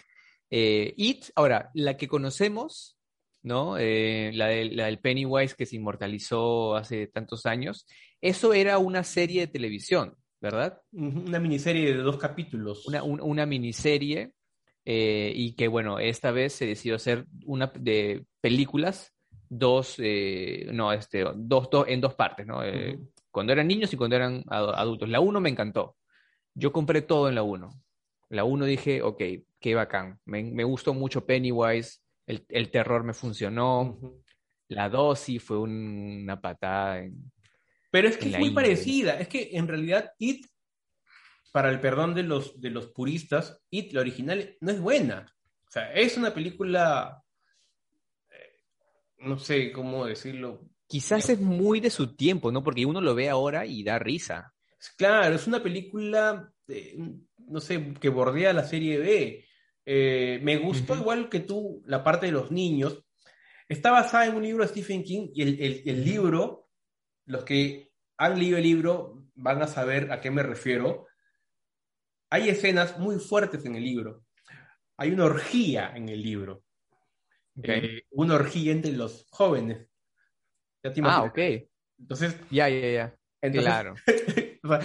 Eh, 0.52 0.94
It, 0.98 1.26
ahora, 1.36 1.72
la 1.74 1.98
que 1.98 2.08
conocemos, 2.08 2.98
¿no? 3.42 3.78
Eh, 3.78 4.32
la, 4.34 4.48
del, 4.48 4.76
la 4.76 4.86
del 4.88 5.00
Pennywise 5.00 5.56
que 5.56 5.66
se 5.66 5.78
inmortalizó 5.78 6.76
hace 6.76 7.08
tantos 7.08 7.46
años, 7.46 7.86
eso 8.22 8.54
era 8.54 8.78
una 8.78 9.04
serie 9.04 9.42
de 9.42 9.48
televisión, 9.48 10.16
¿verdad? 10.42 10.82
Una 10.92 11.40
miniserie 11.40 11.94
de 11.96 12.02
dos 12.02 12.18
capítulos. 12.18 12.86
Una, 12.86 13.02
un- 13.04 13.22
una 13.22 13.46
miniserie 13.46 14.34
eh, 14.86 15.32
y 15.36 15.54
que, 15.54 15.68
bueno, 15.68 16.00
esta 16.00 16.32
vez 16.32 16.54
se 16.54 16.66
decidió 16.66 16.96
hacer 16.96 17.26
una 17.46 17.68
de 17.80 18.26
películas, 18.42 19.14
dos, 19.50 19.96
eh, 19.98 20.68
no, 20.72 20.94
este, 20.94 21.26
dos, 21.36 21.70
dos, 21.70 21.86
en 21.88 22.00
dos 22.02 22.14
partes, 22.14 22.46
¿no? 22.46 22.64
Eh, 22.64 23.00
cuando 23.32 23.52
eran 23.54 23.68
niños 23.68 23.92
y 23.92 23.98
cuando 23.98 24.16
eran 24.16 24.44
adu- 24.46 24.74
adultos. 24.76 25.10
La 25.10 25.20
1 25.20 25.42
me 25.42 25.50
encantó. 25.50 25.98
Yo 26.54 26.72
compré 26.72 27.02
todo 27.02 27.28
en 27.30 27.36
la 27.36 27.44
1. 27.44 27.70
La 28.30 28.44
1 28.44 28.66
dije, 28.66 29.02
ok, 29.02 29.22
qué 29.60 29.76
bacán. 29.76 30.20
Me, 30.26 30.44
me 30.44 30.64
gustó 30.64 30.94
mucho 30.94 31.26
Pennywise, 31.26 32.00
el, 32.28 32.46
el 32.50 32.70
terror 32.70 33.04
me 33.04 33.14
funcionó. 33.14 34.00
La 34.68 34.88
2 34.90 35.18
sí 35.20 35.40
fue 35.40 35.58
un- 35.58 36.22
una 36.24 36.40
patada. 36.40 37.00
en- 37.00 37.32
Pero 37.92 38.08
es 38.08 38.18
que 38.18 38.30
es 38.30 38.38
muy 38.40 38.52
parecida. 38.52 39.20
Es 39.20 39.28
que 39.28 39.50
en 39.54 39.68
realidad 39.68 40.12
It, 40.20 40.46
para 41.52 41.70
el 41.72 41.80
perdón 41.80 42.14
de 42.14 42.22
los, 42.24 42.60
de 42.62 42.70
los 42.70 42.88
puristas, 42.90 43.60
It, 43.72 43.94
la 43.94 44.02
original, 44.02 44.56
no 44.62 44.72
es 44.72 44.80
buena. 44.80 45.26
O 45.68 45.72
sea, 45.72 45.92
es 45.94 46.18
una 46.18 46.34
película, 46.34 47.24
no 49.22 49.38
sé 49.40 49.72
cómo 49.72 50.06
decirlo. 50.06 50.62
Quizás 50.88 51.30
es 51.30 51.40
muy 51.40 51.80
de 51.80 51.90
su 51.90 52.16
tiempo, 52.16 52.52
¿no? 52.52 52.64
Porque 52.64 52.86
uno 52.86 53.00
lo 53.02 53.14
ve 53.16 53.30
ahora 53.30 53.66
y 53.66 53.84
da 53.84 54.00
risa. 54.00 54.54
Claro, 54.98 55.36
es 55.36 55.46
una 55.46 55.62
película, 55.62 56.52
eh, 56.68 56.98
no 57.38 57.60
sé, 57.60 57.94
que 58.00 58.10
bordea 58.10 58.54
la 58.54 58.64
serie 58.64 58.98
B. 58.98 59.46
Eh, 59.86 60.40
me 60.44 60.58
gustó 60.58 60.96
igual 60.96 61.30
que 61.30 61.42
tú 61.42 61.84
la 61.86 62.04
parte 62.04 62.28
de 62.28 62.32
los 62.32 62.52
niños. 62.52 63.04
Está 63.68 63.92
basada 63.92 64.26
en 64.28 64.36
un 64.36 64.44
libro 64.44 64.64
de 64.64 64.70
Stephen 64.70 65.04
King 65.04 65.30
y 65.34 65.42
el, 65.44 65.62
el- 65.62 65.84
el 65.86 66.04
libro, 66.06 66.70
los 67.26 67.44
que 67.44 67.92
han 68.18 68.40
leído 68.40 68.58
el 68.58 68.64
libro 68.64 69.26
van 69.36 69.62
a 69.62 69.68
saber 69.68 70.12
a 70.12 70.22
qué 70.22 70.32
me 70.32 70.42
refiero. 70.44 71.06
Hay 72.32 72.50
escenas 72.50 72.98
muy 73.00 73.18
fuertes 73.18 73.66
en 73.66 73.76
el 73.76 73.84
libro. 73.84 74.24
Hay 74.98 75.12
una 75.12 75.26
orgía 75.26 75.92
en 75.96 76.10
el 76.10 76.22
libro. 76.22 76.64
Ok. 77.60 77.68
Eh, 77.70 78.04
una 78.12 78.36
orgía 78.36 78.72
entre 78.72 78.92
los 78.94 79.28
jóvenes. 79.30 79.88
Ya 80.84 80.92
te 80.94 81.02
Ah, 81.04 81.24
ok. 81.24 81.38
Entonces, 82.00 82.36
Ya, 82.50 82.70
ya, 82.70 82.90
ya. 82.92 83.16
entonces 83.42 83.66
Claro. 83.72 83.96
o 84.64 84.68
sea, 84.70 84.80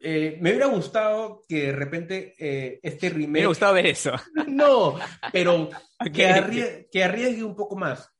eh, 0.00 0.36
me 0.40 0.50
hubiera 0.50 0.66
gustado 0.66 1.42
que 1.48 1.66
de 1.68 1.72
repente 1.72 2.34
eh, 2.38 2.78
este 2.82 3.08
Me 3.08 3.14
remake. 3.16 3.30
hubiera 3.32 3.48
gustado 3.48 3.74
ver 3.74 3.86
eso. 3.86 4.12
No, 4.48 4.98
pero 5.32 5.70
que, 6.12 6.26
Ok. 6.26 6.30
arrie- 6.36 6.88
que 6.92 7.04
arriesgue 7.04 7.42
un 7.44 7.56
poco 7.56 7.76
más. 7.76 8.10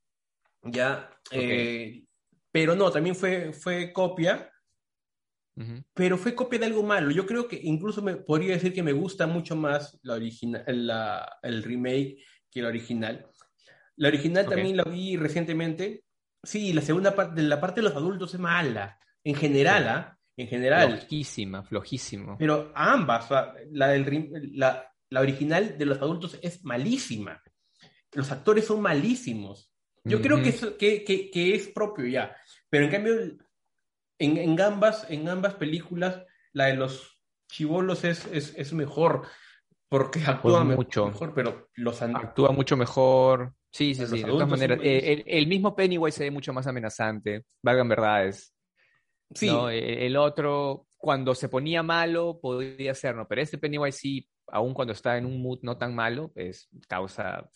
Ya. 0.62 1.11
eh, 1.30 2.05
pero 2.51 2.74
no, 2.76 2.91
también 2.91 3.14
fue, 3.16 3.53
fue 3.53 3.93
copia, 3.93 4.51
pero 5.93 6.16
fue 6.18 6.35
copia 6.35 6.59
de 6.59 6.66
algo 6.66 6.82
malo. 6.82 7.11
Yo 7.11 7.26
creo 7.26 7.47
que 7.47 7.61
incluso 7.62 8.01
me 8.01 8.16
podría 8.16 8.55
decir 8.55 8.72
que 8.72 8.82
me 8.82 8.93
gusta 8.93 9.26
mucho 9.26 9.55
más 9.57 9.99
la 10.03 10.14
original, 10.14 10.64
la, 10.87 11.39
el 11.43 11.62
remake 11.62 12.16
que 12.51 12.62
la 12.62 12.68
original. 12.68 13.28
La 13.97 14.09
original 14.09 14.45
Ok. 14.47 14.51
también 14.55 14.76
la 14.76 14.84
vi 14.84 15.16
recientemente. 15.16 16.05
Sí, 16.42 16.72
la 16.72 16.82
segunda 16.82 17.14
parte, 17.14 17.40
la 17.42 17.61
parte 17.61 17.80
de 17.80 17.88
los 17.88 17.97
adultos 17.97 18.34
es 18.34 18.40
mala. 18.40 18.99
En 19.22 19.34
general, 19.34 19.82
Sí. 19.82 19.88
¿ah? 19.88 20.18
En 20.36 20.49
general. 20.49 20.99
Flojísima, 20.99 21.62
flojísimo. 21.62 22.36
Pero 22.38 22.72
ambas, 22.74 23.26
o 23.26 23.28
sea, 23.28 23.55
la, 23.70 23.88
del, 23.88 24.51
la, 24.55 24.90
la 25.11 25.20
original 25.20 25.78
de 25.78 25.86
los 25.86 25.99
adultos 26.03 26.38
es 26.42 26.64
malísima. 26.64 27.40
Los 28.12 28.30
actores 28.32 28.66
son 28.66 28.80
malísimos. 28.80 29.70
Yo 30.03 30.20
creo 30.20 30.42
que 30.42 30.51
es, 30.51 30.61
que, 30.78 31.03
que- 31.05 31.30
que 31.30 31.55
es 31.55 31.68
propio 31.68 32.07
ya. 32.07 32.36
Pero 32.68 32.84
en 32.84 32.90
cambio, 32.90 33.14
en, 34.18 34.36
en 34.36 34.61
ambas, 34.61 35.07
en 35.09 35.28
ambas 35.28 35.55
películas, 35.55 36.22
la 36.53 36.66
de 36.66 36.74
los 36.74 37.18
chivolos 37.49 38.05
es, 38.05 38.26
es, 38.32 38.55
es 38.57 38.72
mejor. 38.72 39.26
Porque 39.88 40.20
actúan 40.26 40.68
me- 40.68 40.76
mucho. 40.76 41.07
mejor, 41.07 41.32
pero 41.34 41.68
los 41.76 42.03
Actúa 42.03 42.51
mucho 42.51 42.76
mejor. 42.76 43.55
Sí, 43.75 43.93
sí, 43.93 44.07
sí. 44.07 44.22
De 44.22 44.29
todas 44.29 44.49
maneras, 44.49 44.79
eh, 44.85 45.12
el, 45.12 45.25
el 45.27 45.47
mismo 45.49 45.75
Pennywise 45.75 46.16
se 46.18 46.25
ve 46.25 46.31
mucho 46.31 46.53
más 46.53 46.64
amenazante. 46.68 47.45
Valgan 47.61 47.89
verdades. 47.89 48.55
sí, 49.35 49.49
¿no? 49.49 49.68
Eh, 49.68 50.07
El 50.07 50.16
otro, 50.16 50.87
cuando 50.97 51.35
se 51.35 51.49
ponía 51.49 51.83
malo, 51.83 52.39
podía 52.41 52.95
ser, 52.95 53.16
¿no? 53.16 53.27
Pero 53.27 53.43
este 53.43 53.59
Pennywise 53.59 53.99
sí, 53.99 54.29
aun 54.47 54.75
cuando 54.75 54.93
está 54.93 55.18
en 55.18 55.27
un 55.27 55.43
mood 55.43 55.59
no 55.62 55.77
tan 55.77 55.93
malo, 55.93 56.31
es 56.37 56.68
causa. 56.89 57.51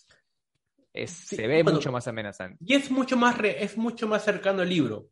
Es, 0.93 1.13
Sí, 1.13 1.37
se 1.37 1.47
ve 1.47 1.63
bueno, 1.63 1.79
mucho 1.79 1.93
más 1.93 2.09
amenazante. 2.09 2.57
Y 2.67 2.75
es 2.75 2.91
mucho 2.91 3.17
más, 3.17 3.39
re- 3.39 3.63
es 3.63 3.77
mucho 3.79 4.09
más 4.09 4.25
cercano 4.25 4.63
al 4.63 4.69
libro. 4.69 5.11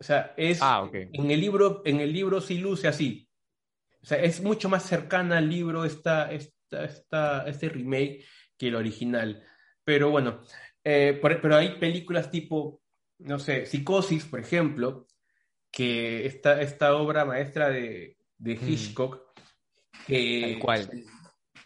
O 0.00 0.02
sea, 0.02 0.32
es, 0.38 0.58
Ah, 0.62 0.82
ok. 0.84 0.94
en 1.12 1.30
el 1.30 1.38
libro, 1.38 1.82
en 1.84 2.00
el 2.00 2.10
libro 2.12 2.40
sí 2.40 2.56
luce 2.56 2.88
así. 2.88 3.28
O 4.02 4.06
sea, 4.06 4.22
es 4.22 4.40
mucho 4.42 4.70
más 4.70 4.84
cercana 4.84 5.36
al 5.36 5.50
libro 5.50 5.84
esta, 5.84 6.32
esta, 6.32 6.84
esta- 6.84 7.46
este 7.46 7.68
remake 7.68 8.24
que 8.56 8.68
el 8.68 8.76
original. 8.76 9.42
Pero 9.84 10.10
bueno, 10.10 10.40
eh, 10.82 11.18
por- 11.20 11.40
pero 11.40 11.56
hay 11.56 11.78
películas 11.78 12.30
tipo, 12.30 12.80
no 13.18 13.38
sé, 13.38 13.66
Psicosis, 13.66 14.24
por 14.24 14.40
ejemplo, 14.40 15.06
que 15.70 16.26
esta, 16.26 16.60
esta 16.62 16.94
obra 16.96 17.24
maestra 17.24 17.68
de, 17.70 18.16
de 18.38 18.54
Mm. 18.56 18.68
Hitchcock, 18.68 19.20
que 20.06 20.40
Tal 20.52 20.58
cual. 20.60 20.90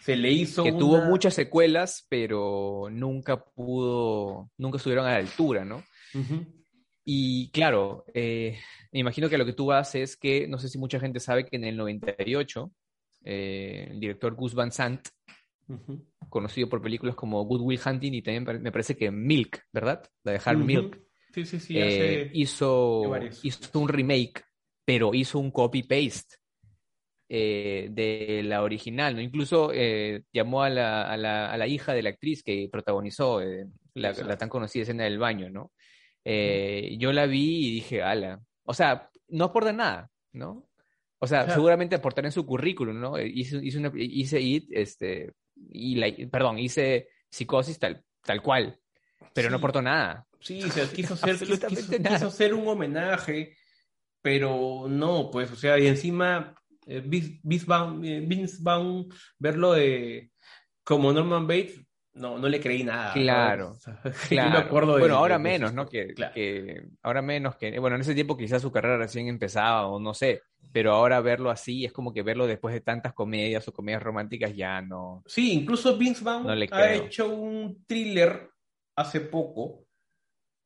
se 0.01 0.17
le 0.17 0.31
hizo 0.31 0.65
Que 0.65 0.73
tuvo 0.73 1.01
muchas 1.03 1.35
secuelas, 1.35 2.07
pero 2.09 2.89
nunca 2.91 3.45
pudo, 3.45 4.51
nunca 4.57 4.77
estuvieron 4.79 5.07
a 5.07 5.11
la 5.11 5.17
altura, 5.17 5.65
¿no? 5.65 5.83
Y 7.05 7.51
claro, 7.53 8.05
eh, 8.13 8.59
me 8.93 9.01
imagino 9.01 9.29
que 9.31 9.39
lo 9.39 9.47
que 9.47 9.53
tú 9.55 9.73
haces 9.73 10.11
es 10.11 10.17
que, 10.17 10.47
no 10.47 10.59
sé 10.59 10.69
si 10.69 10.79
mucha 10.79 11.01
gente 11.01 11.21
sabe 11.21 11.47
que 11.47 11.57
en 11.57 11.65
el 11.65 11.77
98, 11.77 12.71
eh, 13.25 13.89
el 13.91 14.01
director 14.01 14.35
Gus 14.35 14.55
Van 14.55 14.71
Sant, 14.73 15.09
conocido 16.29 16.69
por 16.69 16.83
películas 16.83 17.15
como 17.15 17.43
Good 17.45 17.61
Will 17.63 17.81
Hunting 17.85 18.13
y 18.15 18.23
también 18.23 18.63
me 18.63 18.73
parece 18.73 18.97
que 18.97 19.11
Milk, 19.11 19.63
¿verdad? 19.73 20.03
La 20.25 20.33
de 20.33 20.41
Hard. 20.45 20.59
Milk, 20.59 21.01
Sí, 21.35 21.45
sí, 21.45 21.61
sí, 21.61 21.75
eh, 21.79 22.31
hizo, 22.33 23.03
hizo 23.43 23.79
un 23.79 23.89
remake, 23.89 24.43
pero 24.85 25.15
hizo 25.15 25.39
un 25.39 25.51
copy-paste 25.51 26.37
eh, 27.29 27.89
de 27.91 28.43
la 28.45 28.63
original, 28.63 29.15
¿no? 29.15 29.21
Incluso 29.21 29.71
eh, 29.75 30.23
llamó 30.33 30.63
a 30.63 30.71
la, 30.71 31.03
a 31.03 31.17
la- 31.19 31.51
a 31.53 31.57
la 31.59 31.67
hija 31.67 31.93
de 31.93 32.03
la 32.03 32.09
actriz 32.11 32.43
que 32.43 32.69
protagonizó 32.73 33.43
eh, 33.43 33.67
la, 33.95 34.15
tan 34.39 34.49
conocida 34.49 34.83
escena 34.83 35.05
del 35.05 35.19
baño, 35.19 35.51
¿no? 35.51 35.73
Yo 36.25 37.13
la 37.13 37.27
vi 37.27 37.69
y 37.69 37.71
dije, 37.73 38.03
ala. 38.03 38.41
O 38.65 38.73
sea, 38.75 39.11
no 39.29 39.45
aporta 39.47 39.73
nada, 39.73 40.11
¿no? 40.33 40.69
O 41.19 41.27
sea, 41.27 41.41
Claro. 41.45 41.55
seguramente 41.55 41.97
aportará 41.97 42.29
en 42.29 42.33
su 42.33 42.47
currículum, 42.47 42.99
¿no? 43.01 43.21
Hice, 43.21 43.59
hice, 43.63 43.79
una- 43.79 43.93
hice 43.95 44.41
It, 44.41 44.69
este, 44.71 45.33
y 45.71 45.97
la, 45.97 46.09
perdón, 46.31 46.59
hice 46.59 47.09
Psicosis 47.31 47.79
tal, 47.79 48.05
tal 48.23 48.43
cual, 48.43 48.79
pero 49.35 49.51
no 49.51 49.57
aportó 49.57 49.83
nada. 49.83 50.27
Sí, 50.41 50.63
o 50.63 50.71
sea, 50.71 50.87
quiso 50.91 51.17
ser, 51.17 51.39
quiso, 51.39 51.53
Absolutamente 51.55 51.83
quiso- 51.97 52.03
nada. 52.03 52.17
quiso 52.17 52.29
hacer 52.29 52.55
un 52.55 52.67
homenaje, 52.69 53.57
pero 54.23 54.87
no, 54.89 55.31
pues, 55.31 55.51
o 55.53 55.57
sea, 55.57 55.79
y 55.79 55.87
encima 55.87 56.55
eh, 56.87 57.03
Vince, 57.05 57.67
Vaughn, 57.67 58.05
eh, 58.05 58.47
Vaughn, 58.61 59.09
verlo 59.39 59.73
de 59.75 60.31
como 60.85 61.13
Norman 61.13 61.47
Bates, 61.47 61.81
no, 62.19 62.39
no 62.39 62.49
le 62.49 62.61
creí 62.61 62.85
nada. 62.85 63.13
Claro, 63.13 63.75
¿sabes? 63.75 64.01
O 64.01 64.03
sea, 64.03 64.13
yo 64.13 64.29
Claro. 64.29 64.51
me 64.51 64.59
acuerdo 64.59 64.95
de- 64.95 65.01
bueno, 65.01 65.17
ahora 65.17 65.37
de- 65.39 65.43
menos, 65.45 65.73
¿no? 65.75 65.87
Que, 65.87 66.15
claro. 66.15 66.35
que 66.35 66.83
ahora 67.03 67.23
menos 67.23 67.57
que, 67.57 67.79
bueno, 67.79 67.97
en 67.97 68.03
ese 68.03 68.15
tiempo 68.15 68.37
quizás 68.37 68.61
su 68.63 68.71
carrera 68.73 68.99
recién 68.99 69.29
empezaba 69.29 69.87
o 69.87 69.99
no 70.01 70.15
sé, 70.15 70.43
pero 70.73 70.93
ahora 70.93 71.21
verlo 71.21 71.51
así 71.51 71.85
es 71.85 71.93
como 71.93 72.13
que 72.13 72.23
verlo 72.23 72.47
después 72.47 72.75
de 72.75 72.81
tantas 72.81 73.13
comedias 73.15 73.67
o 73.69 73.73
comedias 73.73 74.03
románticas 74.03 74.55
ya 74.55 74.83
no. 74.83 75.23
Sí, 75.27 75.53
incluso 75.53 75.97
Vince 75.97 76.23
Vaughn 76.25 76.47
No 76.47 76.53
ha 76.53 76.67
creo. 76.67 77.05
hecho 77.05 77.29
un 77.35 77.85
thriller 77.87 78.51
hace 78.97 79.21
poco, 79.21 79.85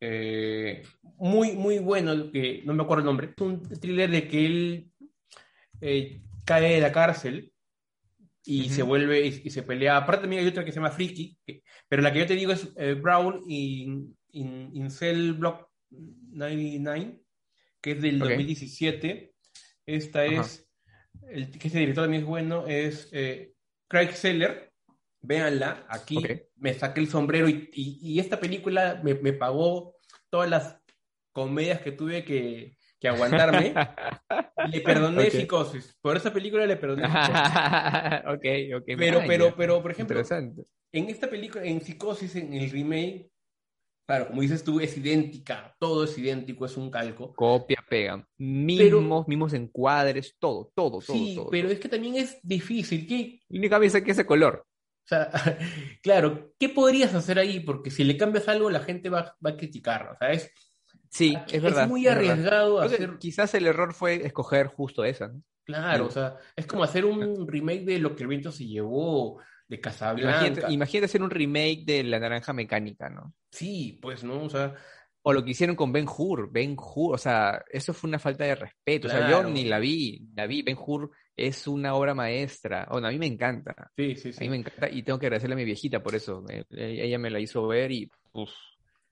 eh, 0.01 0.83
muy, 1.19 1.53
muy 1.53 1.79
bueno, 1.79 2.31
que 2.33 2.63
no 2.65 2.75
me 2.75 2.83
acuerdo 2.83 3.01
el 3.03 3.07
nombre, 3.07 3.31
es 3.37 3.41
un 3.43 3.63
thriller 3.63 4.11
de 4.11 4.27
que 4.27 4.47
él 4.47 4.91
eh, 5.81 6.21
cae 6.45 6.75
de 6.75 6.81
la 6.81 6.91
cárcel 6.93 7.52
y 8.45 8.69
se 8.71 8.83
vuelve 8.83 9.27
y, 9.27 9.43
y 9.45 9.51
se 9.51 9.63
pelea. 9.63 9.97
Aparte 9.97 10.23
también 10.23 10.43
hay 10.43 10.49
otra 10.49 10.65
que 10.65 10.73
se 10.73 10.77
llama 10.77 10.91
Freaky, 10.91 11.39
que- 11.47 11.63
pero 11.89 12.03
la 12.03 12.13
que 12.13 12.19
yo 12.21 12.27
te 12.27 12.35
digo 12.35 12.53
es 12.53 12.69
eh, 12.77 12.95
Brown 12.95 13.43
in, 13.47 14.17
in, 14.33 14.71
in 14.75 14.91
Cell 14.91 15.33
Block 15.35 15.69
99, 15.91 17.21
que 17.81 17.93
es 17.93 18.03
del 18.03 18.17
Ok. 18.23 18.29
2017. 18.31 19.35
Esta 19.87 20.25
es, 20.27 20.69
el 21.29 21.51
que 21.51 21.67
este 21.69 21.79
director 21.81 22.05
también 22.05 22.23
es 22.23 22.29
bueno, 22.29 22.67
es 22.67 23.09
eh, 23.13 23.55
Craig 23.89 24.13
Seller. 24.13 24.71
Véanla, 25.25 25.87
aquí 25.89 26.17
me 26.57 26.75
saqué 26.75 27.01
el 27.01 27.09
sombrero 27.09 27.49
y, 27.49 27.71
y- 27.73 27.99
y 28.03 28.19
esta 28.19 28.41
película 28.41 29.01
me, 29.05 29.15
me 29.15 29.33
pagó 29.33 29.95
todas 30.31 30.51
las 30.51 30.79
comedias 31.33 31.81
que 31.81 31.93
tuve 31.93 32.25
que, 32.25 32.77
que 33.03 33.09
aguantarme. 33.09 33.75
Le 34.71 34.81
perdoné 34.81 35.25
Ok. 35.25 35.31
Psicosis. 35.31 35.99
Por 36.01 36.17
esa 36.17 36.33
película 36.33 36.65
le 36.65 36.77
perdoné 36.77 37.03
Psicosis. 37.09 38.23
ok, 38.29 38.81
ok. 38.81 38.85
Pero, 38.97 39.23
pero, 39.27 39.55
pero, 39.57 39.83
por 39.83 39.91
ejemplo, 39.91 40.23
en 40.93 41.09
esta 41.09 41.29
película, 41.29 41.65
en 41.65 41.81
Psicosis, 41.81 42.37
en 42.37 42.55
el 42.55 42.71
remake, 42.71 43.29
claro, 44.07 44.29
como 44.29 44.43
dices 44.43 44.63
tú, 44.63 44.79
es 44.79 44.97
idéntica, 44.97 45.75
todo 45.81 46.05
es 46.05 46.17
idéntico, 46.17 46.65
es 46.65 46.77
un 46.77 46.91
calco. 46.91 47.35
Copia, 47.35 47.85
pega. 47.89 48.25
Mismos, 48.39 49.27
mismos 49.27 49.53
encuadres, 49.55 50.37
todo, 50.39 50.71
todo, 50.73 51.01
todo. 51.01 51.17
Sí, 51.17 51.35
todo, 51.35 51.51
pero 51.51 51.67
todo. 51.67 51.75
es 51.75 51.81
que 51.81 51.89
también 51.89 52.15
es 52.17 52.39
difícil. 52.43 53.07
¿Qué, 53.09 53.41
La 53.49 53.59
única 53.59 53.79
vez 53.79 54.01
que 54.01 54.13
ese 54.13 54.27
color. 54.27 54.65
o 54.65 55.09
sea, 55.09 55.29
claro, 56.03 56.53
¿qué 56.57 56.69
podrías 56.69 57.15
hacer 57.15 57.41
ahí? 57.41 57.59
Porque 57.59 57.91
si 57.91 58.05
le 58.05 58.17
cambias 58.17 58.47
algo, 58.49 58.71
la 58.71 58.81
gente 58.81 59.09
va, 59.09 59.37
va 59.45 59.51
a 59.51 59.57
criticar. 59.57 60.11
O 60.13 60.17
sea, 60.19 60.31
es, 60.31 60.53
Sí, 61.13 61.37
es 61.51 61.63
verdad. 61.63 61.87
muy 61.89 62.07
es 62.07 62.15
verdad. 62.15 62.33
arriesgado 62.33 62.81
hacer. 62.81 63.19
Quizás 63.19 63.55
el 63.55 63.67
error 63.67 63.93
fue 63.95 64.27
escoger 64.27 64.67
justo 64.69 65.05
esa, 65.05 65.29
¿no? 65.29 65.43
Claro, 65.65 66.07
o 66.07 66.11
sea, 66.11 66.37
es 66.57 66.67
como 66.67 66.83
hacer 66.83 67.05
un 67.05 67.47
remake 67.47 67.85
de 67.85 67.99
Lo 68.01 68.17
que 68.17 68.25
el 68.25 68.29
viento 68.29 68.51
se 68.51 68.67
llevó, 68.67 69.41
de 69.69 69.81
Casablanca. 69.81 70.47
Imagínate, 70.49 70.73
imagínate 70.73 71.05
hacer 71.07 71.23
un 71.23 71.31
remake 71.31 71.85
de 71.87 72.03
La 72.05 72.19
Naranja 72.19 72.53
Mecánica, 72.53 73.09
¿no? 73.09 73.35
Sí, 73.51 73.99
pues, 74.03 74.25
¿no? 74.25 74.43
O 74.43 74.51
sea, 74.51 74.75
O 75.25 75.33
lo 75.33 75.45
que 75.45 75.53
hicieron 75.53 75.77
con 75.77 75.93
Ben 75.93 76.07
Hur, 76.09 76.51
Ben 76.51 76.77
Hur, 76.77 77.15
o 77.15 77.19
sea, 77.19 77.63
eso 77.71 77.95
fue 77.95 78.09
una 78.09 78.19
falta 78.19 78.45
de 78.45 78.57
respeto. 78.57 79.07
O 79.07 79.11
sea, 79.11 79.31
yo 79.31 79.45
ni 79.45 79.65
la 79.65 79.79
vi, 79.79 80.27
la 80.35 80.47
vi. 80.47 80.63
Ben 80.63 80.77
Hur 80.79 81.11
es 81.37 81.67
una 81.69 81.95
obra 81.95 82.13
maestra. 82.15 82.89
Bueno, 82.91 83.07
a 83.07 83.11
mí 83.11 83.19
me 83.19 83.27
encanta. 83.27 83.93
sí, 83.97 84.17
sí, 84.17 84.29
A 84.31 84.41
mí 84.41 84.47
sí. 84.47 84.49
me 84.49 84.57
encanta 84.57 84.91
y 84.91 85.03
tengo 85.05 85.19
que 85.21 85.27
agradecerle 85.27 85.55
a 85.55 85.57
mi 85.59 85.65
viejita 85.65 86.03
por 86.03 86.15
eso. 86.17 86.45
Eh, 86.49 86.65
Ella 86.71 87.19
me 87.21 87.31
la 87.31 87.39
hizo 87.39 87.67
ver 87.69 87.93
y 87.93 88.11
uf, 88.33 88.51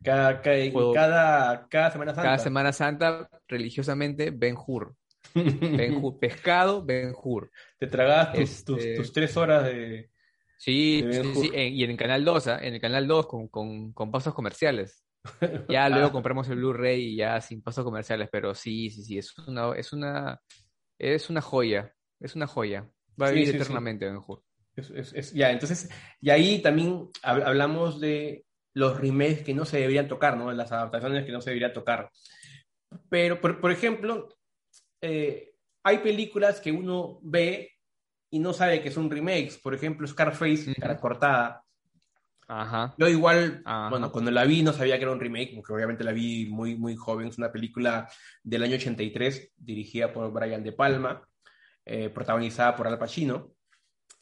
Cada, 0.03 0.41
cada, 0.41 0.73
cada, 0.95 1.69
cada 1.69 1.91
Semana 1.91 2.11
Santa. 2.15 2.23
cada 2.23 2.39
Semana 2.39 2.73
Santa, 2.73 3.29
religiosamente, 3.49 4.31
Ben 4.31 4.57
Hur. 4.57 4.95
Ben 5.35 5.97
Hur. 6.03 6.19
Pescado, 6.19 6.83
Ben 6.85 7.13
Hur. 7.15 7.51
Te 7.79 7.87
tragabas 7.87 8.33
tus, 8.33 8.41
Este- 8.51 8.65
tus, 8.73 8.97
tus 8.97 9.13
tres 9.13 9.37
horas 9.37 9.65
de, 9.65 10.11
Sí, 10.59 11.03
ven 11.03 11.35
sí, 11.35 11.41
sí, 11.43 11.51
en- 11.55 11.73
y 11.75 11.85
en 11.85 11.91
el 11.91 11.97
canal 11.97 12.25
2, 12.25 12.47
¿ah? 12.49 12.59
En 12.63 12.75
el 12.75 12.81
canal 12.81 13.07
2 13.07 13.27
con, 13.27 13.49
con, 13.49 13.93
con 13.93 14.11
pasos 14.11 14.35
comerciales. 14.35 15.05
Ya 15.69 15.89
luego 15.89 16.07
Ah. 16.09 16.13
compramos 16.13 16.49
el 16.49 16.57
Blu-ray 16.57 17.13
y 17.13 17.17
ya 17.17 17.41
sin 17.41 17.63
pasos 17.63 17.85
comerciales, 17.85 18.29
pero 18.33 18.55
sí, 18.55 18.89
sí, 18.91 19.03
sí, 19.03 19.19
es 19.19 19.37
una, 19.39 19.73
es 19.77 19.93
una, 19.93 20.41
es 20.99 21.29
una 21.31 21.41
joya, 21.43 21.95
es 22.21 22.35
una 22.37 22.47
joya. 22.47 22.91
Va 23.21 23.29
a 23.29 23.31
vivir 23.31 23.51
sí, 23.51 23.57
eternamente, 23.57 24.07
Ben 24.07 24.19
Hur. 24.27 24.43
Es- 24.77 24.91
es- 24.91 25.13
es- 25.13 25.33
ya, 25.35 25.51
entonces, 25.51 25.91
y 26.23 26.31
ahí 26.31 26.63
también 26.63 27.09
hab- 27.23 27.43
hablamos 27.45 28.01
de 28.01 28.45
los 28.75 29.01
remakes 29.01 29.43
que 29.43 29.55
no 29.55 29.65
se 29.65 29.79
deberían 29.79 30.09
tocar, 30.09 30.37
¿no? 30.37 30.53
Las 30.53 30.73
adaptaciones 30.73 31.25
que 31.25 31.33
no 31.33 31.41
se 31.41 31.51
deberían 31.51 31.73
tocar. 31.73 32.11
Pero, 33.09 33.41
por, 33.41 33.61
por 33.61 33.71
ejemplo, 33.71 34.29
eh, 35.01 35.55
hay 35.83 35.99
películas 35.99 36.61
que 36.61 36.73
uno 36.73 37.19
ve 37.23 37.73
y 38.31 38.39
no 38.39 38.53
sabe 38.53 38.83
que 38.83 38.91
son 38.91 39.11
remakes. 39.11 39.59
Por 39.59 39.75
ejemplo, 39.75 40.07
Scarface, 40.07 40.71
Ujú. 40.71 40.81
cara 40.81 40.99
cortada. 40.99 41.65
Ajá. 42.47 42.95
Yo 42.99 43.09
igual, 43.09 43.63
Ajá. 43.65 43.91
bueno, 43.91 44.11
cuando 44.11 44.31
la 44.31 44.45
vi 44.45 44.63
no 44.63 44.73
sabía 44.73 44.97
que 44.99 45.05
era 45.05 45.13
un 45.13 45.21
remake, 45.21 45.53
porque 45.55 45.73
obviamente 45.73 46.03
la 46.05 46.13
vi 46.13 46.47
muy, 46.47 46.77
muy 46.77 46.97
joven. 46.97 47.29
Es 47.29 47.39
una 47.39 47.53
película 47.53 48.09
del 48.43 48.63
año 48.65 48.75
83, 48.75 49.53
dirigida 49.57 50.13
por 50.13 50.33
Brian 50.33 50.63
De 50.63 50.73
Palma, 50.73 51.27
eh, 51.85 52.09
protagonizada 52.09 52.75
por 52.77 52.89
Al 52.89 52.99
Pacino, 52.99 53.55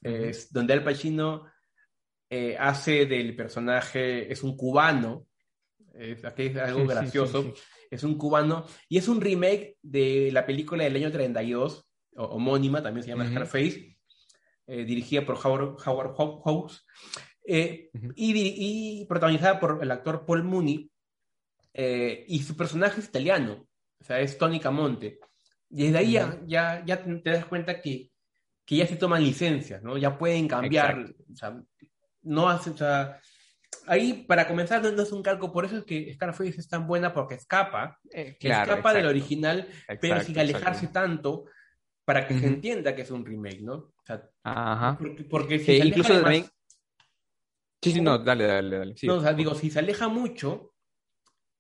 eh, 0.03 0.29
es 0.29 0.53
donde 0.53 0.75
Al 0.75 0.85
Pacino 0.85 1.47
eh, 2.31 2.57
hace 2.59 3.07
del 3.07 3.35
personaje, 3.37 4.31
es 4.33 4.43
un 4.43 4.57
cubano, 4.57 5.27
es, 5.95 6.25
aquí 6.25 6.45
es 6.45 6.57
algo 6.57 6.83
Sí, 6.83 6.87
gracioso, 6.89 7.43
sí, 7.43 7.53
sí. 7.55 7.63
es 7.91 8.03
un 8.05 8.17
cubano, 8.19 8.67
y 8.89 8.99
es 8.99 9.09
un 9.09 9.21
remake 9.21 9.77
de 9.83 10.31
la 10.33 10.45
película 10.47 10.85
del 10.85 10.97
año 10.97 11.11
32, 11.11 11.87
o- 12.17 12.25
homónima, 12.25 12.83
también 12.83 13.03
se 13.05 13.11
llama 13.11 13.25
Ujú. 13.25 13.33
Scarface, 13.33 13.97
eh, 14.67 14.85
dirigida 14.85 15.25
por 15.25 15.37
Howard, 15.45 15.77
Howard 15.87 16.15
Haw- 16.17 16.43
Hawks, 16.45 16.85
eh, 17.47 17.91
Ujú. 17.95 18.13
y, 18.15 19.07
protagonizada 19.07 19.59
por 19.59 19.79
el 19.83 19.91
actor 19.91 20.27
Paul 20.27 20.45
Mooney, 20.45 20.91
eh, 21.73 22.25
y 22.29 22.41
su 22.43 22.57
personaje 22.57 23.01
es 23.01 23.07
italiano, 23.09 23.67
o 24.01 24.05
sea, 24.05 24.21
es 24.21 24.37
Tony 24.37 24.61
Camonte. 24.61 25.19
Y 25.71 25.85
desde 25.85 25.99
ahí 25.99 26.13
ya, 26.13 26.41
ya, 26.47 26.85
ya 26.85 27.03
te 27.03 27.15
te 27.17 27.31
das 27.31 27.45
cuenta 27.47 27.81
que, 27.81 28.11
que 28.65 28.77
ya 28.77 28.87
se 28.87 28.97
toman 28.97 29.23
licencias, 29.23 29.83
¿no? 29.83 29.97
Ya 29.99 30.17
pueden 30.19 30.49
cambiar, 30.49 31.15
o 31.33 31.37
sea, 31.37 31.63
no 32.29 32.49
hace, 32.49 32.71
o 32.71 32.77
sea, 32.77 33.21
ahí 33.87 34.25
para 34.29 34.47
comenzar 34.47 34.83
no, 34.83 35.03
es 35.03 35.13
un 35.13 35.23
calco, 35.23 35.53
por 35.53 35.65
eso 35.65 35.79
es 35.79 35.85
que 35.85 36.13
Scarface 36.15 36.61
es 36.61 36.69
tan 36.69 36.87
buena 36.87 37.13
porque 37.13 37.35
escapa, 37.35 37.99
Eh, 38.11 38.37
claro, 38.39 38.73
escapa 38.73 38.91
del 38.93 39.05
exacto, 39.07 39.09
original, 39.11 39.69
pero 39.87 40.15
exacto, 40.15 40.25
sin 40.27 40.39
alejarse 40.39 40.87
exacto. 40.87 40.93
tanto 41.01 41.45
para 42.05 42.27
que 42.27 42.35
se 42.35 42.41
Ujú. 42.47 42.55
entienda 42.55 42.95
que 42.95 43.03
es 43.03 43.11
un 43.11 43.25
remake, 43.27 43.61
¿no? 43.61 43.75
O 43.75 44.03
sea, 44.07 44.23
Ajá. 44.45 44.97
porque, 44.99 45.25
porque 45.25 45.59
si 45.59 45.67
Que 45.67 45.77
se 45.77 45.83
aleja 45.83 45.89
incluso 45.99 46.09
de 46.15 46.15
más- 46.23 46.25
también- 46.25 46.51
Sí, 47.83 47.93
sí, 47.93 48.01
no, 48.01 48.19
dale, 48.19 48.45
dale, 48.45 48.79
dale. 48.79 48.97
sí. 48.97 49.07
no, 49.07 49.15
o 49.17 49.21
sea, 49.21 49.33
digo, 49.35 49.55
si 49.55 49.71
se 49.71 49.79
aleja 49.79 50.09
mucho, 50.09 50.75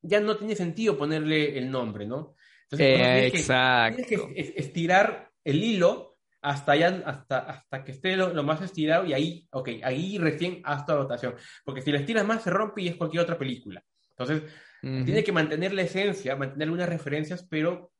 ya 0.02 0.20
no 0.20 0.36
tiene 0.36 0.56
sentido 0.56 0.96
ponerle 0.98 1.56
el 1.58 1.70
nombre, 1.70 2.06
¿no? 2.06 2.34
Entonces, 2.64 2.86
Eh, 2.88 2.94
tienes 2.96 3.32
que- 3.32 3.38
exacto. 3.38 3.96
tienes 4.04 4.08
que 4.34 4.40
es- 4.40 4.52
estirar 4.56 5.30
el 5.44 5.62
hilo 5.62 6.07
hasta 6.40 6.72
allá, 6.72 7.02
hasta, 7.04 7.38
hasta 7.38 7.84
que 7.84 7.92
esté 7.92 8.16
lo, 8.16 8.32
lo 8.32 8.42
más 8.42 8.60
estirado 8.62 9.04
y 9.04 9.12
ahí, 9.12 9.48
ok, 9.50 9.68
ahí 9.82 10.18
recién 10.18 10.60
haz 10.64 10.86
tu 10.86 10.92
anotación. 10.92 11.34
Porque 11.64 11.82
si 11.82 11.90
lo 11.90 11.98
estiras 11.98 12.26
más 12.26 12.42
se 12.42 12.50
rompe 12.50 12.82
y 12.82 12.88
es 12.88 12.96
cualquier 12.96 13.22
otra 13.22 13.38
película. 13.38 13.82
Entonces, 14.10 14.42
tiene 14.80 15.24
que 15.24 15.32
mantener 15.32 15.72
la 15.74 15.82
esencia, 15.82 16.36
mantener 16.36 16.70
unas 16.70 16.88
referencias, 16.88 17.46
pero 17.48 17.92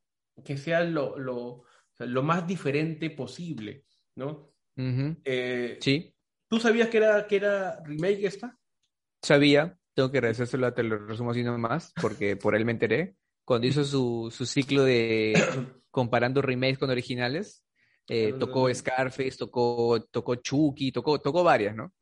que 0.44 0.56
sea 0.56 0.84
lo, 0.84 1.18
lo, 1.18 1.64
lo 1.98 2.22
más 2.22 2.46
diferente 2.46 3.10
posible, 3.10 3.84
¿no? 4.16 4.52
Eh, 5.24 5.78
Sí, 5.80 6.14
¿Tú 6.48 6.60
sabías 6.60 6.88
que 6.88 6.96
era, 6.98 7.26
que 7.26 7.36
era 7.36 7.82
remake 7.84 8.24
esta? 8.26 8.56
sabía, 9.22 9.76
tengo 9.94 10.10
que 10.10 10.18
agradecérselo, 10.18 10.72
te 10.72 10.82
lo 10.82 10.98
resumo 11.06 11.32
así 11.32 11.42
nomás, 11.42 11.92
porque 12.00 12.36
por 12.36 12.54
él 12.54 12.64
me 12.64 12.72
enteré. 12.72 13.16
Cuando 13.44 13.66
hizo 13.66 13.84
su, 13.84 14.32
su 14.34 14.46
ciclo 14.46 14.84
de 14.84 15.34
comparando 15.90 16.42
remakes 16.42 16.78
con 16.78 16.90
originales, 16.90 17.64
eh, 18.08 18.32
tocó 18.38 18.72
Scarface, 18.74 19.36
tocó, 19.38 20.02
tocó 20.10 20.34
Chucky, 20.36 20.90
tocó, 20.92 21.20
tocó 21.20 21.44
varias, 21.44 21.76
¿no? 21.76 21.92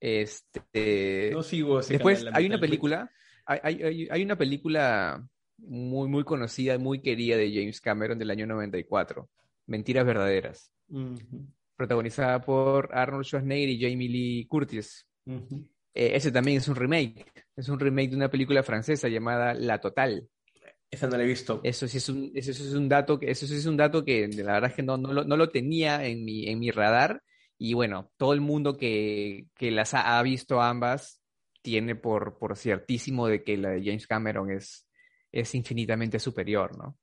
Este, 0.00 1.30
No 1.32 1.42
sigo 1.42 1.80
ese 1.80 1.94
Después 1.94 2.18
canal, 2.24 2.34
hay 2.36 2.46
una 2.46 2.58
película, 2.60 3.10
hay, 3.46 3.60
hay- 3.62 4.08
hay- 4.10 4.22
una 4.24 4.36
película 4.36 5.26
muy, 5.58 6.08
muy 6.08 6.24
conocida, 6.24 6.76
muy 6.78 7.00
querida 7.00 7.36
de 7.36 7.52
James 7.54 7.80
Cameron 7.80 8.18
del 8.18 8.30
año 8.30 8.46
94, 8.46 9.28
Mentiras 9.66 10.04
Verdaderas, 10.04 10.72
protagonizada 11.76 12.40
por 12.40 12.88
Arnold 12.92 13.24
Schwarzenegger 13.24 13.68
y 13.68 13.80
Jamie 13.80 14.08
Lee 14.08 14.46
Curtis. 14.48 15.06
Eh, 15.94 16.16
ese 16.16 16.32
también 16.32 16.56
es 16.58 16.68
un 16.68 16.74
remake, 16.76 17.26
es 17.54 17.68
un 17.68 17.78
remake 17.78 18.10
de 18.10 18.16
una 18.16 18.28
película 18.30 18.62
francesa 18.62 19.08
llamada 19.08 19.54
La 19.54 19.80
Total. 19.80 20.26
Esa 20.92 21.08
no 21.08 21.16
la 21.16 21.24
he 21.24 21.26
visto. 21.26 21.60
Eso 21.64 21.88
sí 21.88 21.96
es 21.98 22.08
un, 22.10 22.30
eso 22.34 22.52
sí 22.52 22.62
es 22.64 22.74
un 22.74 22.88
dato 22.88 23.18
que, 23.18 23.30
eso 23.30 23.46
sí 23.46 23.54
es 23.56 23.66
un 23.66 23.76
dato 23.78 24.04
que 24.04 24.28
la 24.28 24.52
verdad 24.54 24.70
es 24.70 24.76
que 24.76 24.82
no, 24.82 24.98
no 24.98 25.12
lo, 25.12 25.24
no 25.24 25.36
lo 25.38 25.48
tenía 25.50 26.04
en 26.06 26.24
mi, 26.24 26.48
en 26.48 26.58
mi 26.60 26.70
radar. 26.70 27.22
Y 27.58 27.74
bueno, 27.74 28.12
todo 28.18 28.34
el 28.34 28.42
mundo 28.42 28.76
que, 28.76 29.46
que 29.56 29.70
las 29.70 29.94
ha, 29.94 30.18
ha 30.18 30.22
visto 30.22 30.60
ambas 30.60 31.22
tiene 31.62 31.96
por, 31.96 32.38
por 32.38 32.56
ciertísimo 32.56 33.26
de 33.28 33.42
que 33.42 33.56
la 33.56 33.70
de 33.70 33.82
James 33.84 34.06
Cameron 34.06 34.50
es, 34.50 34.86
es 35.32 35.54
infinitamente 35.54 36.18
superior, 36.18 36.76
¿no? 36.76 36.98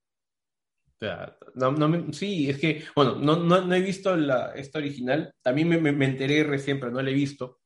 No, 1.55 1.71
no 1.71 1.87
me- 1.87 2.13
sí, 2.13 2.49
es 2.49 2.59
que, 2.59 2.83
bueno, 2.95 3.15
no, 3.15 3.37
no, 3.37 3.61
no 3.65 3.75
he 3.75 3.81
visto 3.81 4.15
la, 4.15 4.51
esta 4.55 4.79
original. 4.79 5.33
También 5.41 5.67
me, 5.69 5.77
me, 5.79 5.91
me 5.91 6.05
enteré 6.05 6.43
recién, 6.43 6.79
pero 6.79 6.91
no 6.91 7.01
la 7.01 7.09
he 7.09 7.13
visto. 7.13 7.59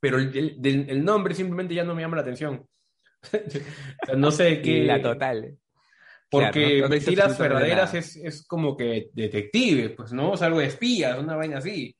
Pero 0.00 0.18
el, 0.18 0.58
el 0.64 1.04
nombre 1.04 1.34
simplemente 1.34 1.74
ya 1.74 1.84
no 1.84 1.94
me 1.94 2.02
llama 2.02 2.16
la 2.16 2.22
atención. 2.22 2.66
O 3.22 4.06
sea, 4.06 4.16
no 4.16 4.30
sé 4.30 4.62
qué. 4.62 4.84
La 4.84 5.00
Total. 5.00 5.56
Porque 6.30 6.78
Claro, 6.78 6.82
no- 6.82 6.88
Mentiras 6.90 7.38
Verdaderas 7.38 7.94
es, 7.94 8.16
es 8.16 8.46
como 8.46 8.76
que 8.76 9.10
detective, 9.12 9.90
pues, 9.90 10.12
¿no? 10.12 10.34
Es 10.34 10.42
algo 10.42 10.60
de 10.60 10.66
espías, 10.66 11.18
una 11.18 11.34
vaina 11.36 11.58
así. 11.58 11.96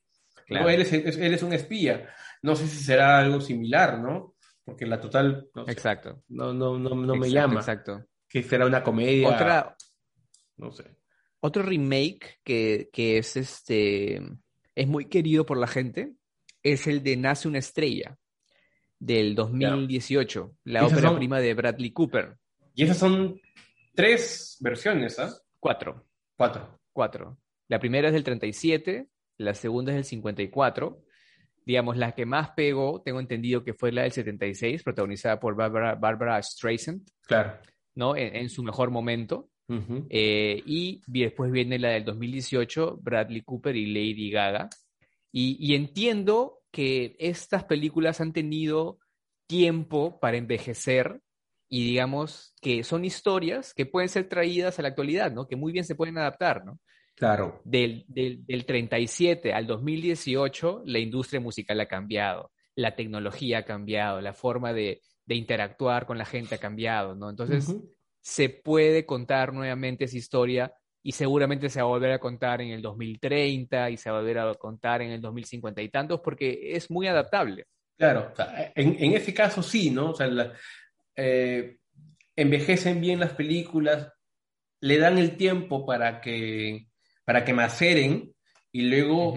Claro. 0.47 0.64
No, 0.66 0.71
eres, 0.71 0.93
es- 0.93 1.16
eres 1.16 1.43
un 1.43 1.53
espía. 1.53 2.09
No 2.43 2.55
sé 2.55 2.66
si 2.68 2.77
será 2.85 3.18
algo 3.18 3.41
similar, 3.41 3.99
¿no? 3.99 4.37
Porque 4.64 4.87
la 4.87 5.01
total 5.01 5.49
no, 5.55 5.64
sé, 5.64 5.73
Exacto. 5.73 6.23
no, 6.29 6.53
no, 6.55 6.79
no, 6.79 6.91
no 6.91 7.16
me 7.16 7.27
exacto, 7.27 7.35
llama. 7.35 7.61
Exacto. 7.61 8.07
Que 8.29 8.43
será 8.45 8.66
una 8.66 8.83
comedia. 8.85 9.29
Otra, 9.29 9.77
No 10.57 10.71
sé. 10.71 10.85
Otro 11.41 11.62
remake 11.62 12.39
que, 12.45 12.89
que 12.93 13.18
es 13.18 13.37
este 13.37 14.23
es 14.77 14.87
muy 14.87 15.07
querido 15.07 15.45
por 15.45 15.57
la 15.57 15.66
gente 15.66 16.12
es 16.62 16.87
el 16.87 17.03
de 17.03 17.16
Nace 17.16 17.49
una 17.49 17.59
estrella 17.59 18.16
del 19.01 19.35
2018, 19.35 20.57
la 20.65 20.87
ópera 20.87 21.09
son- 21.09 21.17
prima 21.17 21.41
de 21.41 21.55
Bradley 21.55 21.91
Cooper. 21.91 22.37
Y 22.75 22.85
esas 22.85 22.99
son 22.99 23.41
tres 23.95 24.57
versiones, 24.61 25.19
¿ah? 25.19 25.35
Cuatro, 25.59 26.07
Cuatro. 26.37 26.79
cuatro. 26.93 27.39
La 27.69 27.79
primera 27.81 28.09
es 28.09 28.15
del 28.15 28.23
37, 28.25 29.09
la 29.39 29.55
segunda 29.55 29.91
es 29.93 29.97
del 29.97 30.05
54. 30.05 31.03
Digamos, 31.67 31.97
la 31.97 32.13
que 32.13 32.25
más 32.27 32.51
pegó, 32.51 33.03
tengo 33.03 33.21
entendido 33.21 33.63
que 33.65 33.75
fue 33.75 33.93
la 33.93 34.03
del 34.03 34.13
76, 34.13 34.83
protagonizada 34.83 35.39
por 35.41 35.55
Barbara, 35.57 35.95
Barbara 35.95 36.43
Streisand, 36.43 37.03
Claro. 37.27 37.59
¿no? 37.95 38.17
En, 38.17 38.35
en 38.37 38.49
su 38.49 38.63
mejor 38.63 38.91
momento. 38.91 39.49
Eh, 40.09 40.61
y 40.67 41.01
después 41.07 41.53
viene 41.53 41.79
la 41.79 41.91
del 41.91 42.05
2018, 42.05 42.99
Bradley 43.01 43.43
Cooper 43.43 43.77
y 43.77 43.87
Lady 43.87 44.29
Gaga. 44.31 44.69
Y, 45.31 45.57
y 45.61 45.77
entiendo 45.77 46.60
que 46.71 47.16
estas 47.18 47.64
películas 47.64 48.21
han 48.21 48.33
tenido 48.33 48.99
tiempo 49.47 50.21
para 50.21 50.37
envejecer 50.37 51.21
y 51.68 51.85
digamos 51.85 52.55
que 52.61 52.85
son 52.85 53.05
historias 53.05 53.75
que 53.75 53.87
pueden 53.87 54.09
ser 54.09 54.29
traídas 54.29 54.79
a 54.79 54.83
la 54.83 54.89
actualidad, 54.89 55.33
¿no? 55.33 55.47
Que 55.47 55.57
muy 55.57 55.73
bien 55.73 55.85
se 55.85 55.95
pueden 55.95 56.18
adaptar, 56.18 56.64
¿no? 56.64 56.81
Claro. 57.14 57.61
Del, 57.64 58.05
del, 58.09 58.45
del 58.47 58.64
37 58.64 59.53
al 59.53 59.66
2018, 59.66 60.83
la 60.87 60.99
industria 60.99 61.41
musical 61.41 61.81
ha 61.81 61.87
cambiado, 61.87 62.51
la 62.75 62.97
tecnología 62.97 63.59
ha 63.59 63.64
cambiado, 63.64 64.21
la 64.21 64.33
forma 64.33 64.73
de, 64.73 65.01
de 65.27 65.35
interactuar 65.35 66.07
con 66.07 66.18
la 66.18 66.25
gente 66.25 66.57
ha 66.57 66.59
cambiado, 66.59 67.14
¿no? 67.14 67.31
Entonces, 67.31 67.77
se 68.21 68.49
puede 68.49 69.07
contar 69.07 69.53
nuevamente 69.53 70.07
esa 70.07 70.16
historia 70.16 70.73
y 71.03 71.13
seguramente 71.13 71.69
se 71.71 71.81
va 71.81 71.87
a 71.89 71.91
volver 71.93 72.13
a 72.13 72.19
contar 72.19 72.61
en 72.61 72.71
el 72.71 72.83
2030 72.83 73.91
y 73.91 73.97
se 73.97 74.11
va 74.11 74.19
a 74.19 74.21
volver 74.21 74.39
a 74.39 74.55
contar 74.55 75.03
en 75.03 75.11
el 75.13 75.21
2050 75.21 75.81
y 75.83 75.89
tantos 75.89 76.21
porque 76.21 76.73
es 76.77 76.91
muy 76.91 77.07
adaptable. 77.07 77.67
Claro. 77.97 78.31
O 78.33 78.37
sea, 78.37 78.73
en, 78.75 78.97
en 79.03 79.13
ese 79.15 79.33
caso 79.35 79.63
sí, 79.63 79.91
¿no? 79.91 80.11
O 80.11 80.15
sea, 80.15 80.27
la- 80.27 80.53
eh, 81.17 81.79
envejecen 82.37 83.01
bien 83.01 83.21
las 83.21 83.33
películas, 83.33 84.13
le 84.81 84.99
dan 84.99 85.19
el 85.19 85.37
tiempo 85.37 85.85
para 85.85 86.21
que, 86.21 86.87
para 87.25 87.45
que 87.45 87.53
maceren 87.53 88.33
y 88.73 88.83
luego 88.83 89.35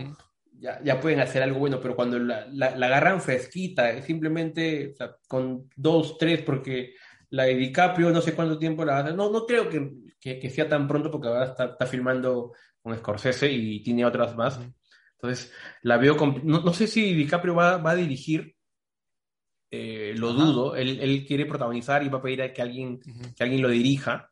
ya, 0.60 0.82
ya 0.84 1.00
pueden 1.02 1.20
hacer 1.20 1.44
algo 1.44 1.60
bueno, 1.60 1.80
pero 1.82 1.96
cuando 1.96 2.18
la, 2.20 2.48
la- 2.52 2.76
la 2.78 2.86
agarran 2.86 3.22
fresquita, 3.22 3.90
es 3.92 4.06
simplemente 4.06 4.92
o 4.94 4.96
sea, 4.96 5.16
con 5.28 5.70
dos, 5.76 6.18
tres, 6.18 6.42
porque 6.42 6.94
la 7.32 7.44
de 7.44 7.56
DiCaprio 7.56 8.12
no 8.12 8.22
sé 8.22 8.34
cuánto 8.34 8.58
tiempo 8.60 8.86
la 8.86 8.94
va 8.94 8.98
a 9.00 9.02
hacer. 9.04 9.16
No, 9.16 9.30
no 9.32 9.46
creo 9.46 9.68
que, 9.70 9.92
que- 10.24 10.40
que 10.40 10.50
sea 10.50 10.70
tan 10.70 10.88
pronto 10.88 11.12
porque 11.12 11.28
ahora 11.28 11.46
está, 11.46 11.66
está 11.66 11.86
filmando 11.86 12.54
con 12.82 12.98
Scorsese 12.98 13.52
y 13.52 13.84
tiene 13.84 14.06
otras 14.06 14.36
más. 14.36 14.58
Entonces, 15.18 15.54
la 15.82 15.98
veo... 15.98 16.16
No, 16.44 16.74
sé 16.74 16.88
si 16.88 17.14
DiCaprio 17.14 17.56
va, 17.56 17.78
va 17.78 17.92
a 17.92 17.96
dirigir, 17.96 18.56
eh, 19.72 20.14
lo 20.18 20.34
dudo, 20.34 20.76
él, 20.76 21.00
él, 21.02 21.26
quiere 21.26 21.46
protagonizar 21.46 22.04
y 22.04 22.10
va 22.10 22.20
a 22.20 22.22
pedir 22.22 22.42
a 22.42 22.54
que 22.54 22.62
alguien, 22.62 23.00
que 23.36 23.44
alguien 23.44 23.62
lo 23.62 23.70
dirija, 23.70 24.30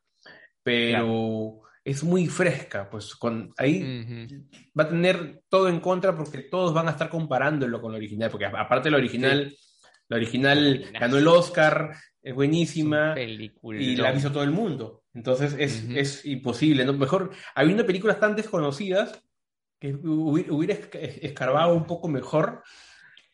pero 0.62 1.60
es 1.84 2.04
muy 2.04 2.26
fresca, 2.28 2.88
pues 2.88 3.16
con 3.16 3.52
ahí 3.56 3.82
va 4.78 4.84
a 4.84 4.88
tener 4.88 5.42
todo 5.48 5.68
en 5.68 5.80
contra 5.80 6.16
porque 6.16 6.42
todos 6.42 6.72
van 6.72 6.86
a 6.88 6.92
estar 6.92 7.08
comparándolo 7.10 7.80
con 7.80 7.90
lo 7.92 7.98
original, 7.98 8.30
porque 8.30 8.46
aparte 8.46 8.88
lo 8.90 8.98
original, 8.98 9.52
lo 10.08 10.16
original 10.16 10.84
ganó 11.00 11.16
el 11.18 11.26
Oscar, 11.26 11.90
es 12.22 12.34
buenísima 12.34 13.14
y 13.82 13.96
la 13.96 14.08
ha 14.10 14.12
visto 14.12 14.30
todo 14.30 14.44
el 14.44 14.52
mundo. 14.52 15.01
Entonces 15.14 15.54
es, 15.58 15.84
es 15.90 16.24
imposible, 16.24 16.84
¿no? 16.84 16.92
Mejor, 16.94 17.30
habiendo 17.54 17.84
películas 17.84 18.18
tan 18.18 18.34
desconocidas 18.34 19.22
que 19.78 19.94
hubiera 19.94 20.74
escarbado 20.94 21.74
un 21.74 21.86
poco 21.86 22.08
mejor 22.08 22.62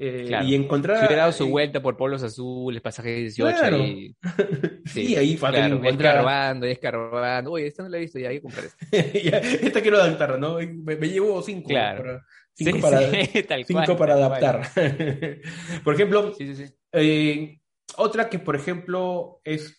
eh, 0.00 0.30
y 0.44 0.54
encontrar. 0.54 0.98
Si 1.00 1.06
hubiera 1.06 1.22
dado 1.22 1.32
su 1.32 1.48
vuelta 1.48 1.82
por 1.82 1.96
Polos 1.96 2.22
Azules, 2.22 2.80
pasaje 2.80 3.16
18 3.16 3.76
y. 3.78 4.16
Sí, 4.86 5.16
ahí 5.16 5.36
claro, 5.36 5.84
escarbando, 5.84 6.66
y 6.66 6.70
escarbando. 6.70 7.52
Oye, 7.52 7.66
esta 7.66 7.82
no 7.82 7.88
la 7.88 7.98
he 7.98 8.00
visto, 8.00 8.18
ya 8.18 8.28
hay 8.28 8.36
que 8.36 8.42
comprar 8.42 8.64
esta. 8.64 8.86
esta 9.66 9.82
quiero 9.82 9.98
adaptar, 9.98 10.38
¿no? 10.38 10.54
Me, 10.56 10.96
llevo 10.96 11.42
cinco. 11.42 11.68
Claro. 11.68 12.02
Para, 12.02 12.26
cinco 12.54 12.80
para, 12.80 13.00
cinco 13.66 13.96
para 13.96 14.14
adaptar. 14.14 14.70
por 15.84 15.94
ejemplo, 15.94 16.32
eh, 16.92 17.58
otra 17.96 18.30
que, 18.30 18.38
por 18.38 18.56
ejemplo, 18.56 19.40
es 19.44 19.77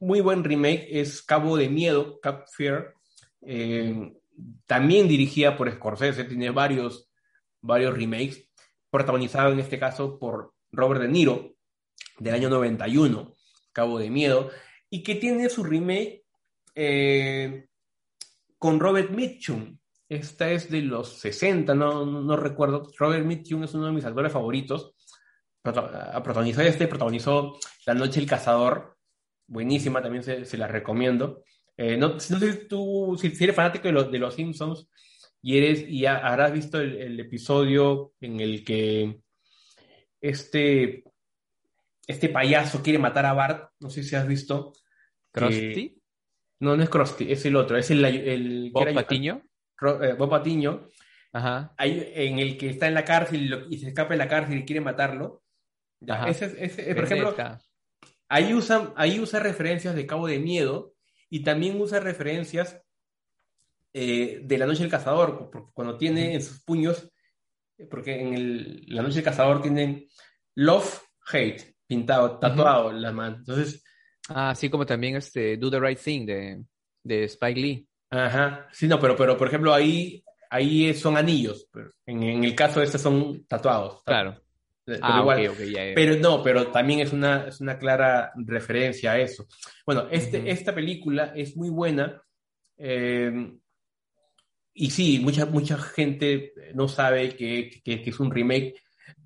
muy 0.00 0.20
buen 0.20 0.42
remake 0.42 0.88
es 0.90 1.22
Cabo 1.22 1.56
de 1.56 1.68
Miedo, 1.68 2.18
Cap 2.20 2.46
Fear. 2.50 2.94
Eh, 3.42 4.12
también 4.66 5.06
dirigida 5.06 5.56
por 5.56 5.70
Scorsese, 5.70 6.24
tiene 6.24 6.50
varios, 6.50 7.10
varios 7.60 7.94
remakes 7.94 8.48
protagonizado 8.90 9.52
en 9.52 9.60
este 9.60 9.78
caso 9.78 10.18
por 10.18 10.54
Robert 10.72 11.02
De 11.02 11.08
Niro, 11.08 11.54
del 12.18 12.34
año 12.34 12.50
91, 12.50 13.34
Cabo 13.72 13.98
de 13.98 14.10
Miedo, 14.10 14.50
y 14.88 15.02
que 15.02 15.14
tiene 15.14 15.48
su 15.48 15.62
remake 15.62 16.24
eh, 16.74 17.66
con 18.58 18.80
Robert 18.80 19.10
Mitchum. 19.10 19.78
Esta 20.08 20.50
es 20.50 20.70
de 20.70 20.82
los 20.82 21.20
60, 21.20 21.74
no, 21.74 22.04
no, 22.04 22.36
recuerdo. 22.36 22.90
Robert 22.98 23.24
Mitchum 23.24 23.62
es 23.62 23.74
uno 23.74 23.86
de 23.86 23.92
mis 23.92 24.04
actores 24.04 24.32
favoritos. 24.32 24.94
Protagonizó 25.62 26.62
este, 26.62 26.88
protagonizó 26.88 27.58
La 27.86 27.94
Noche 27.94 28.18
del 28.18 28.28
Cazador. 28.28 28.96
Buenísima, 29.50 30.00
también 30.00 30.22
se, 30.22 30.56
la 30.56 30.68
recomiendo. 30.68 31.42
Eh, 31.76 31.96
no, 31.96 32.10
no, 32.10 32.20
sé 32.20 32.52
si 32.52 32.68
tú, 32.68 33.18
si, 33.20 33.32
eres 33.42 33.56
fanático 33.56 33.88
de 33.88 33.92
los, 33.92 34.12
de 34.12 34.18
los 34.20 34.34
Simpsons, 34.34 34.88
y 35.42 35.58
eres 35.58 35.88
y 35.88 36.06
habrás 36.06 36.52
visto 36.52 36.80
el, 36.80 37.18
episodio 37.18 38.12
en 38.20 38.38
el 38.38 38.64
que 38.64 39.20
este 40.20 41.02
este 42.06 42.28
payaso 42.28 42.80
quiere 42.80 43.00
matar 43.00 43.26
a 43.26 43.32
Bart, 43.32 43.72
no 43.80 43.90
sé 43.90 44.04
si 44.04 44.14
has 44.14 44.28
visto. 44.28 44.72
¿Krusty? 45.32 46.00
no, 46.60 46.76
no 46.76 46.82
es 46.84 46.88
Krusty, 46.88 47.32
es 47.32 47.44
el 47.44 47.56
otro, 47.56 47.76
es 47.76 47.90
el... 47.90 48.04
el 48.04 48.70
¿Bob 48.72 48.94
Patiño? 48.94 49.42
Eh, 50.02 50.14
Bob 50.16 50.30
Patiño, 50.30 50.86
Ajá. 51.32 51.74
en 51.78 52.38
el 52.38 52.56
que 52.56 52.70
está 52.70 52.86
en 52.86 52.94
la 52.94 53.04
cárcel 53.04 53.66
y, 53.68 53.78
se 53.78 53.88
escapa 53.88 54.10
de 54.10 54.18
la 54.18 54.28
cárcel 54.28 54.58
y 54.58 54.64
quiere 54.64 54.80
matarlo. 54.80 55.42
Ese, 56.28 56.54
ese, 56.58 56.94
por 56.94 57.04
ejemplo, 57.04 57.34
ahí 58.30 58.54
usa, 58.54 58.94
ahí 58.96 59.20
usa 59.20 59.40
referencias 59.40 59.94
de 59.94 60.06
Cabo 60.06 60.26
de 60.26 60.38
Miedo 60.38 60.94
y 61.28 61.42
también 61.42 61.78
usa 61.78 62.00
referencias 62.00 62.80
eh, 63.92 64.40
de 64.42 64.58
La 64.58 64.66
Noche 64.66 64.82
del 64.82 64.90
Cazador, 64.90 65.50
porque 65.50 65.70
cuando 65.74 65.98
tiene 65.98 66.34
en 66.34 66.42
sus 66.42 66.62
puños, 66.62 67.10
porque 67.90 68.20
en 68.20 68.34
el, 68.34 68.84
La 68.86 69.02
Noche 69.02 69.16
del 69.16 69.24
Cazador 69.24 69.60
tienen 69.60 70.06
Love, 70.54 71.02
Hate, 71.32 71.74
pintado, 71.86 72.38
tatuado 72.38 72.90
en 72.90 73.02
la 73.02 73.12
mano. 73.12 73.36
Entonces. 73.36 73.84
Ah, 74.28 74.50
así 74.50 74.70
como 74.70 74.86
también 74.86 75.16
este 75.16 75.56
Do 75.56 75.70
the 75.70 75.80
Right 75.80 75.98
Thing 75.98 76.24
de, 76.24 76.64
de 77.02 77.24
Spike 77.24 77.60
Lee. 77.60 77.88
Ajá, 78.10 78.68
sí, 78.72 78.86
no, 78.88 78.98
pero, 78.98 79.16
pero 79.16 79.36
por 79.36 79.48
ejemplo 79.48 79.72
ahí, 79.74 80.24
ahí 80.50 80.94
son 80.94 81.16
anillos, 81.16 81.68
pero 81.72 81.92
en, 82.06 82.44
el 82.44 82.54
caso 82.54 82.80
de 82.80 82.86
este 82.86 82.98
son 82.98 83.44
tatuados. 83.46 84.02
Claro. 84.04 84.40
Pero 84.96 85.14
ah, 85.14 85.20
igual, 85.20 85.52
pero 85.94 86.16
no, 86.16 86.42
pero 86.42 86.68
también 86.68 87.00
es 87.00 87.12
una, 87.12 87.48
es 87.48 87.60
una 87.60 87.78
clara 87.78 88.32
referencia 88.36 89.12
a 89.12 89.18
eso. 89.18 89.46
Bueno, 89.86 90.06
este, 90.10 90.50
esta 90.50 90.74
película 90.74 91.32
es 91.34 91.56
muy 91.56 91.70
buena. 91.70 92.22
Eh, 92.76 93.52
y 94.74 94.90
sí, 94.90 95.20
mucha, 95.22 95.46
mucha 95.46 95.76
gente 95.76 96.52
no 96.74 96.88
sabe 96.88 97.36
que, 97.36 97.82
que, 97.84 98.02
es 98.04 98.20
un 98.20 98.30
remake. 98.30 98.74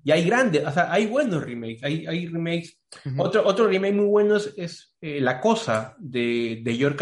Y 0.03 0.11
hay 0.11 0.23
grandes, 0.25 0.65
o 0.65 0.71
sea, 0.71 0.91
hay 0.91 1.07
buenos 1.07 1.43
remakes, 1.43 1.83
hay, 1.83 2.05
hay 2.05 2.27
remakes. 2.27 2.77
otro, 3.17 3.45
otro 3.45 3.67
remake 3.67 3.93
muy 3.93 4.05
bueno 4.05 4.35
es, 4.35 4.95
eh, 5.01 5.19
La 5.19 5.39
Cosa 5.39 5.95
de, 5.97 6.61
de 6.63 6.75
George 6.75 6.97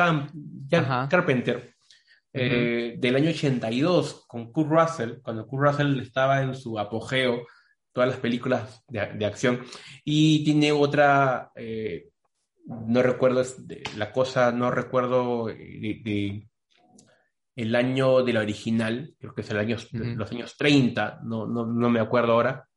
Carpenter, 1.09 1.73
eh, 2.31 2.95
del 2.97 3.15
año 3.15 3.29
82, 3.29 4.25
con 4.27 4.51
Kurt 4.51 4.69
Russell, 4.69 5.21
cuando 5.21 5.45
Kurt 5.45 5.63
Russell 5.67 5.99
estaba 5.99 6.41
en 6.41 6.55
su 6.55 6.79
apogeo, 6.79 7.45
todas 7.93 8.09
las 8.09 8.19
películas 8.19 8.83
de, 8.87 9.05
de 9.13 9.25
acción. 9.25 9.61
Y 10.03 10.43
tiene 10.43 10.71
otra, 10.71 11.51
eh, 11.55 12.09
no 12.65 13.01
recuerdo, 13.01 13.43
La 13.97 14.11
Cosa, 14.11 14.51
no 14.51 14.71
recuerdo 14.71 15.47
de 15.47 16.47
el 17.55 17.75
año 17.75 18.23
de 18.23 18.33
la 18.33 18.41
original, 18.41 19.13
creo 19.19 19.33
que 19.33 19.41
es 19.41 19.49
el 19.51 19.57
año, 19.57 19.77
los 19.91 20.31
años 20.31 20.57
30, 20.57 21.19
no, 21.23 21.45
no, 21.45 21.65
no 21.65 21.89
me 21.89 21.99
acuerdo 21.99 22.33
ahora. 22.33 22.67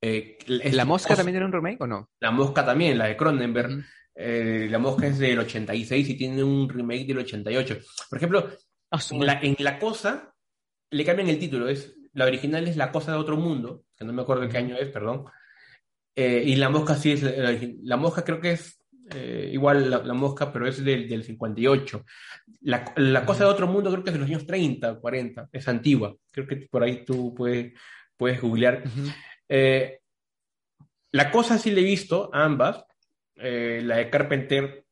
Eh, 0.00 0.38
¿La 0.46 0.84
Mosca 0.84 1.16
también 1.16 1.36
era 1.36 1.46
un 1.46 1.52
remake 1.52 1.80
o 1.80 1.86
no? 1.86 2.10
La 2.20 2.30
Mosca 2.30 2.64
también, 2.64 2.98
la 2.98 3.06
de 3.06 3.16
Cronenberg. 3.16 3.84
Eh, 4.14 4.68
la 4.70 4.78
Mosca 4.78 5.06
es 5.06 5.18
del 5.18 5.38
86 5.38 6.08
y 6.08 6.16
tiene 6.16 6.42
un 6.42 6.68
remake 6.68 7.06
del 7.06 7.18
88. 7.18 7.78
Por 8.10 8.18
ejemplo, 8.18 8.50
ah, 8.90 9.00
en, 9.10 9.56
la, 9.58 9.78
Cosa 9.78 10.34
le 10.90 11.04
cambian 11.04 11.28
el 11.28 11.38
título. 11.38 11.68
Es, 11.68 11.96
la 12.18 12.24
original 12.24 12.66
es 12.66 12.76
La 12.76 12.90
Cosa 12.90 13.12
de 13.12 13.18
Otro 13.18 13.36
Mundo, 13.36 13.84
que 13.96 14.04
no 14.04 14.12
me 14.12 14.22
acuerdo 14.22 14.48
qué 14.48 14.58
año 14.58 14.76
es, 14.76 14.88
perdón. 14.88 15.26
Eh, 16.16 16.42
y 16.44 16.56
La 16.56 16.68
Mosca 16.68 16.96
sí 16.96 17.12
es 17.12 17.22
la, 17.22 17.56
la 17.84 17.96
Mosca 17.96 18.24
creo 18.24 18.40
que 18.40 18.52
es 18.52 18.82
eh, 19.14 19.50
igual 19.52 19.88
la, 19.88 20.14
mosca, 20.14 20.52
pero 20.52 20.66
es 20.66 20.84
del, 20.84 21.08
del 21.08 21.22
58. 21.22 22.04
La, 22.62 22.92
la 22.96 23.24
cosa 23.24 23.44
de 23.44 23.50
otro 23.50 23.68
mundo 23.68 23.90
creo 23.90 24.02
que 24.02 24.10
es 24.10 24.14
de 24.14 24.18
los 24.18 24.28
años 24.28 24.46
30, 24.46 24.96
40, 24.98 25.48
es 25.52 25.68
antigua. 25.68 26.14
Creo 26.32 26.46
que 26.48 26.56
por 26.56 26.82
ahí 26.82 27.04
tú 27.04 27.32
puedes, 27.34 27.72
puedes 28.16 28.40
googlear. 28.40 28.82
Eh, 29.48 30.00
la 31.12 31.30
cosa 31.30 31.56
sí 31.56 31.70
le 31.70 31.82
he 31.82 31.84
visto, 31.84 32.30
ambas. 32.34 32.84
La 33.36 33.96
de 33.96 34.10
Carpenter. 34.10 34.84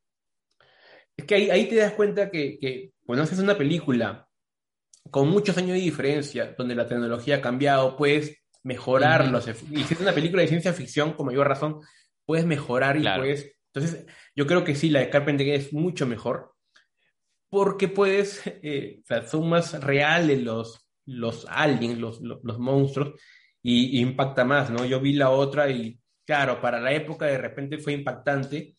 Es 1.17 1.25
que 1.25 1.35
ahí, 1.35 1.51
ahí 1.51 1.69
te 1.69 1.75
das 1.75 1.93
cuenta 1.93 2.31
que, 2.31 2.57
que 2.59 2.93
cuando 3.05 3.25
haces 3.25 3.41
una 3.41 3.59
película 3.59 4.26
con 5.11 5.29
muchos 5.29 5.57
años 5.59 5.73
de 5.73 5.81
diferencia, 5.81 6.55
donde 6.57 6.75
la 6.75 6.87
tecnología 6.87 7.37
ha 7.37 7.41
cambiado, 7.41 7.97
puedes 7.97 8.43
mejorar 8.63 9.29
los 9.29 9.47
Y 9.49 9.85
si 9.85 9.95
es 9.95 10.01
una 10.01 10.13
película 10.13 10.43
de 10.43 10.49
ciencia 10.49 10.73
ficción, 10.73 11.13
con 11.13 11.27
mayor 11.27 11.49
razón, 11.49 11.81
puedes 12.25 12.47
mejorar 12.47 12.97
y 12.97 13.05
puedes 13.17 13.57
entonces, 13.77 14.07
yo 14.35 14.47
creo 14.47 14.65
que 14.65 14.75
sí, 14.75 14.89
la 14.89 15.01
de 15.01 15.11
Carpenter 15.11 15.47
es 15.49 15.73
mucho 15.75 16.07
mejor 16.07 16.55
porque 17.51 17.89
puedes, 17.89 18.43
eh, 18.63 19.01
o 19.03 19.07
sea, 19.07 19.27
son 19.27 19.51
más 19.51 19.79
reales 19.85 20.43
los, 20.43 20.89
los 21.05 21.47
aliens, 21.51 21.99
los, 21.99 22.21
los, 22.23 22.59
monstruos, 22.59 23.21
y, 23.63 24.01
impacta 24.01 24.45
más, 24.45 24.71
¿no? 24.71 24.87
Yo 24.87 24.99
vi 25.01 25.13
la 25.13 25.29
otra 25.29 25.71
y, 25.71 25.99
claro, 26.25 26.59
para 26.61 26.81
la 26.81 26.93
época 26.93 27.27
de 27.27 27.37
repente 27.37 27.77
fue 27.77 27.93
impactante. 27.93 28.75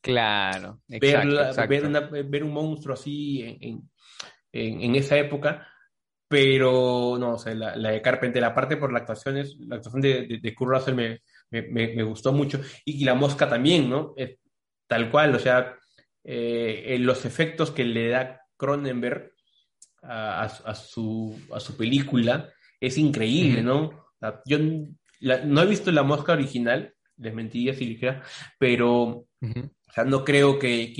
Claro, 0.00 0.80
exacto, 0.88 1.68
ver, 1.68 2.24
ver, 2.24 2.44
un 2.44 2.52
monstruo 2.52 2.94
así 2.94 3.42
en, 3.42 3.58
en, 3.60 3.89
en, 4.52 4.94
esa 4.94 5.16
época, 5.18 5.66
pero 6.28 7.16
no, 7.18 7.34
o 7.34 7.38
sea, 7.38 7.54
la, 7.54 7.76
la, 7.76 7.90
de 7.90 8.02
Carpenter, 8.02 8.44
aparte 8.44 8.76
por 8.76 8.92
la 8.92 9.00
actuación, 9.00 9.36
es, 9.36 9.56
la 9.58 9.76
actuación 9.76 10.02
de, 10.02 10.26
de, 10.26 10.38
de 10.38 10.54
Kurt 10.54 10.70
Russell 10.70 10.94
me, 10.94 11.20
me, 11.50 12.02
gustó 12.02 12.32
mucho. 12.32 12.60
Y, 12.84 13.04
la 13.04 13.14
mosca 13.14 13.48
también, 13.48 13.88
¿no? 13.88 14.14
tal 14.86 15.10
cual, 15.10 15.34
o 15.34 15.38
sea, 15.38 15.76
eh, 16.24 16.96
los 17.00 17.24
efectos 17.24 17.70
que 17.70 17.84
le 17.84 18.08
da 18.08 18.40
Cronenberg 18.56 19.32
a, 20.02 20.48
su, 20.74 21.38
a 21.52 21.60
su 21.60 21.76
película 21.76 22.50
es 22.80 22.96
increíble, 22.98 23.62
¿no? 23.62 24.08
yo 24.46 24.58
no 25.20 25.62
he 25.62 25.66
visto 25.66 25.92
la 25.92 26.02
mosca 26.02 26.32
original, 26.32 26.94
les 27.18 27.34
mentiría 27.34 27.74
si 27.74 27.86
dijera, 27.86 28.22
pero 28.58 29.26
o 29.90 29.92
sea, 29.92 30.04
no 30.04 30.24
creo 30.24 30.58
que, 30.58 30.92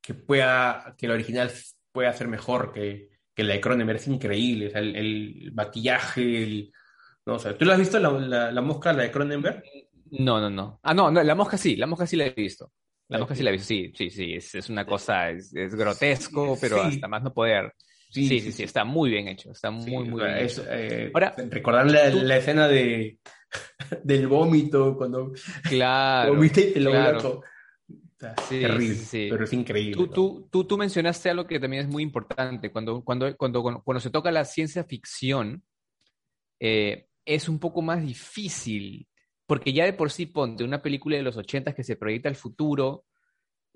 que, 0.00 0.14
pueda, 0.14 0.94
que 0.96 1.08
la 1.08 1.14
original 1.14 1.50
pueda 1.92 2.12
ser 2.12 2.28
mejor 2.28 2.72
que, 2.72 3.10
que 3.34 3.44
la 3.44 3.54
de 3.54 3.60
Cronenberg, 3.60 3.98
es 3.98 4.08
increíble, 4.08 4.68
o 4.68 4.70
sea, 4.70 4.80
el, 4.80 4.96
el 4.96 5.52
maquillaje, 5.54 6.42
el, 6.42 6.72
no, 7.24 7.34
o 7.34 7.38
sea, 7.38 7.56
¿tú 7.56 7.64
la 7.64 7.74
has 7.74 7.78
visto 7.78 7.98
la, 7.98 8.50
la, 8.50 8.60
mosca, 8.62 8.92
la 8.92 9.04
de 9.04 9.10
Cronenberg? 9.10 9.62
No, 10.10 10.40
no, 10.40 10.50
no. 10.50 10.80
Ah, 10.82 10.92
no, 10.92 11.10
la 11.10 11.34
mosca 11.34 11.56
sí, 11.56 11.76
la 11.76 11.86
mosca 11.86 12.06
sí 12.06 12.16
la 12.16 12.26
he 12.26 12.30
visto. 12.30 12.72
La 13.08 13.18
mosca 13.18 13.34
sí 13.34 13.42
la 13.42 13.50
he 13.50 13.52
visto, 13.52 13.68
sí, 13.68 13.92
sí, 13.94 14.10
sí, 14.10 14.34
es, 14.34 14.70
una 14.70 14.86
cosa, 14.86 15.30
es, 15.30 15.52
grotesco, 15.52 16.56
pero 16.60 16.82
hasta 16.82 17.08
más 17.08 17.22
no 17.22 17.32
poder. 17.32 17.72
Sí, 18.10 18.26
sí, 18.26 18.52
sí, 18.52 18.62
está 18.62 18.84
muy 18.84 19.10
bien 19.10 19.28
hecho, 19.28 19.52
está 19.52 19.70
muy, 19.70 20.08
muy 20.08 20.22
bien 20.22 20.38
hecho. 20.38 20.64
Eh, 20.68 21.10
Ahora, 21.14 21.34
recordar 21.48 21.90
la, 21.90 22.36
escena 22.36 22.68
de, 22.68 23.18
del 24.02 24.26
vómito, 24.26 24.96
cuando 24.96 25.32
claro, 25.62 26.34
vomita 26.34 26.60
y 26.60 26.72
te 26.72 26.80
lo 26.80 26.90
claro. 26.90 27.42
Sí, 28.48 28.60
terrible, 28.60 28.94
sí, 28.94 29.28
pero 29.30 29.44
es 29.44 29.52
increíble. 29.52 30.06
Tú, 30.06 30.46
tú, 30.50 30.64
tú, 30.64 30.78
mencionaste 30.78 31.30
algo 31.30 31.46
que 31.46 31.58
también 31.58 31.84
es 31.84 31.88
muy 31.88 32.02
importante. 32.02 32.70
Cuando, 32.70 33.02
cuando, 33.04 33.36
cuando, 33.36 33.82
cuando 33.82 34.00
se 34.00 34.10
toca 34.10 34.30
la 34.30 34.44
ciencia 34.44 34.84
ficción, 34.84 35.64
eh, 36.60 37.08
es 37.24 37.48
un 37.48 37.58
poco 37.58 37.82
más 37.82 38.02
difícil, 38.02 39.08
porque 39.46 39.72
ya 39.72 39.84
de 39.84 39.92
por 39.92 40.10
sí, 40.10 40.26
ponte 40.26 40.64
una 40.64 40.82
película 40.82 41.16
de 41.16 41.22
los 41.22 41.36
80 41.36 41.74
que 41.74 41.84
se 41.84 41.96
proyecta 41.96 42.28
al 42.28 42.36
futuro, 42.36 43.04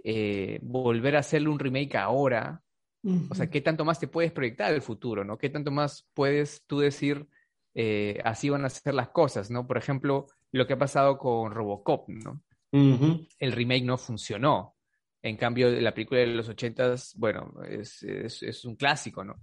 eh, 0.04 0.60
volver 0.62 1.16
a 1.16 1.20
hacerle 1.20 1.48
un 1.48 1.58
remake 1.58 1.96
ahora, 1.96 2.62
o 3.30 3.34
sea, 3.36 3.48
¿qué 3.48 3.60
tanto 3.60 3.84
más 3.84 4.00
te 4.00 4.08
puedes 4.08 4.32
proyectar 4.32 4.74
el 4.74 4.82
futuro, 4.82 5.24
no? 5.24 5.38
¿Qué 5.38 5.48
tanto 5.48 5.70
más 5.70 6.08
puedes 6.12 6.64
tú 6.66 6.80
decir, 6.80 7.28
eh, 7.74 8.20
así 8.24 8.48
van 8.48 8.64
a 8.64 8.68
ser 8.68 8.94
las 8.94 9.10
cosas, 9.10 9.48
¿no? 9.48 9.64
Por 9.66 9.78
ejemplo, 9.78 10.26
lo 10.50 10.66
que 10.66 10.72
ha 10.72 10.78
pasado 10.78 11.16
con 11.16 11.52
Robocop, 11.52 12.08
¿no? 12.08 12.42
El 12.72 13.52
remake 13.52 13.84
no 13.84 13.96
funcionó. 13.96 14.76
En 15.22 15.36
cambio, 15.36 15.70
la 15.70 15.92
película 15.92 16.20
de 16.20 16.28
los 16.28 16.48
ochentas, 16.48 17.14
bueno, 17.16 17.52
es, 17.68 18.64
un 18.64 18.76
clásico, 18.76 19.24
¿no? 19.24 19.34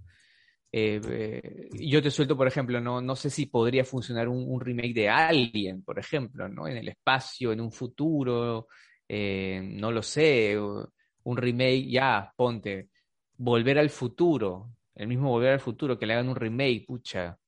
Eh, 0.72 1.00
eh, 1.08 1.68
yo 1.72 2.02
te 2.02 2.10
suelto, 2.10 2.36
por 2.36 2.48
ejemplo, 2.48 2.80
no, 2.80 3.00
no 3.00 3.14
sé 3.14 3.30
si 3.30 3.46
podría 3.46 3.84
funcionar 3.84 4.28
un, 4.28 4.60
remake 4.60 4.94
de 4.94 5.08
Alien, 5.08 5.82
por 5.84 5.98
ejemplo, 5.98 6.48
¿no? 6.48 6.66
En 6.66 6.78
el 6.78 6.88
espacio, 6.88 7.52
en 7.52 7.60
un 7.60 7.70
futuro, 7.70 8.68
eh, 9.08 9.60
no 9.62 9.92
lo 9.92 10.02
sé, 10.02 10.58
un 10.58 11.36
remake, 11.36 11.90
ya, 11.90 12.32
ponte, 12.36 12.88
volver 13.36 13.78
al 13.78 13.90
futuro, 13.90 14.70
el 14.94 15.08
mismo 15.08 15.30
volver 15.30 15.52
al 15.52 15.60
futuro, 15.60 15.98
que 15.98 16.06
le 16.06 16.14
hagan 16.14 16.28
un 16.28 16.36
remake, 16.36 16.86
pucha. 16.86 17.38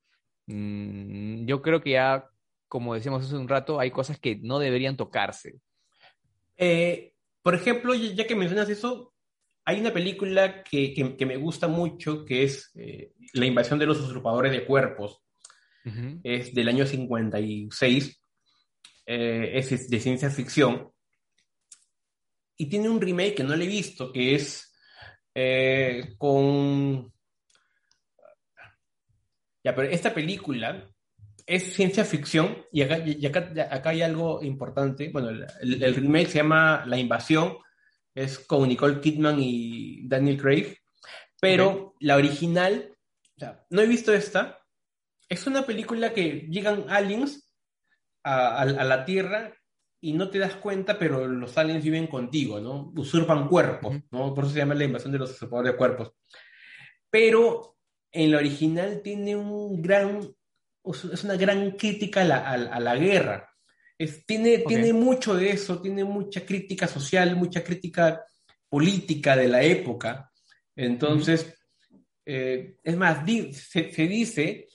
Mm, 0.46 1.46
yo 1.46 1.62
creo 1.62 1.80
que 1.80 1.92
ya, 1.92 2.28
como 2.68 2.94
decíamos 2.94 3.24
hace 3.24 3.36
un 3.36 3.48
rato, 3.48 3.80
hay 3.80 3.90
cosas 3.90 4.18
que 4.18 4.36
no 4.36 4.58
deberían 4.58 4.96
tocarse. 4.96 5.60
Eh, 6.56 7.12
por 7.42 7.54
ejemplo, 7.54 7.94
ya 7.94 8.26
que 8.26 8.34
mencionas 8.34 8.68
eso, 8.68 9.14
hay 9.64 9.80
una 9.80 9.92
película 9.92 10.62
que, 10.62 10.94
que, 10.94 11.26
me 11.26 11.36
gusta 11.36 11.68
mucho, 11.68 12.24
que 12.24 12.44
es 12.44 12.70
eh, 12.74 13.12
La 13.34 13.46
invasión 13.46 13.78
de 13.78 13.86
los 13.86 14.00
usurpadores 14.00 14.52
de 14.52 14.64
cuerpos. 14.64 15.22
Es 16.24 16.52
del 16.52 16.68
año 16.68 16.84
56. 16.84 18.20
Eh, 19.06 19.50
es 19.54 19.88
de 19.88 20.00
ciencia 20.00 20.30
ficción. 20.30 20.90
Y 22.56 22.66
tiene 22.66 22.88
un 22.88 23.00
remake 23.00 23.36
que 23.36 23.44
no 23.44 23.54
le 23.54 23.64
he 23.64 23.68
visto, 23.68 24.12
que 24.12 24.34
es 24.34 24.72
con... 26.18 27.12
Ya, 29.62 29.74
pero 29.74 29.88
esta 29.88 30.12
película 30.12 30.88
es 31.46 31.74
ciencia 31.74 32.04
ficción 32.04 32.66
y 32.72 32.82
acá, 32.82 32.96
acá, 33.70 33.90
hay 33.90 34.02
algo 34.02 34.42
importante. 34.42 35.10
Bueno, 35.12 35.30
el, 35.60 35.94
remake 35.94 36.28
se 36.28 36.38
llama 36.38 36.84
La 36.86 36.98
Invasión, 36.98 37.58
es 38.14 38.40
con 38.40 38.68
Nicole 38.68 39.00
Kidman 39.00 39.38
y 39.38 40.06
Daniel 40.08 40.40
Craig, 40.40 40.76
pero 41.40 41.94
la 42.00 42.16
original, 42.16 42.96
o 43.36 43.40
sea, 43.40 43.64
no 43.70 43.80
he 43.80 43.86
visto 43.86 44.12
esta, 44.12 44.58
es 45.28 45.46
una 45.46 45.64
película 45.64 46.12
que 46.12 46.46
llegan 46.50 46.86
aliens 46.88 47.52
a, 48.24 48.64
la 48.64 49.04
Tierra 49.04 49.54
y 50.00 50.12
no 50.12 50.30
te 50.30 50.40
das 50.40 50.56
cuenta, 50.56 50.98
pero 50.98 51.28
los 51.28 51.56
aliens 51.56 51.84
viven 51.84 52.08
contigo, 52.08 52.58
¿no? 52.60 52.92
Usurpan 52.96 53.48
cuerpos, 53.48 53.96
¿no? 54.10 54.34
Por 54.34 54.44
eso 54.44 54.52
se 54.52 54.58
llama 54.58 54.74
la 54.74 54.84
invasión 54.84 55.12
de 55.12 55.18
los 55.18 55.30
usurpadores 55.30 55.72
de 55.72 55.78
cuerpos. 55.78 56.12
Pero 57.08 57.76
en 58.10 58.32
la 58.32 58.38
original 58.38 59.00
tiene 59.02 59.36
un 59.36 59.80
gran 59.80 60.20
es 60.86 61.24
una 61.24 61.36
gran 61.36 61.72
crítica 61.72 62.20
a 62.22 62.80
la, 62.80 62.96
guerra. 62.96 63.50
tiene, 64.26 64.58
tiene 64.58 64.92
mucho 64.92 65.34
de 65.34 65.50
eso, 65.50 65.80
tiene 65.80 66.04
mucha 66.04 66.44
crítica 66.44 66.86
social, 66.86 67.36
mucha 67.36 67.64
crítica 67.64 68.24
política 68.68 69.36
de 69.36 69.48
la 69.48 69.62
época. 69.62 70.30
Entonces, 70.74 71.54
eh, 72.24 72.78
es 72.82 72.96
más, 72.96 73.24
se, 73.52 73.82
dice, 74.06 74.68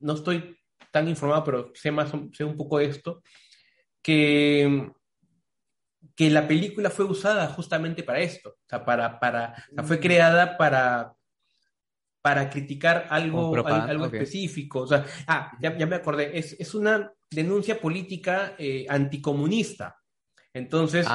no 0.00 0.14
estoy 0.14 0.56
tan 0.90 1.08
informado, 1.08 1.44
pero 1.44 1.72
sé, 1.74 1.90
más, 1.90 2.10
sé 2.32 2.44
un 2.44 2.56
poco 2.56 2.80
esto, 2.80 3.22
que, 4.02 4.88
que 6.14 6.30
la 6.30 6.46
película 6.46 6.90
fue 6.90 7.04
usada 7.04 7.48
justamente 7.48 8.02
para 8.02 8.20
esto, 8.20 8.50
o 8.50 8.68
sea, 8.68 8.84
para, 8.84 9.18
para, 9.18 9.54
fue 9.84 10.00
creada 10.00 10.56
para 10.56 11.15
para 12.26 12.50
criticar 12.50 13.06
algo, 13.08 13.54
algo, 13.64 14.06
específico. 14.06 14.80
O 14.80 14.86
sea, 14.88 15.06
ah, 15.28 15.56
ya, 15.62 15.78
ya 15.78 15.86
me 15.86 15.94
acordé, 15.94 16.36
es, 16.36 16.56
es, 16.58 16.74
una 16.74 17.12
denuncia 17.30 17.80
política 17.80 18.56
eh, 18.58 18.84
anticomunista. 18.88 19.96
Entonces, 20.52 21.06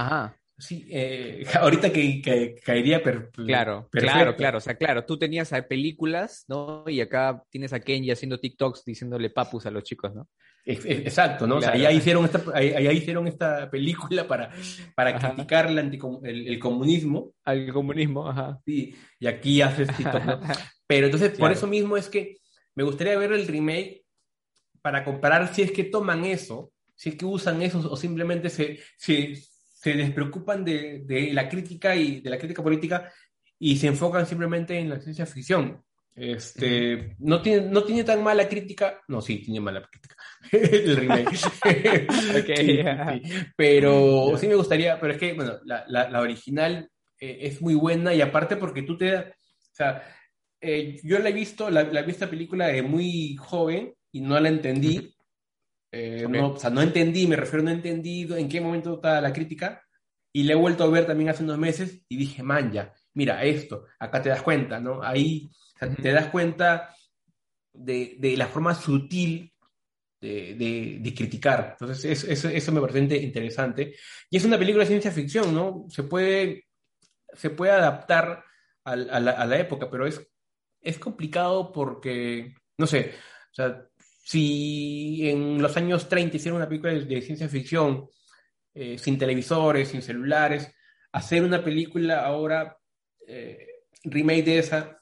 sí, 0.57 0.87
eh, 0.89 1.43
ahorita 1.59 1.91
que, 1.91 2.55
caería 2.63 3.03
per, 3.03 3.29
Claro, 3.31 3.89
claro, 3.91 4.37
claro. 4.37 4.59
O 4.59 4.61
sea, 4.61 4.75
claro, 4.75 5.03
tú 5.03 5.19
tenías 5.19 5.51
películas, 5.67 6.45
¿no? 6.47 6.85
Y 6.87 7.01
acá 7.01 7.43
tienes 7.49 7.73
a 7.73 7.81
Kenji 7.81 8.11
haciendo 8.11 8.39
TikToks 8.39 8.85
diciéndole 8.85 9.29
papus 9.31 9.65
a 9.65 9.71
los 9.71 9.83
chicos, 9.83 10.15
¿no? 10.15 10.29
Exacto, 10.65 11.47
¿no? 11.47 11.57
O 11.57 11.61
sea, 11.61 11.71
allá 11.71 11.91
hicieron 11.91 12.25
esta, 12.25 12.43
allá 12.53 12.91
hicieron 12.91 13.27
esta 13.27 13.69
película 13.69 14.27
para, 14.27 14.51
para 14.95 15.17
criticar 15.17 15.67
el, 15.67 15.77
el, 16.23 16.59
comunismo. 16.59 17.33
Al 17.43 17.71
comunismo, 17.73 18.27
ajá. 18.27 18.59
Sí, 18.65 18.95
y 19.19 19.27
aquí 19.27 19.61
haces 19.61 19.87
TikTok, 19.95 20.23
¿no? 20.23 20.39
Pero 20.87 21.07
entonces, 21.07 21.37
por 21.37 21.51
eso 21.51 21.67
mismo 21.67 21.97
es 21.97 22.09
que 22.09 22.37
me 22.75 22.83
gustaría 22.83 23.17
ver 23.17 23.33
el 23.33 23.47
remake 23.47 24.05
para 24.81 25.03
comparar 25.03 25.53
si 25.53 25.61
es 25.63 25.71
que 25.71 25.85
toman 25.85 26.25
eso, 26.25 26.71
si 26.95 27.09
es 27.09 27.15
que 27.15 27.25
usan 27.25 27.61
eso 27.61 27.79
o 27.89 27.95
simplemente 27.95 28.49
se, 28.49 28.79
se, 28.97 29.35
se 29.35 29.93
despreocupan 29.93 30.63
de, 30.63 31.03
de, 31.05 31.33
la 31.33 31.49
crítica 31.49 31.95
y 31.95 32.21
de 32.21 32.29
la 32.29 32.37
crítica 32.37 32.63
política 32.63 33.11
y 33.57 33.77
se 33.77 33.87
enfocan 33.87 34.25
simplemente 34.25 34.77
en 34.77 34.89
la 34.89 34.99
ciencia 34.99 35.25
ficción. 35.25 35.83
Este, 36.13 37.15
no, 37.19 37.41
tiene, 37.41 37.69
no 37.69 37.83
tiene 37.83 38.03
tan 38.03 38.21
mala 38.21 38.47
crítica, 38.47 38.99
no, 39.07 39.21
sí, 39.21 39.37
tiene 39.37 39.61
mala 39.61 39.81
crítica 39.81 40.15
el 40.51 40.97
remake. 40.97 41.31
Pero 43.55 44.37
sí 44.37 44.47
me 44.47 44.55
gustaría, 44.55 44.99
pero 44.99 45.13
es 45.13 45.19
que, 45.19 45.33
bueno, 45.33 45.53
la, 45.63 45.85
la, 45.87 46.19
original 46.19 46.89
eh, 47.19 47.39
es 47.41 47.61
muy 47.61 47.75
buena 47.75 48.13
y 48.13 48.21
aparte 48.21 48.57
porque 48.57 48.83
tú 48.83 48.97
te, 48.97 49.15
o 49.15 49.23
sea, 49.71 50.03
eh, 50.59 50.99
yo 51.03 51.19
la 51.19 51.29
he 51.29 51.33
visto, 51.33 51.69
la, 51.69 51.83
la, 51.83 52.01
vi 52.01 52.11
esta 52.11 52.29
película 52.29 52.67
de 52.67 52.81
muy 52.81 53.35
joven 53.37 53.93
y 54.11 54.21
no 54.21 54.39
la 54.39 54.49
entendí. 54.49 55.15
Eh, 55.91 56.25
no, 56.29 56.51
o 56.51 56.57
sea, 56.57 56.69
no 56.69 56.81
entendí, 56.81 57.27
me 57.27 57.35
refiero, 57.35 57.63
no 57.63 57.71
entendí 57.71 58.27
en 58.33 58.49
qué 58.49 58.61
momento 58.61 58.95
está 58.95 59.21
la 59.21 59.33
crítica. 59.33 59.83
Y 60.33 60.43
la 60.43 60.53
he 60.53 60.55
vuelto 60.55 60.83
a 60.83 60.89
ver 60.89 61.05
también 61.05 61.29
hace 61.29 61.43
unos 61.43 61.57
meses 61.57 62.03
y 62.07 62.15
dije, 62.15 62.41
man, 62.41 62.71
ya, 62.71 62.93
mira 63.13 63.43
esto, 63.43 63.85
acá 63.99 64.21
te 64.21 64.29
das 64.29 64.41
cuenta, 64.41 64.79
¿no? 64.79 65.03
Ahí 65.03 65.49
te 66.01 66.11
das 66.11 66.27
cuenta 66.27 66.95
de, 67.73 68.15
de, 68.19 68.37
la 68.37 68.47
forma 68.47 68.75
sutil 68.75 69.53
de, 70.19 70.99
de, 71.01 71.13
criticar. 71.13 71.75
Entonces, 71.79 72.23
eso, 72.23 72.49
eso, 72.49 72.71
me 72.71 72.81
parece 72.81 72.99
interesante. 73.17 73.95
Y 74.29 74.37
es 74.37 74.45
una 74.45 74.57
película 74.57 74.83
de 74.83 74.89
ciencia 74.89 75.11
ficción, 75.11 75.53
¿no? 75.53 75.85
Se 75.89 76.03
puede, 76.03 76.65
se 77.33 77.49
puede 77.49 77.71
adaptar 77.71 78.43
a, 78.83 78.91
a, 78.91 78.95
la, 78.95 79.31
a 79.31 79.45
la 79.45 79.59
época, 79.59 79.89
pero 79.89 80.05
es 80.05 80.21
es 80.81 80.97
complicado 80.97 81.71
porque, 81.71 82.55
no 82.77 82.87
sé, 82.87 83.13
o 83.51 83.53
sea, 83.53 83.85
si 84.23 85.29
en 85.29 85.61
los 85.61 85.77
años 85.77 86.09
30 86.09 86.37
hicieron 86.37 86.57
una 86.57 86.67
película 86.67 86.93
de, 86.93 87.21
ciencia 87.21 87.47
ficción 87.47 88.09
eh, 88.73 88.97
sin 88.97 89.17
televisores, 89.17 89.89
sin 89.89 90.01
celulares, 90.01 90.73
hacer 91.11 91.43
una 91.43 91.63
película 91.63 92.25
ahora 92.25 92.77
eh, 93.27 93.67
remake 94.03 94.43
de 94.43 94.59
esa, 94.59 95.00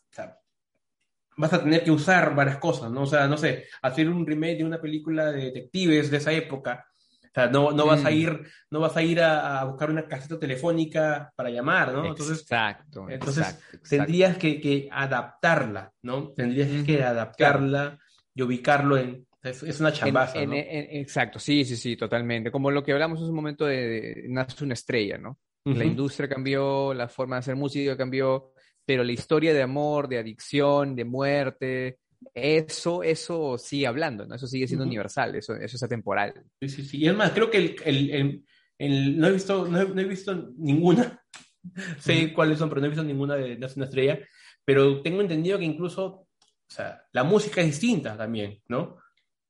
vas 1.39 1.53
a 1.53 1.63
tener 1.63 1.83
que 1.83 1.91
usar 1.91 2.35
varias 2.35 2.57
cosas, 2.57 2.91
¿no? 2.91 3.03
O 3.03 3.05
sea, 3.05 3.25
no 3.27 3.37
sé, 3.37 3.65
hacer 3.81 4.09
un 4.09 4.27
remake 4.27 4.57
de 4.57 4.65
una 4.65 4.81
película 4.81 5.31
de 5.31 5.45
detectives 5.45 6.11
de 6.11 6.17
esa 6.17 6.33
época, 6.33 6.85
o 7.23 7.31
sea, 7.33 7.47
no, 7.47 7.71
no 7.71 7.85
vas 7.85 8.03
a 8.03 8.09
mm. 8.09 8.13
ir, 8.13 8.41
no 8.69 8.81
vas 8.81 8.97
a 8.97 9.03
ir 9.03 9.21
a, 9.21 9.63
buscar 9.63 9.89
una 9.89 10.05
caseta 10.05 10.37
telefónica 10.37 11.31
para 11.35 11.49
llamar, 11.49 11.93
¿no? 11.93 12.05
Entonces, 12.05 12.41
exacto. 12.41 13.09
Entonces 13.09 13.57
tendrías 13.87 14.37
que, 14.37 14.59
que, 14.59 14.89
adaptarla, 14.91 15.93
¿no? 16.01 16.33
Tendrías 16.33 16.83
que 16.83 17.03
adaptarla 17.03 17.97
y 18.33 18.41
ubicarlo 18.41 18.97
en. 18.97 19.25
Es, 19.41 19.79
una 19.79 19.93
chambaza, 19.93 20.45
¿no? 20.45 20.53
exacto, 20.53 21.39
sí, 21.39 21.63
sí, 21.63 21.77
sí, 21.77 21.95
totalmente. 21.95 22.51
Como 22.51 22.69
lo 22.69 22.83
que 22.83 22.91
hablamos 22.91 23.19
hace 23.19 23.29
un 23.29 23.35
momento 23.35 23.65
de, 23.65 24.25
nace 24.27 24.65
una 24.65 24.73
estrella, 24.73 25.17
¿no? 25.17 25.39
La 25.63 25.85
industria 25.85 26.27
cambió, 26.27 26.93
la 26.93 27.07
forma 27.07 27.35
de 27.35 27.39
hacer 27.41 27.55
música 27.55 27.95
cambió, 27.95 28.53
pero 28.89 29.03
la 29.03 29.11
historia 29.11 29.53
de 29.53 29.61
amor, 29.61 30.09
de 30.09 30.17
adicción, 30.17 30.95
de 30.95 31.05
muerte, 31.05 31.99
eso, 32.33 33.03
eso 33.03 33.55
sigue 33.59 33.85
hablando, 33.85 34.25
¿no? 34.25 34.33
Eso 34.33 34.47
sigue 34.47 34.67
siendo 34.67 34.83
universal, 34.83 35.35
eso, 35.35 35.53
eso 35.53 35.75
es 35.75 35.83
atemporal. 35.83 36.33
Sí, 36.59 36.69
sí, 36.69 36.83
sí. 36.83 36.97
Y 36.97 37.07
es 37.07 37.15
más, 37.15 37.29
creo 37.29 37.51
que 37.51 37.57
el, 37.59 37.75
el, 37.85 38.43
el, 38.79 39.19
no, 39.19 39.27
he 39.27 39.33
visto, 39.33 39.67
no, 39.67 39.79
he, 39.79 40.05
visto 40.05 40.53
ninguna, 40.57 41.23
sé 41.99 42.33
cuáles 42.33 42.57
son, 42.57 42.67
pero 42.67 42.81
no 42.81 42.87
he 42.87 42.89
visto 42.89 43.03
ninguna 43.03 43.35
de 43.35 43.59
Nace 43.59 43.75
una 43.75 43.85
estrella, 43.85 44.17
pero 44.65 45.03
tengo 45.03 45.21
entendido 45.21 45.59
que 45.59 45.65
incluso, 45.65 46.05
o 46.05 46.27
sea, 46.67 47.03
la 47.11 47.23
música 47.23 47.61
es 47.61 47.67
distinta 47.67 48.17
también, 48.17 48.59
¿no? 48.69 48.97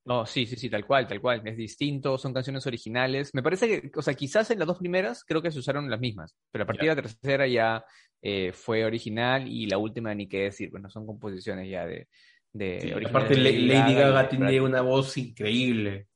No, 0.06 0.26
sí, 0.26 0.46
sí, 0.46 0.56
sí, 0.56 0.70
tal 0.70 0.86
cual, 0.86 1.08
tal 1.08 1.22
cual. 1.22 1.42
Es 1.46 1.58
distinto, 1.58 2.18
son 2.18 2.34
canciones 2.34 2.66
originales. 2.66 3.34
Me 3.34 3.44
parece 3.44 3.68
que, 3.68 3.92
o 3.96 4.02
sea, 4.02 4.14
quizás 4.14 4.50
en 4.52 4.60
las 4.60 4.68
dos 4.68 4.80
primeras 4.80 5.24
creo 5.24 5.42
que 5.42 5.52
se 5.52 5.60
usaron 5.60 5.90
las 5.90 6.00
mismas, 6.00 6.36
pero 6.52 6.64
a 6.64 6.68
partir 6.68 6.90
de 6.90 6.96
la 6.96 7.02
tercera 7.02 7.48
ya 7.48 7.84
eh, 8.22 8.52
fue 8.54 8.86
original 8.86 9.48
y 9.48 9.68
la 9.68 9.78
última 9.78 10.14
ni 10.16 10.28
qué 10.28 10.44
decir, 10.44 10.72
bueno, 10.72 10.90
son 10.90 11.06
composiciones 11.06 11.70
ya 11.70 11.86
de... 11.86 12.08
de 12.54 13.06
aparte 13.08 13.36
Lady, 13.38 13.94
Gaga, 13.94 14.30
tiene 14.30 14.62
una 14.62 14.82
voz 14.82 15.18
increíble. 15.18 16.08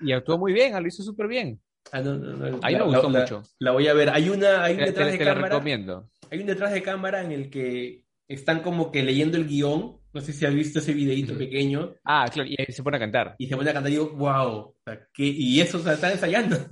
y 0.00 0.12
actuó 0.12 0.38
muy 0.38 0.52
bien, 0.52 0.80
lo 0.80 0.88
hizo 0.88 1.02
súper 1.02 1.28
bien. 1.28 1.60
Ah, 1.90 2.00
no, 2.00 2.16
no, 2.16 2.60
Ahí 2.62 2.76
me 2.76 2.84
gustó 2.84 3.10
mucho. 3.10 3.42
La, 3.58 3.72
voy 3.72 3.88
a 3.88 3.94
ver. 3.94 4.10
Hay 4.10 4.28
una, 4.28 4.64
hay 4.64 4.74
un 4.74 4.84
detrás 4.84 5.12
de 5.12 5.18
cámara. 5.18 5.48
recomiendo. 5.48 6.08
Hay 6.30 6.38
un 6.38 6.46
detrás 6.46 6.72
de 6.72 6.82
cámara 6.82 7.22
en 7.22 7.32
el 7.32 7.50
que 7.50 8.04
están 8.28 8.60
como 8.60 8.90
que 8.90 9.02
leyendo 9.02 9.36
el 9.36 9.46
guion 9.46 10.01
no 10.12 10.20
sé 10.20 10.32
si 10.32 10.44
has 10.44 10.54
visto 10.54 10.78
ese 10.78 10.92
videito 10.92 11.36
pequeño. 11.36 11.94
Ah, 12.04 12.28
claro, 12.32 12.48
y 12.50 12.72
se 12.72 12.82
pone 12.82 12.96
a 12.98 13.00
cantar. 13.00 13.34
Y 13.38 13.46
se 13.46 13.56
pone 13.56 13.70
a 13.70 13.72
cantar 13.72 13.90
y 13.90 13.94
digo, 13.94 14.10
wow, 14.10 14.74
y 15.16 15.60
eso 15.60 15.78
se 15.78 15.92
está 15.92 16.12
ensayando. 16.12 16.56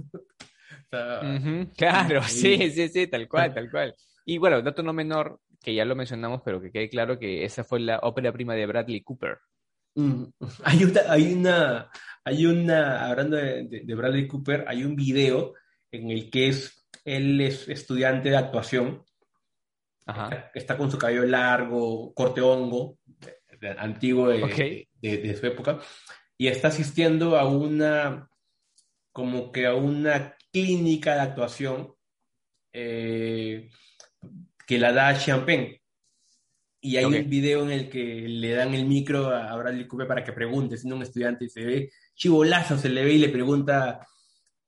Claro, 1.77 2.21
sí, 2.25 2.69
sí, 2.73 2.89
sí, 2.89 3.07
tal 3.07 3.29
cual, 3.29 3.55
tal 3.55 3.71
cual. 3.71 3.95
Y 4.25 4.39
bueno, 4.39 4.61
dato 4.61 4.83
no 4.83 4.93
menor, 4.93 5.41
que 5.63 5.73
ya 5.73 5.85
lo 5.85 5.95
mencionamos, 5.95 6.43
pero 6.45 6.61
que 6.61 6.73
quede 6.73 6.89
claro 6.89 7.17
que 7.17 7.45
esa 7.45 7.63
fue 7.63 7.79
la 7.79 8.01
ópera 8.03 8.33
prima 8.33 8.57
de 8.57 8.67
Bradley 8.67 9.01
Cooper. 9.03 9.39
Mm, 9.95 10.25
hay, 10.65 10.83
una, 10.83 11.01
hay 11.09 11.33
una, 11.33 11.91
hay 12.25 12.47
una, 12.47 13.09
hablando 13.09 13.37
de, 13.37 13.83
de, 13.85 13.95
Bradley 13.95 14.27
Cooper, 14.27 14.65
hay 14.67 14.83
un 14.83 14.97
video 14.97 15.55
en 15.93 16.11
el 16.11 16.29
que 16.29 16.49
es, 16.49 16.85
él 17.05 17.41
es 17.41 17.69
estudiante 17.69 18.31
de 18.31 18.37
actuación, 18.37 19.05
Ajá. 20.07 20.51
Está, 20.55 20.77
con 20.77 20.91
su 20.91 20.99
cabello 20.99 21.25
largo, 21.25 22.13
corte 22.15 22.41
hongo, 22.41 22.99
antiguo 23.79 24.29
de, 24.29 24.89
de, 25.01 25.37
su 25.37 25.47
época, 25.47 25.81
y 26.37 26.49
está 26.49 26.69
asistiendo 26.69 27.39
a 27.39 27.47
una, 27.47 28.29
como 29.13 29.53
que 29.53 29.67
a 29.67 29.75
una 29.75 30.37
clínica 30.53 31.15
de 31.15 31.21
actuación 31.21 31.95
eh, 32.73 33.71
que 34.67 34.79
la 34.79 34.93
da 34.93 35.19
Champagne. 35.19 35.81
Y 36.83 36.97
hay 36.97 37.05
un 37.05 37.29
video 37.29 37.63
en 37.63 37.73
el 37.73 37.91
que 37.91 38.27
le 38.27 38.53
dan 38.53 38.73
el 38.73 38.87
micro 38.87 39.29
a 39.29 39.55
Bradley 39.55 39.87
Cooper 39.87 40.07
para 40.07 40.25
que 40.25 40.33
pregunte, 40.33 40.79
siendo 40.79 40.97
un 40.97 41.03
estudiante, 41.03 41.45
y 41.45 41.51
se 41.51 41.63
ve 41.63 41.91
chivolazo, 42.15 42.79
se 42.79 42.89
le 42.89 43.05
ve 43.05 43.13
y 43.13 43.19
le 43.19 43.29
pregunta 43.29 44.07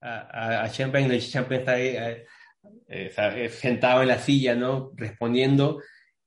a, 0.01 0.63
a, 0.65 0.71
Champagne, 0.71 1.17
y 1.17 1.21
Champagne 1.21 1.61
está 1.61 1.73
ahí, 1.73 1.87
eh, 1.97 2.27
eh, 2.89 3.49
sentado 3.49 4.03
en 4.03 4.09
la 4.09 4.19
silla, 4.19 4.55
¿no? 4.55 4.93
Respondiendo, 4.95 5.81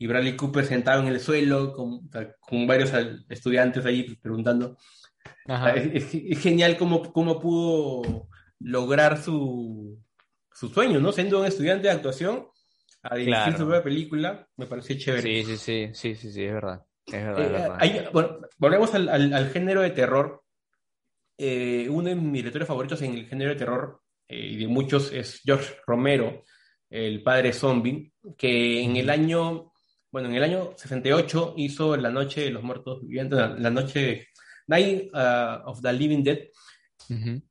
y 0.05 0.07
Bradley 0.07 0.35
Cooper 0.35 0.63
sentado 0.65 1.01
en 1.01 1.07
el 1.07 1.19
suelo 1.19 1.73
con, 1.73 2.07
con 2.39 2.67
varios 2.67 2.91
estudiantes 3.27 3.83
ahí 3.87 4.15
preguntando. 4.21 4.77
Es, 5.75 6.41
genial 6.41 6.77
cómo, 6.77 7.11
cómo 7.11 7.39
pudo 7.39 8.27
lograr 8.59 9.17
su, 9.17 9.99
su, 10.53 10.69
sueño, 10.69 10.99
¿no? 10.99 11.11
Siendo 11.11 11.39
un 11.39 11.47
estudiante 11.47 11.87
de 11.87 11.93
actuación, 11.93 12.45
a 13.01 13.15
dirigir 13.15 13.53
su 13.53 13.65
propia 13.65 13.81
película, 13.81 14.47
me 14.57 14.67
parece 14.67 14.95
chévere. 14.95 15.43
Sí, 15.43 15.43
sí, 15.43 15.57
sí, 15.57 15.89
sí, 15.93 16.15
sí, 16.15 16.31
sí 16.31 16.43
es 16.43 16.53
verdad. 16.53 16.85
Es 17.07 17.25
verdad, 17.25 17.83
eh, 17.83 18.07
bueno, 18.13 18.37
volvemos 18.59 18.93
al, 18.93 19.09
al, 19.09 19.49
género 19.49 19.81
de 19.81 19.89
terror. 19.89 20.43
Eh, 21.35 21.87
uno 21.89 22.09
de 22.09 22.15
mis 22.15 22.33
directores 22.33 22.67
favoritos 22.67 23.01
en 23.01 23.15
el 23.15 23.25
género 23.25 23.49
de 23.49 23.55
terror, 23.57 24.01
eh, 24.27 24.49
y 24.51 24.57
de 24.57 24.67
muchos, 24.67 25.11
es 25.11 25.41
George 25.43 25.73
Romero, 25.87 26.43
el 26.91 27.23
padre 27.23 27.53
zombie, 27.53 28.13
que 28.37 28.83
en 28.83 28.97
el 28.97 29.09
año 29.09 29.71
bueno, 30.15 30.29
en 30.29 30.35
el 30.35 30.43
año 30.43 30.71
68 30.77 31.55
hizo 31.57 31.97
La 31.97 32.09
Noche 32.09 32.45
de 32.45 32.49
los 32.49 32.63
Muertos 32.63 33.01
Vivientes, 33.01 33.37
la, 33.37 33.69
Noche, 33.69 34.29
Night 34.65 35.11
uh, 35.13 35.69
of 35.69 35.81
the 35.81 35.91
Living 35.91 36.23
Dead, 36.23 36.39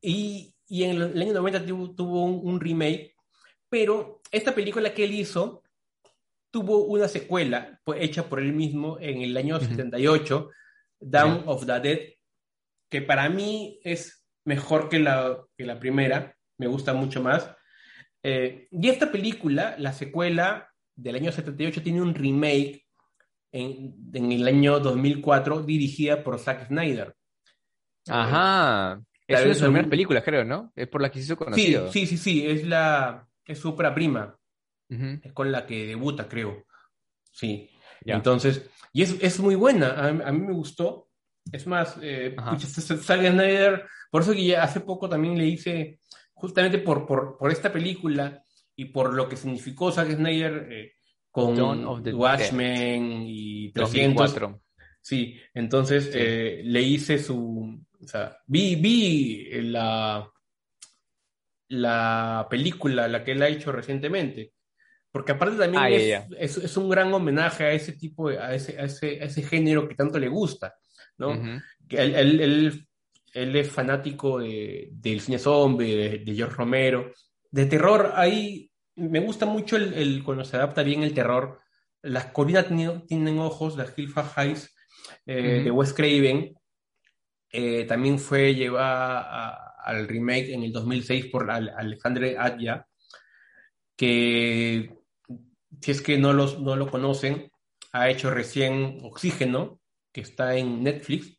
y, 0.00 0.54
y, 0.66 0.84
en 0.84 0.92
el, 0.92 1.20
año 1.20 1.34
90 1.34 1.66
tuvo, 1.94 2.24
un, 2.24 2.58
remake, 2.58 3.16
pero 3.68 4.22
esta 4.30 4.54
película 4.54 4.94
que 4.94 5.04
él 5.04 5.12
hizo 5.12 5.62
tuvo 6.50 6.86
una 6.86 7.06
secuela 7.06 7.78
pues, 7.84 8.00
hecha 8.00 8.30
por 8.30 8.40
él 8.40 8.54
mismo 8.54 8.96
en 8.98 9.20
el 9.20 9.36
año 9.36 9.60
78, 9.60 10.48
Down 11.00 11.42
of 11.44 11.66
the 11.66 11.80
Dead, 11.80 11.98
que 12.88 13.02
para 13.02 13.28
mí 13.28 13.78
es 13.84 14.26
mejor 14.46 14.88
que 14.88 15.00
la, 15.00 15.36
que 15.54 15.66
la 15.66 15.78
primera, 15.78 16.34
me 16.56 16.66
gusta 16.66 16.94
mucho 16.94 17.22
más. 17.22 17.46
Eh, 18.22 18.68
y 18.70 18.88
esta 18.88 19.12
película, 19.12 19.76
la 19.78 19.92
secuela, 19.92 20.70
del 20.96 21.16
año 21.16 21.32
78 21.32 21.82
tiene 21.82 22.02
un 22.02 22.14
remake 22.14 22.84
en, 23.52 23.94
en 24.12 24.32
el 24.32 24.46
año 24.46 24.80
2004 24.80 25.62
dirigida 25.62 26.22
por 26.22 26.38
Zack 26.38 26.68
Snyder. 26.68 27.14
Ajá. 28.08 29.00
Es 29.26 29.40
una 29.40 29.48
de 29.48 29.54
sus 29.54 29.62
primeras 29.64 29.88
películas, 29.88 30.22
creo, 30.22 30.44
¿no? 30.44 30.72
Es 30.76 30.88
por 30.88 31.00
la 31.00 31.10
que 31.10 31.18
se 31.18 31.24
hizo 31.24 31.36
conocido. 31.36 31.90
Sí, 31.90 32.06
sí, 32.06 32.18
sí, 32.18 32.46
es 32.46 32.64
la 32.66 33.26
es 33.46 33.58
su 33.58 33.74
prima. 33.76 34.38
Es 34.88 35.32
con 35.32 35.50
la 35.50 35.66
que 35.66 35.86
debuta, 35.86 36.28
creo. 36.28 36.64
Sí. 37.32 37.68
Entonces, 38.04 38.70
y 38.92 39.02
es, 39.02 39.16
es 39.20 39.40
muy 39.40 39.54
buena. 39.56 40.08
A, 40.08 40.32
mí 40.32 40.40
me 40.40 40.52
gustó. 40.52 41.08
Es 41.50 41.66
más, 41.66 41.98
eh, 42.00 42.36
Zack 42.58 43.20
Snyder, 43.20 43.86
por 44.10 44.22
eso 44.22 44.32
que 44.32 44.56
hace 44.56 44.80
poco 44.80 45.08
también 45.08 45.36
le 45.36 45.46
hice, 45.46 45.98
justamente 46.32 46.78
por, 46.78 47.06
por, 47.06 47.36
por 47.36 47.50
esta 47.50 47.72
película, 47.72 48.43
y 48.76 48.86
por 48.86 49.14
lo 49.14 49.28
que 49.28 49.36
significó 49.36 49.92
Zack 49.92 50.16
Snyder 50.16 50.68
eh, 50.70 50.92
con 51.30 51.58
Watchmen 52.14 53.24
y 53.26 53.72
300. 53.72 54.36
Sí, 55.00 55.38
entonces 55.52 56.10
eh, 56.14 56.62
le 56.64 56.80
hice 56.80 57.18
su... 57.18 57.84
O 58.00 58.06
sea, 58.06 58.38
vi, 58.46 58.76
vi 58.76 59.48
la, 59.62 60.30
la 61.68 62.46
película, 62.48 63.08
la 63.08 63.24
que 63.24 63.32
él 63.32 63.42
ha 63.42 63.48
hecho 63.48 63.72
recientemente. 63.72 64.52
Porque 65.10 65.32
aparte 65.32 65.56
también 65.56 65.82
ah, 65.82 65.90
es, 65.90 66.56
es, 66.56 66.76
un 66.76 66.88
gran 66.88 67.12
homenaje 67.14 67.64
a 67.64 67.72
ese 67.72 67.92
tipo, 67.92 68.30
de, 68.30 68.38
a, 68.38 68.54
ese, 68.54 68.80
a, 68.80 68.84
ese, 68.84 69.22
ese 69.22 69.42
género 69.42 69.88
que 69.88 69.94
tanto 69.94 70.18
le 70.18 70.28
gusta, 70.28 70.74
¿no? 71.18 71.60
que 71.88 71.98
él, 71.98 72.14
él, 72.16 72.86
él, 73.32 73.56
es 73.56 73.70
fanático 73.70 74.40
de, 74.40 74.88
del 74.90 75.20
cine 75.20 75.38
zombie, 75.38 75.94
de, 75.94 76.18
de 76.18 76.34
George 76.34 76.56
Romero, 76.56 77.12
de 77.54 77.66
terror, 77.66 78.14
ahí 78.16 78.68
me 78.96 79.20
gusta 79.20 79.46
mucho 79.46 79.76
el, 79.76 80.24
cuando 80.24 80.44
se 80.44 80.56
adapta 80.56 80.82
bien 80.82 81.04
el 81.04 81.14
terror. 81.14 81.60
Las 82.02 82.26
colinas 82.26 82.66
tienen, 83.06 83.38
ojos, 83.38 83.76
las 83.76 83.96
Hillfast 83.96 84.36
Heights 84.36 84.74
eh, 85.24 85.62
de 85.62 85.70
Wes 85.70 85.92
Craven. 85.92 86.52
Eh, 87.52 87.84
también 87.84 88.18
fue 88.18 88.56
llevada 88.56 89.72
al 89.84 90.08
remake 90.08 90.52
en 90.52 90.64
el 90.64 90.72
2006 90.72 91.26
por 91.26 91.48
Alexandre 91.48 92.36
Adja, 92.36 92.88
que 93.96 94.92
si 95.80 95.90
es 95.92 96.02
que 96.02 96.18
no, 96.18 96.32
los, 96.32 96.58
no 96.58 96.74
lo 96.74 96.90
conocen, 96.90 97.52
ha 97.92 98.10
hecho 98.10 98.32
recién 98.32 98.98
Oxígeno, 99.04 99.80
que 100.12 100.22
está 100.22 100.56
en 100.56 100.82
Netflix. 100.82 101.36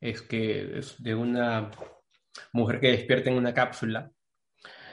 Es 0.00 0.22
que 0.22 0.78
es 0.78 1.02
de 1.02 1.16
una 1.16 1.72
mujer 2.52 2.78
que 2.78 2.92
despierta 2.92 3.30
en 3.30 3.36
una 3.36 3.52
cápsula 3.52 4.12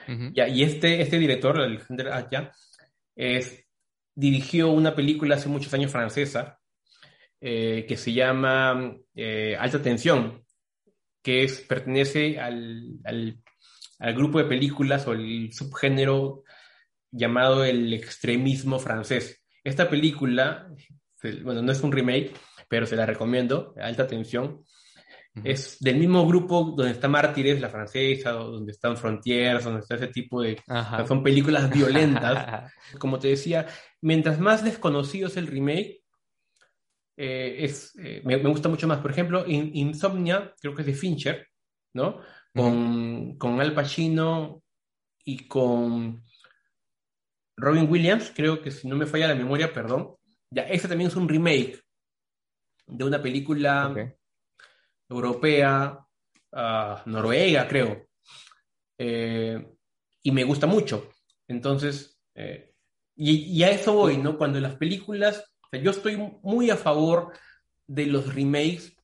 y 0.06 0.62
este, 0.62 1.00
este 1.00 1.18
director, 1.18 1.60
Alexander 1.60 2.10
es, 3.14 3.64
dirigió 4.14 4.70
una 4.70 4.94
película 4.94 5.36
hace 5.36 5.48
muchos 5.48 5.72
años 5.74 5.92
francesa 5.92 6.58
eh, 7.40 7.86
que 7.88 7.96
se 7.96 8.12
llama 8.12 8.96
eh, 9.14 9.56
Alta 9.58 9.82
Tensión, 9.82 10.44
que 11.22 11.44
es, 11.44 11.60
pertenece 11.60 12.38
al, 12.38 13.00
al, 13.04 13.38
al, 13.98 14.14
grupo 14.14 14.38
de 14.38 14.44
películas 14.44 15.06
o 15.06 15.12
el 15.12 15.52
subgénero 15.52 16.44
llamado 17.10 17.64
el 17.64 17.92
extremismo 17.92 18.78
francés. 18.78 19.42
Esta 19.64 19.88
película, 19.88 20.68
bueno, 21.42 21.62
no 21.62 21.72
es 21.72 21.80
un 21.82 21.92
remake, 21.92 22.32
pero 22.68 22.86
se 22.86 22.96
la 22.96 23.06
recomiendo, 23.06 23.74
Alta 23.76 24.06
Tensión, 24.06 24.64
es 25.44 25.78
del 25.80 25.96
mismo 25.96 26.26
grupo 26.26 26.74
donde 26.76 26.92
está 26.92 27.08
Mártires, 27.08 27.60
la 27.60 27.70
francesa, 27.70 28.32
donde 28.32 28.72
están 28.72 28.96
Frontiers, 28.96 29.64
donde 29.64 29.80
está 29.80 29.94
ese 29.94 30.08
tipo 30.08 30.42
de... 30.42 30.60
Son 31.08 31.22
películas 31.22 31.70
violentas. 31.70 32.70
Como 32.98 33.18
te 33.18 33.28
decía, 33.28 33.66
mientras 34.02 34.38
más 34.38 34.62
desconocido 34.62 35.28
es 35.28 35.36
el 35.38 35.46
remake, 35.46 36.02
eh, 37.16 37.56
es, 37.60 37.96
eh, 37.98 38.20
me, 38.24 38.36
gusta 38.36 38.68
mucho 38.68 38.86
más. 38.86 38.98
Por 38.98 39.10
ejemplo, 39.10 39.44
Insomnia, 39.46 40.54
creo 40.60 40.74
que 40.74 40.82
es 40.82 40.86
de 40.86 40.94
Fincher, 40.94 41.48
¿no? 41.94 42.20
Con, 42.54 43.38
con 43.38 43.58
Al 43.60 43.74
Pacino 43.74 44.62
y 45.24 45.46
con 45.46 46.22
Robin 47.56 47.90
Williams, 47.90 48.32
creo 48.34 48.60
que 48.60 48.70
si 48.70 48.86
no 48.86 48.96
me 48.96 49.06
falla 49.06 49.28
la 49.28 49.34
memoria, 49.34 49.72
perdón. 49.72 50.14
Ya, 50.50 50.64
ese 50.64 50.88
también 50.88 51.08
es 51.08 51.16
un 51.16 51.28
remake 51.28 51.80
de 52.86 53.04
una 53.04 53.22
película 53.22 53.94
europea, 55.14 55.98
Noruega, 57.06 57.68
creo. 57.68 58.06
Eh, 58.98 59.66
y 60.22 60.32
me 60.32 60.44
gusta 60.44 60.66
mucho. 60.66 61.10
Entonces, 61.48 62.20
eh, 62.34 62.74
Y, 63.14 63.62
a 63.62 63.70
eso 63.70 63.92
voy, 63.92 64.16
¿no? 64.16 64.38
Cuando 64.38 64.58
las 64.58 64.76
películas, 64.76 65.44
yo 65.70 65.90
estoy 65.90 66.16
muy 66.42 66.70
a 66.70 66.76
favor 66.76 67.32
de 67.86 68.06
los 68.06 68.34
remakes 68.34 68.96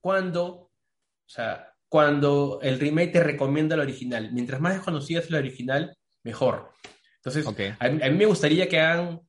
cuando, 0.00 0.46
o 0.46 0.70
sea, 1.26 1.74
cuando 1.88 2.60
el 2.62 2.78
remake 2.78 3.12
te 3.12 3.24
recomienda 3.24 3.74
el 3.74 3.80
original. 3.80 4.30
Mientras 4.32 4.60
más 4.60 4.74
desconocida 4.74 5.20
es 5.20 5.30
la 5.30 5.38
original, 5.38 5.96
mejor. 6.22 6.70
Entonces, 7.16 7.46
a, 7.80 7.88
mí 7.88 8.16
me 8.16 8.26
gustaría 8.26 8.68
que 8.68 8.78
hagan, 8.78 9.20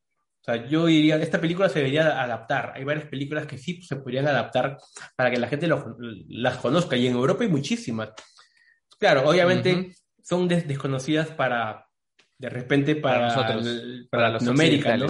sea, 0.53 0.67
yo 0.67 0.85
diría, 0.85 1.17
esta 1.17 1.39
película 1.39 1.69
se 1.69 1.79
debería 1.79 2.21
adaptar. 2.21 2.73
Hay 2.75 2.83
varias 2.83 3.07
películas 3.07 3.45
que 3.45 3.57
sí 3.57 3.81
se 3.81 3.97
podrían 3.97 4.27
adaptar 4.27 4.77
para 5.15 5.31
que 5.31 5.37
la 5.37 5.47
gente 5.47 5.67
las 5.67 6.57
conozca. 6.57 6.95
Y 6.95 7.07
en 7.07 7.13
Europa 7.13 7.43
hay 7.43 7.49
muchísimas. 7.49 8.11
Claro, 8.99 9.29
obviamente 9.29 9.95
son 10.21 10.47
desconocidas 10.47 11.29
para, 11.29 11.87
de 12.37 12.49
repente, 12.49 12.95
para, 12.95 13.27
nosotros, 13.27 14.07
para, 14.11 14.29
Latinoamérica, 14.29 14.97
¿no? 14.97 15.07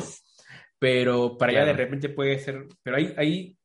Pero 0.78 1.38
para 1.38 1.52
allá 1.52 1.66
de 1.66 1.74
repente 1.74 2.10
puede 2.10 2.40
ser, 2.40 2.68
pero 2.82 2.98
ahí, 2.98 3.14
ahí 3.18 3.58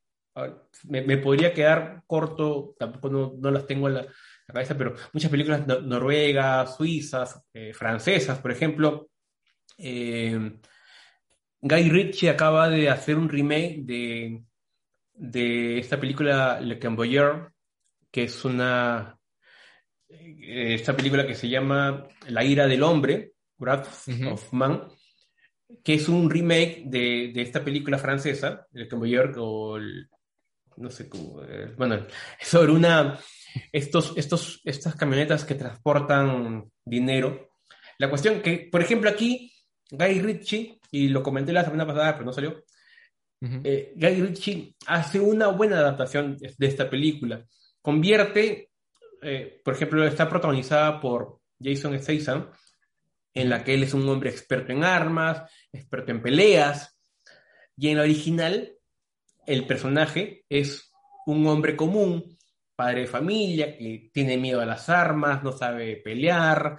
me, 0.88 1.16
podría 1.18 1.52
quedar 1.52 2.02
corto, 2.06 2.74
tampoco 2.78 3.08
no, 3.08 3.50
las 3.50 3.66
tengo 3.66 3.88
en 3.88 3.94
la, 3.94 4.06
cabeza, 4.46 4.76
pero 4.76 4.94
muchas 5.12 5.30
películas 5.30 5.66
noruegas, 5.66 6.76
suizas, 6.76 7.40
eh, 7.52 7.72
francesas, 7.72 8.38
por 8.38 8.50
ejemplo. 8.50 9.08
Eh, 9.78 10.58
Guy 11.66 11.88
Ritchie 11.88 12.28
acaba 12.28 12.68
de 12.68 12.90
hacer 12.90 13.16
un 13.16 13.26
remake 13.26 13.78
de, 13.84 14.44
de 15.14 15.78
esta 15.78 15.98
película 15.98 16.60
Le 16.60 16.78
Camboyer, 16.78 17.52
que 18.10 18.24
es 18.24 18.44
una 18.44 19.18
eh, 20.10 20.74
esta 20.74 20.94
película 20.94 21.26
que 21.26 21.34
se 21.34 21.48
llama 21.48 22.06
La 22.28 22.44
ira 22.44 22.66
del 22.66 22.82
hombre, 22.82 23.32
Wrath 23.56 23.88
of 24.30 24.52
Man, 24.52 24.88
que 25.82 25.94
es 25.94 26.06
un 26.06 26.28
remake 26.28 26.82
de, 26.84 27.32
de 27.34 27.40
esta 27.40 27.64
película 27.64 27.96
francesa, 27.96 28.66
Le 28.72 28.86
Camboyer, 28.86 29.32
o 29.38 29.78
no 30.76 30.90
sé 30.90 31.08
cómo, 31.08 31.42
eh, 31.44 31.72
bueno, 31.78 32.06
sobre 32.42 32.72
una, 32.72 33.18
estos, 33.72 34.12
estos, 34.18 34.60
estas 34.64 34.96
camionetas 34.96 35.46
que 35.46 35.54
transportan 35.54 36.70
dinero. 36.84 37.52
La 37.96 38.10
cuestión 38.10 38.42
que, 38.42 38.68
por 38.70 38.82
ejemplo, 38.82 39.08
aquí, 39.08 39.53
Guy 39.90 40.20
Ritchie, 40.20 40.80
y 40.90 41.08
lo 41.08 41.22
comenté 41.22 41.52
la 41.52 41.64
semana 41.64 41.86
pasada, 41.86 42.12
pero 42.14 42.24
no 42.24 42.32
salió, 42.32 42.64
eh, 43.40 43.92
Guy 43.96 44.22
Ritchie 44.22 44.76
hace 44.86 45.20
una 45.20 45.48
buena 45.48 45.78
adaptación 45.78 46.38
de 46.38 46.66
esta 46.66 46.88
película. 46.88 47.44
Convierte, 47.82 48.70
eh, 49.20 49.60
por 49.62 49.74
ejemplo, 49.74 50.06
está 50.06 50.28
protagonizada 50.28 51.00
por 51.00 51.40
Jason 51.60 52.00
Statham, 52.00 52.50
en 53.34 53.50
la 53.50 53.62
que 53.64 53.74
él 53.74 53.82
es 53.82 53.92
un 53.92 54.08
hombre 54.08 54.30
experto 54.30 54.72
en 54.72 54.84
armas, 54.84 55.42
experto 55.72 56.12
en 56.12 56.22
peleas, 56.22 56.98
y 57.76 57.88
en 57.88 57.96
la 57.96 58.04
original 58.04 58.72
el 59.46 59.66
personaje 59.66 60.44
es 60.48 60.92
un 61.26 61.46
hombre 61.46 61.76
común, 61.76 62.38
padre 62.76 63.02
de 63.02 63.06
familia, 63.06 63.76
que 63.76 64.10
tiene 64.12 64.36
miedo 64.36 64.60
a 64.60 64.66
las 64.66 64.88
armas, 64.88 65.42
no 65.42 65.52
sabe 65.52 65.96
pelear, 65.96 66.78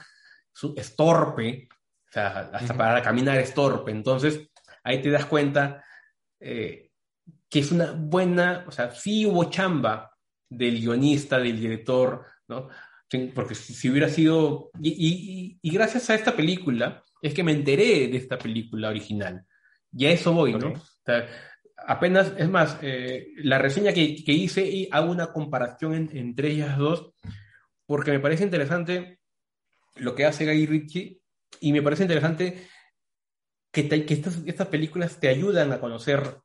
es 0.75 0.95
torpe, 0.95 1.67
sea, 2.15 2.49
hasta 2.53 2.73
para 2.75 3.01
caminar 3.01 3.37
es 3.37 3.53
torpe. 3.53 3.91
Entonces, 3.91 4.49
ahí 4.83 5.01
te 5.01 5.11
das 5.11 5.25
cuenta 5.25 5.83
eh, 6.39 6.91
que 7.49 7.59
es 7.59 7.71
una 7.71 7.91
buena, 7.91 8.63
o 8.67 8.71
sea, 8.71 8.91
sí 8.91 9.25
hubo 9.25 9.49
chamba 9.49 10.11
del 10.49 10.79
guionista, 10.79 11.37
del 11.37 11.59
director, 11.59 12.25
¿no? 12.47 12.69
Porque 13.33 13.55
si, 13.55 13.89
hubiera 13.89 14.09
sido... 14.09 14.71
Y, 14.81 15.59
gracias 15.63 16.09
a 16.09 16.15
esta 16.15 16.35
película 16.35 17.03
es 17.21 17.33
que 17.33 17.43
me 17.43 17.51
enteré 17.51 18.07
de 18.07 18.17
esta 18.17 18.37
película 18.37 18.89
original. 18.89 19.45
Y 19.91 20.05
a 20.05 20.11
eso 20.11 20.33
voy, 20.33 20.53
¿no? 20.53 20.69
O 20.69 21.03
sea, 21.05 21.27
apenas, 21.87 22.33
es 22.37 22.49
más, 22.49 22.77
eh, 22.81 23.27
la 23.37 23.57
reseña 23.57 23.93
que, 23.93 24.23
que, 24.23 24.33
hice 24.33 24.65
y 24.65 24.89
hago 24.91 25.11
una 25.11 25.31
comparación 25.31 26.09
entre 26.13 26.51
ellas 26.51 26.77
dos, 26.77 27.13
porque 27.85 28.11
me 28.11 28.19
parece 28.19 28.43
interesante 28.43 29.19
lo 29.95 30.15
que 30.15 30.25
hace 30.25 30.45
Guy 30.45 30.65
Ritchie 30.65 31.21
y 31.59 31.71
me 31.73 31.81
parece 31.81 32.03
interesante 32.03 32.67
que, 33.71 33.87
que 33.87 34.13
estas, 34.13 34.41
estas, 34.45 34.67
películas 34.67 35.19
te 35.19 35.27
ayudan 35.27 35.71
a 35.73 35.79
conocer 35.79 36.37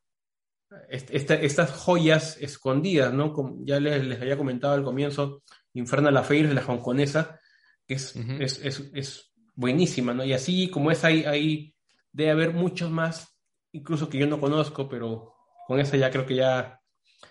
estas 0.89 1.71
joyas 1.73 2.37
escondidas, 2.41 3.13
¿no? 3.13 3.33
Como 3.33 3.65
ya 3.65 3.81
les, 3.81 4.05
les, 4.05 4.21
había 4.21 4.37
comentado 4.37 4.75
al 4.75 4.85
comienzo, 4.85 5.43
Infernal 5.75 6.17
Affairs 6.17 6.49
de 6.49 6.55
la 6.55 6.65
hongkonesa, 6.65 7.41
que 7.87 7.95
es, 7.95 8.17
es, 8.17 8.61
es, 8.65 8.91
es, 8.95 9.27
buenísima, 9.55 10.15
¿no? 10.15 10.25
Y 10.25 10.33
así 10.33 10.71
como 10.71 10.91
es, 10.91 11.05
ahí, 11.05 11.25
ahí 11.25 11.75
debe 12.13 12.31
haber 12.31 12.53
muchos 12.55 12.91
más 12.91 13.31
incluso 13.73 14.09
que 14.09 14.19
yo 14.19 14.27
no 14.27 14.41
conozco, 14.41 14.89
pero 14.89 15.35
con 15.67 15.81
esa 15.81 15.97
ya 15.97 16.11
creo 16.11 16.27
que 16.27 16.37
ya... 16.37 16.81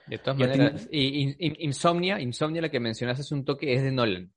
De 0.05 0.19
todas 0.19 0.38
maneras, 0.38 0.88
y, 0.91 1.65
Insomnia, 1.65 2.19
Insomnia 2.19 2.61
la 2.61 2.69
que 2.69 2.80
mencionaste 2.80 3.23
es 3.23 3.32
un 3.32 3.43
toque, 3.43 3.73
es 3.73 3.82
de 3.82 3.91
Nolan. 3.91 4.32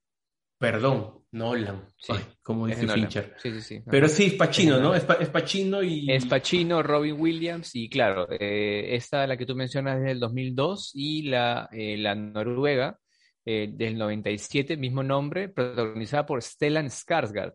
Perdón, 0.63 1.25
Nolan, 1.33 1.89
sí, 1.97 2.13
como 2.41 2.69
dice 2.69 2.87
Fincher. 2.87 3.35
Sí, 3.43 3.51
sí, 3.51 3.61
sí. 3.61 3.83
Pero 3.85 4.07
sí, 4.07 4.27
es 4.27 4.35
Pacino, 4.35 4.79
¿no? 4.79 4.95
Es, 4.95 5.05
es 5.19 5.29
Pacino 5.29 5.83
y... 5.83 6.09
Es 6.09 6.25
Pacino, 6.25 6.85
Robin 6.85 7.17
Williams 7.19 7.75
y 7.75 7.89
claro, 7.89 8.29
eh, 8.31 8.95
esta, 8.95 9.27
la 9.27 9.37
que 9.37 9.45
tú 9.45 9.57
mencionas, 9.57 9.99
es 9.99 10.05
del 10.05 10.21
2002 10.21 10.93
y 10.95 11.23
la, 11.23 11.69
eh, 11.73 11.97
la 11.99 12.15
noruega, 12.15 12.97
eh, 13.45 13.71
del 13.73 13.99
97, 13.99 14.77
mismo 14.77 15.03
nombre, 15.03 15.49
protagonizada 15.49 16.25
por 16.25 16.41
Stellan 16.45 16.91
Skarsgård, 16.91 17.55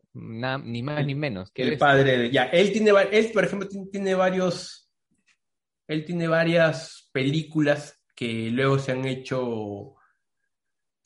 ni 0.66 0.84
más 0.84 1.06
ni 1.06 1.16
menos. 1.16 1.50
El 1.56 1.78
padre 1.78 2.18
de, 2.18 2.30
ya, 2.30 2.48
él 2.48 2.74
tiene, 2.74 2.92
él 3.10 3.32
por 3.34 3.46
ejemplo 3.46 3.70
tiene, 3.90 4.16
varios, 4.16 4.90
él 5.88 6.04
tiene 6.04 6.28
varias 6.28 7.10
películas 7.14 8.04
que 8.14 8.50
luego 8.52 8.78
se 8.80 8.92
han 8.92 9.06
hecho, 9.06 9.96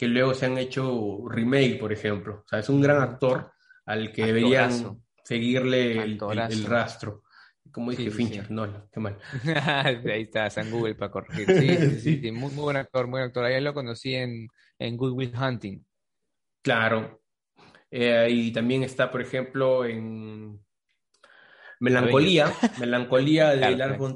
que 0.02 0.08
luego 0.08 0.34
se 0.34 0.48
han 0.48 0.58
hecho 0.58 1.28
remake, 1.30 1.78
por 1.80 1.94
ejemplo. 1.94 2.42
O 2.44 2.48
sea, 2.48 2.58
es 2.58 2.70
un 2.70 2.82
gran 2.82 3.04
actor 3.04 3.52
al 3.86 4.12
que 4.12 4.26
deberían 4.26 5.00
seguirle 5.24 6.02
el, 6.02 6.66
rastro. 6.66 7.22
Como 7.72 7.92
dice 7.92 8.10
Fincher, 8.10 8.50
no, 8.50 8.90
qué 8.92 9.00
mal. 9.00 9.20
Ahí 10.12 10.24
está, 10.24 10.50
San 10.50 10.72
Google 10.72 10.96
para 10.96 11.12
corregir. 11.12 11.46
Sí, 12.02 12.20
sí, 12.20 12.32
muy, 12.32 12.52
muy, 12.52 12.64
buen 12.64 12.78
actor, 12.78 13.06
muy 13.06 13.20
buen 13.20 13.26
actor. 13.26 13.46
Ahí 13.46 13.62
lo 13.62 13.76
conocí 13.76 14.16
en, 14.16 14.48
en 14.80 14.98
Good 14.98 15.14
Will 15.14 15.34
Hunting. 15.40 15.86
Claro. 16.64 17.22
Eh, 17.92 18.28
y 18.32 18.52
también 18.52 18.82
está, 18.82 19.12
por 19.12 19.22
ejemplo, 19.22 19.86
en 19.86 20.60
Melancolía, 21.80 22.52
Melancolía 22.80 23.52
de 23.52 23.78
Lars 23.78 24.00
von 24.00 24.16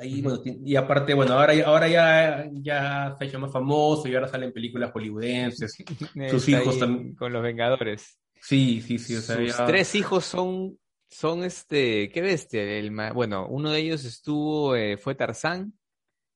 Ahí, 0.00 0.22
bueno, 0.22 0.40
y 0.44 0.74
aparte, 0.74 1.12
bueno, 1.12 1.34
ahora, 1.34 1.52
ahora 1.66 1.88
ya, 1.88 2.48
ya 2.52 3.14
se 3.16 3.24
ha 3.24 3.26
hecho 3.26 3.38
más 3.38 3.52
famoso 3.52 4.08
y 4.08 4.14
ahora 4.14 4.28
salen 4.28 4.52
películas 4.52 4.90
hollywoodenses. 4.92 5.84
Sus 6.30 6.48
hijos 6.48 6.78
también. 6.78 7.14
Con 7.14 7.32
los 7.32 7.42
Vengadores. 7.42 8.18
Sí, 8.40 8.80
sí, 8.80 8.98
sí. 8.98 9.16
O 9.16 9.20
sea, 9.20 9.36
Sus 9.36 9.66
tres 9.66 9.94
hijos 9.94 10.24
son, 10.24 10.78
son 11.10 11.44
este, 11.44 12.10
qué 12.10 12.22
bestia. 12.22 12.62
El, 12.62 12.90
bueno, 13.12 13.46
uno 13.48 13.70
de 13.70 13.80
ellos 13.80 14.04
estuvo, 14.04 14.74
eh, 14.74 14.96
fue 14.96 15.14
Tarzán, 15.14 15.74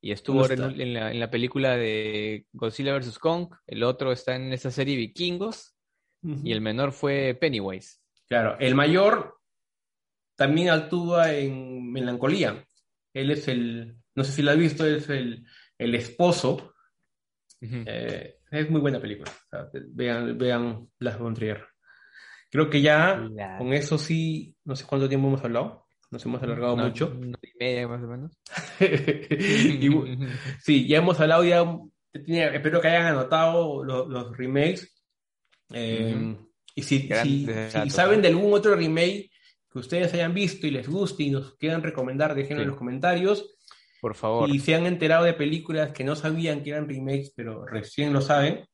y 0.00 0.12
estuvo 0.12 0.48
en, 0.48 1.18
la, 1.18 1.30
película 1.30 1.76
de 1.76 2.46
Godzilla 2.52 2.96
vs. 2.96 3.18
Kong, 3.18 3.48
el 3.66 3.82
otro 3.82 4.12
está 4.12 4.36
en 4.36 4.52
esa 4.52 4.70
serie 4.70 4.96
Vikingos, 4.96 5.74
y 6.22 6.52
el 6.52 6.60
menor 6.60 6.92
fue 6.92 7.36
Pennywise. 7.40 7.98
Claro, 8.28 8.56
el 8.58 8.74
mayor 8.74 9.38
también 10.34 10.70
actúa 10.70 11.32
en 11.32 11.92
Melancolía. 11.92 12.65
Él 13.16 13.30
es 13.30 13.48
el, 13.48 13.96
no 14.14 14.24
sé 14.24 14.32
si 14.32 14.42
lo 14.42 14.50
has 14.50 14.58
visto, 14.58 14.86
es 14.86 15.08
el, 15.08 15.46
el 15.78 15.94
esposo. 15.94 16.74
Eh, 17.62 18.40
es 18.50 18.70
muy 18.70 18.80
buena 18.82 19.00
película. 19.00 19.32
vean, 19.88 20.36
vean 20.36 20.86
Las 20.98 21.18
von 21.18 21.34
Creo 21.34 22.70
que 22.70 22.82
ya 22.82 23.26
con 23.58 23.72
eso 23.72 23.96
sí, 23.96 24.54
no 24.64 24.76
sé 24.76 24.84
cuánto 24.84 25.08
tiempo 25.08 25.28
hemos 25.28 25.42
hablado. 25.42 25.86
Nos 26.10 26.24
hemos 26.26 26.42
alargado 26.42 26.76
mucho. 26.76 27.10
Una 27.18 27.38
y 27.42 27.58
media 27.58 27.88
más 27.88 28.02
o 28.02 28.06
menos. 28.06 28.38
sí, 30.62 30.86
ya 30.86 30.98
hemos 30.98 31.18
hablado, 31.18 31.42
ya 31.44 31.66
espero 32.12 32.82
que 32.82 32.88
hayan 32.88 33.06
anotado 33.06 33.82
los, 33.82 34.36
remakes. 34.36 34.92
Eh, 35.72 36.36
y 36.74 36.82
si, 36.82 37.08
saben 37.88 38.20
de 38.20 38.28
algún 38.28 38.52
otro 38.52 38.76
remake 38.76 39.30
que 39.76 39.80
ustedes 39.80 40.14
hayan 40.14 40.32
visto 40.32 40.66
y 40.66 40.70
les 40.70 40.88
guste 40.88 41.24
y 41.24 41.30
nos 41.30 41.54
quieran 41.56 41.82
recomendar, 41.82 42.34
déjenlo 42.34 42.62
en 42.62 42.68
los 42.68 42.78
comentarios. 42.78 43.58
Por 44.00 44.14
favor. 44.14 44.48
Y 44.48 44.58
se 44.58 44.74
han 44.74 44.86
enterado 44.86 45.24
de 45.24 45.34
películas 45.34 45.92
que 45.92 46.02
no 46.02 46.16
sabían 46.16 46.62
que 46.62 46.70
eran 46.70 46.88
remakes, 46.88 47.32
pero 47.36 47.66
recién 47.66 48.12
lo 48.12 48.22
saben. 48.22 48.66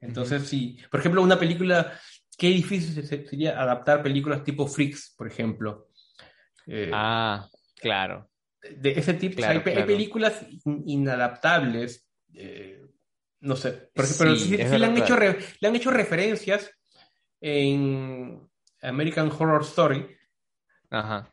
Entonces, 0.00 0.46
sí. 0.46 0.78
Por 0.88 1.00
ejemplo, 1.00 1.20
una 1.20 1.36
película, 1.36 1.98
qué 2.38 2.48
difícil 2.48 3.04
sería 3.04 3.60
adaptar 3.60 4.04
películas 4.04 4.44
tipo 4.44 4.68
Freaks, 4.68 5.14
por 5.18 5.26
ejemplo. 5.26 5.88
Eh, 6.66 6.90
ah, 6.92 7.48
claro. 7.74 8.30
De 8.62 8.92
ese 8.92 9.14
tipo, 9.14 9.44
hay, 9.44 9.60
películas 9.60 10.46
inadaptables, 10.64 12.08
eh, 12.34 12.82
no 13.40 13.56
sé, 13.56 13.90
pero 13.92 14.06
sí, 14.36 14.56
le, 14.56 14.64
han 14.64 14.96
hecho 14.96 15.16
le 15.16 15.68
han 15.68 15.76
hecho 15.76 15.90
referencias 15.90 16.68
en 17.40 18.48
American 18.82 19.30
Horror 19.30 19.62
Story, 19.62 20.15
Ajá. 20.98 21.32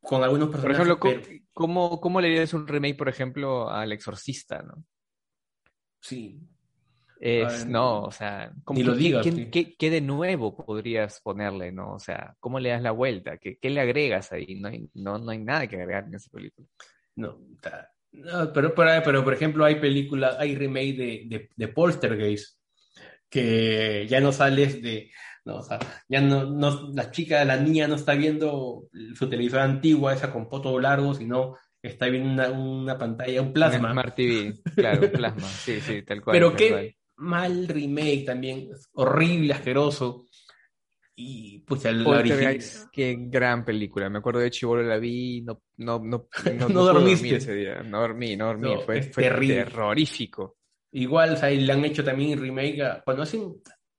Con 0.00 0.22
algunos 0.22 0.48
Por 0.48 0.60
personajes. 0.62 0.86
ejemplo, 0.86 1.22
pero- 1.28 1.40
¿cómo, 1.52 2.00
cómo, 2.00 2.20
le 2.20 2.28
harías 2.28 2.54
un 2.54 2.66
remake, 2.66 2.96
por 2.96 3.08
ejemplo, 3.08 3.68
al 3.70 3.92
Exorcista, 3.92 4.62
¿no? 4.62 4.84
sí. 6.00 6.40
Es, 7.20 7.66
no, 7.66 8.02
o 8.04 8.12
sea, 8.12 8.52
¿cómo- 8.62 8.78
ni 8.78 8.84
lo 8.84 8.92
qué- 8.92 8.98
digas, 9.00 9.24
qué, 9.24 9.32
sí. 9.32 9.50
qué- 9.50 9.74
qué 9.76 9.90
de 9.90 10.00
nuevo 10.00 10.54
podrías 10.56 11.20
ponerle, 11.20 11.72
no? 11.72 11.94
O 11.94 11.98
sea, 11.98 12.36
¿cómo 12.38 12.60
le 12.60 12.68
das 12.68 12.80
la 12.80 12.92
vuelta? 12.92 13.38
¿Qué, 13.38 13.58
qué 13.58 13.70
le 13.70 13.80
agregas 13.80 14.30
ahí? 14.30 14.54
No 14.60 14.68
hay, 14.68 14.88
no, 14.94 15.18
no 15.18 15.32
hay 15.32 15.38
nada 15.38 15.66
que 15.66 15.74
agregar 15.74 16.04
en 16.04 16.14
esa 16.14 16.30
película. 16.30 16.68
No, 17.16 17.40
ta- 17.60 17.90
no, 18.12 18.52
pero, 18.52 18.72
pero, 18.72 19.02
pero, 19.04 19.24
por 19.24 19.34
ejemplo, 19.34 19.64
hay 19.64 19.80
películas, 19.80 20.36
hay 20.38 20.54
remake 20.54 20.96
de, 20.96 21.22
de, 21.26 21.50
de 21.56 21.68
Poltergeist, 21.68 22.56
que 23.28 24.06
ya 24.08 24.20
no 24.20 24.30
sales 24.30 24.80
de, 24.80 25.10
no, 25.48 25.56
o 25.56 25.62
sea, 25.62 25.78
ya 26.08 26.20
no, 26.20 26.44
no, 26.44 26.90
la 26.94 27.10
chica, 27.10 27.44
la 27.44 27.56
niña 27.56 27.88
no 27.88 27.96
está 27.96 28.14
viendo 28.14 28.84
su 29.14 29.28
televisor 29.28 29.60
antigua, 29.60 30.12
esa 30.14 30.32
con 30.32 30.48
fotos 30.48 30.80
largos, 30.80 31.18
sino 31.18 31.56
está 31.82 32.06
viendo 32.08 32.30
una, 32.30 32.50
una 32.50 32.98
pantalla, 32.98 33.40
un 33.40 33.48
Un 33.48 33.52
plasma. 33.54 33.92
Smart 33.92 34.14
TV, 34.14 34.54
claro, 34.76 35.06
un 35.06 35.12
plasma, 35.12 35.48
sí, 35.48 35.80
sí, 35.80 36.02
tal 36.02 36.22
cual. 36.22 36.34
Pero 36.36 36.48
tal 36.50 36.56
qué 36.58 36.68
cual. 36.70 36.94
mal 37.16 37.68
remake 37.68 38.24
también, 38.26 38.68
horrible, 38.92 39.54
asqueroso. 39.54 40.24
Y 41.20 41.58
pues 41.66 41.82
la 41.82 42.08
original. 42.08 42.60
Qué 42.92 43.16
gran 43.18 43.64
película. 43.64 44.08
Me 44.08 44.18
acuerdo 44.18 44.38
de 44.38 44.50
Chibolo 44.52 44.84
la 44.84 44.98
vi, 44.98 45.42
no, 45.42 45.62
no, 45.78 45.98
no, 45.98 46.28
no, 46.56 46.68
No 46.68 46.84
dormiste. 46.84 47.34
ese 47.36 47.54
día. 47.56 47.82
No 47.82 48.02
dormí, 48.02 48.36
no 48.36 48.46
dormí. 48.46 48.70
Fue 48.86 49.00
terrorífico. 49.00 50.58
Igual, 50.92 51.32
o 51.32 51.36
sea, 51.36 51.50
le 51.50 51.72
han 51.72 51.84
hecho 51.84 52.04
también 52.04 52.40
remake. 52.40 52.80
a- 52.82 53.02
cuando 53.04 53.24
hacen 53.24 53.52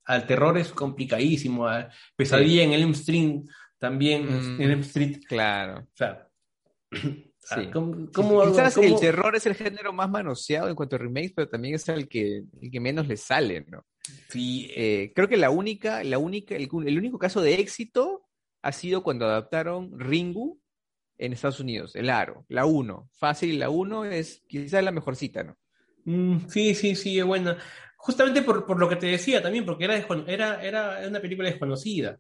al 0.10 0.26
terror 0.28 0.57
es 0.57 0.70
complicadísimo. 0.70 1.68
a 1.68 1.89
Pesadilla 2.16 2.64
en 2.64 2.74
Elm 2.74 2.91
Street 2.91 3.41
también. 3.78 4.26
Mm. 4.26 4.62
En 4.62 4.72
Elm 4.72 4.80
Street. 4.82 5.20
Claro. 5.28 5.82
O 5.82 5.95
sea, 5.95 6.28
Sí. 7.41 7.68
¿cómo, 7.74 8.10
cómo- 8.14 8.43
Quizás 8.51 8.76
cómo- 8.76 8.88
el 8.88 8.99
terror 8.99 9.36
es 9.36 9.45
el 9.47 9.55
género 9.55 9.91
más 9.93 10.07
manoseado 10.10 10.68
en 10.70 10.76
cuanto 10.76 10.95
a 10.97 10.99
remakes, 10.99 11.34
pero 11.36 11.49
también 11.49 11.74
es 11.76 11.88
el 11.89 12.07
que, 12.07 12.43
el 12.62 12.70
que 12.72 12.80
menos 12.80 13.07
le 13.07 13.18
sale, 13.18 13.66
¿no? 13.68 13.86
Sí, 14.30 14.70
Eh, 14.76 15.12
creo 15.16 15.28
que 15.28 15.38
la 15.38 15.49
única, 15.49 16.03
la 16.03 16.18
única, 16.20 16.55
el, 16.55 16.70
el 16.86 16.97
único 16.97 17.18
caso 17.18 17.41
de 17.41 17.55
éxito 17.55 18.28
ha 18.62 18.72
sido 18.72 19.01
cuando 19.03 19.26
adaptaron 19.26 19.97
Ringu 19.99 20.60
en 21.18 21.34
Estados 21.34 21.60
Unidos, 21.60 21.95
el 21.95 22.10
aro, 22.12 22.45
la 22.49 22.66
1. 22.66 23.10
Fácil, 23.14 23.57
la 23.60 23.70
1 23.70 24.05
es 24.05 24.43
quizás 24.47 24.84
la 24.84 24.91
mejorcita, 24.91 25.43
¿no? 25.43 25.57
Mm, 26.05 26.47
sí, 26.49 26.76
sí, 26.76 26.95
sí, 26.95 27.18
es 27.20 27.26
buena. 27.26 27.57
Justamente 28.02 28.43
por, 28.43 28.66
por 28.66 28.80
lo 28.80 28.88
que 28.88 28.95
te 28.95 29.08
decía 29.08 29.41
también, 29.41 29.66
porque 29.66 29.84
era, 29.84 29.97
era, 30.26 30.64
era 30.64 31.08
una 31.08 31.20
película 31.20 31.50
desconocida. 31.50 32.18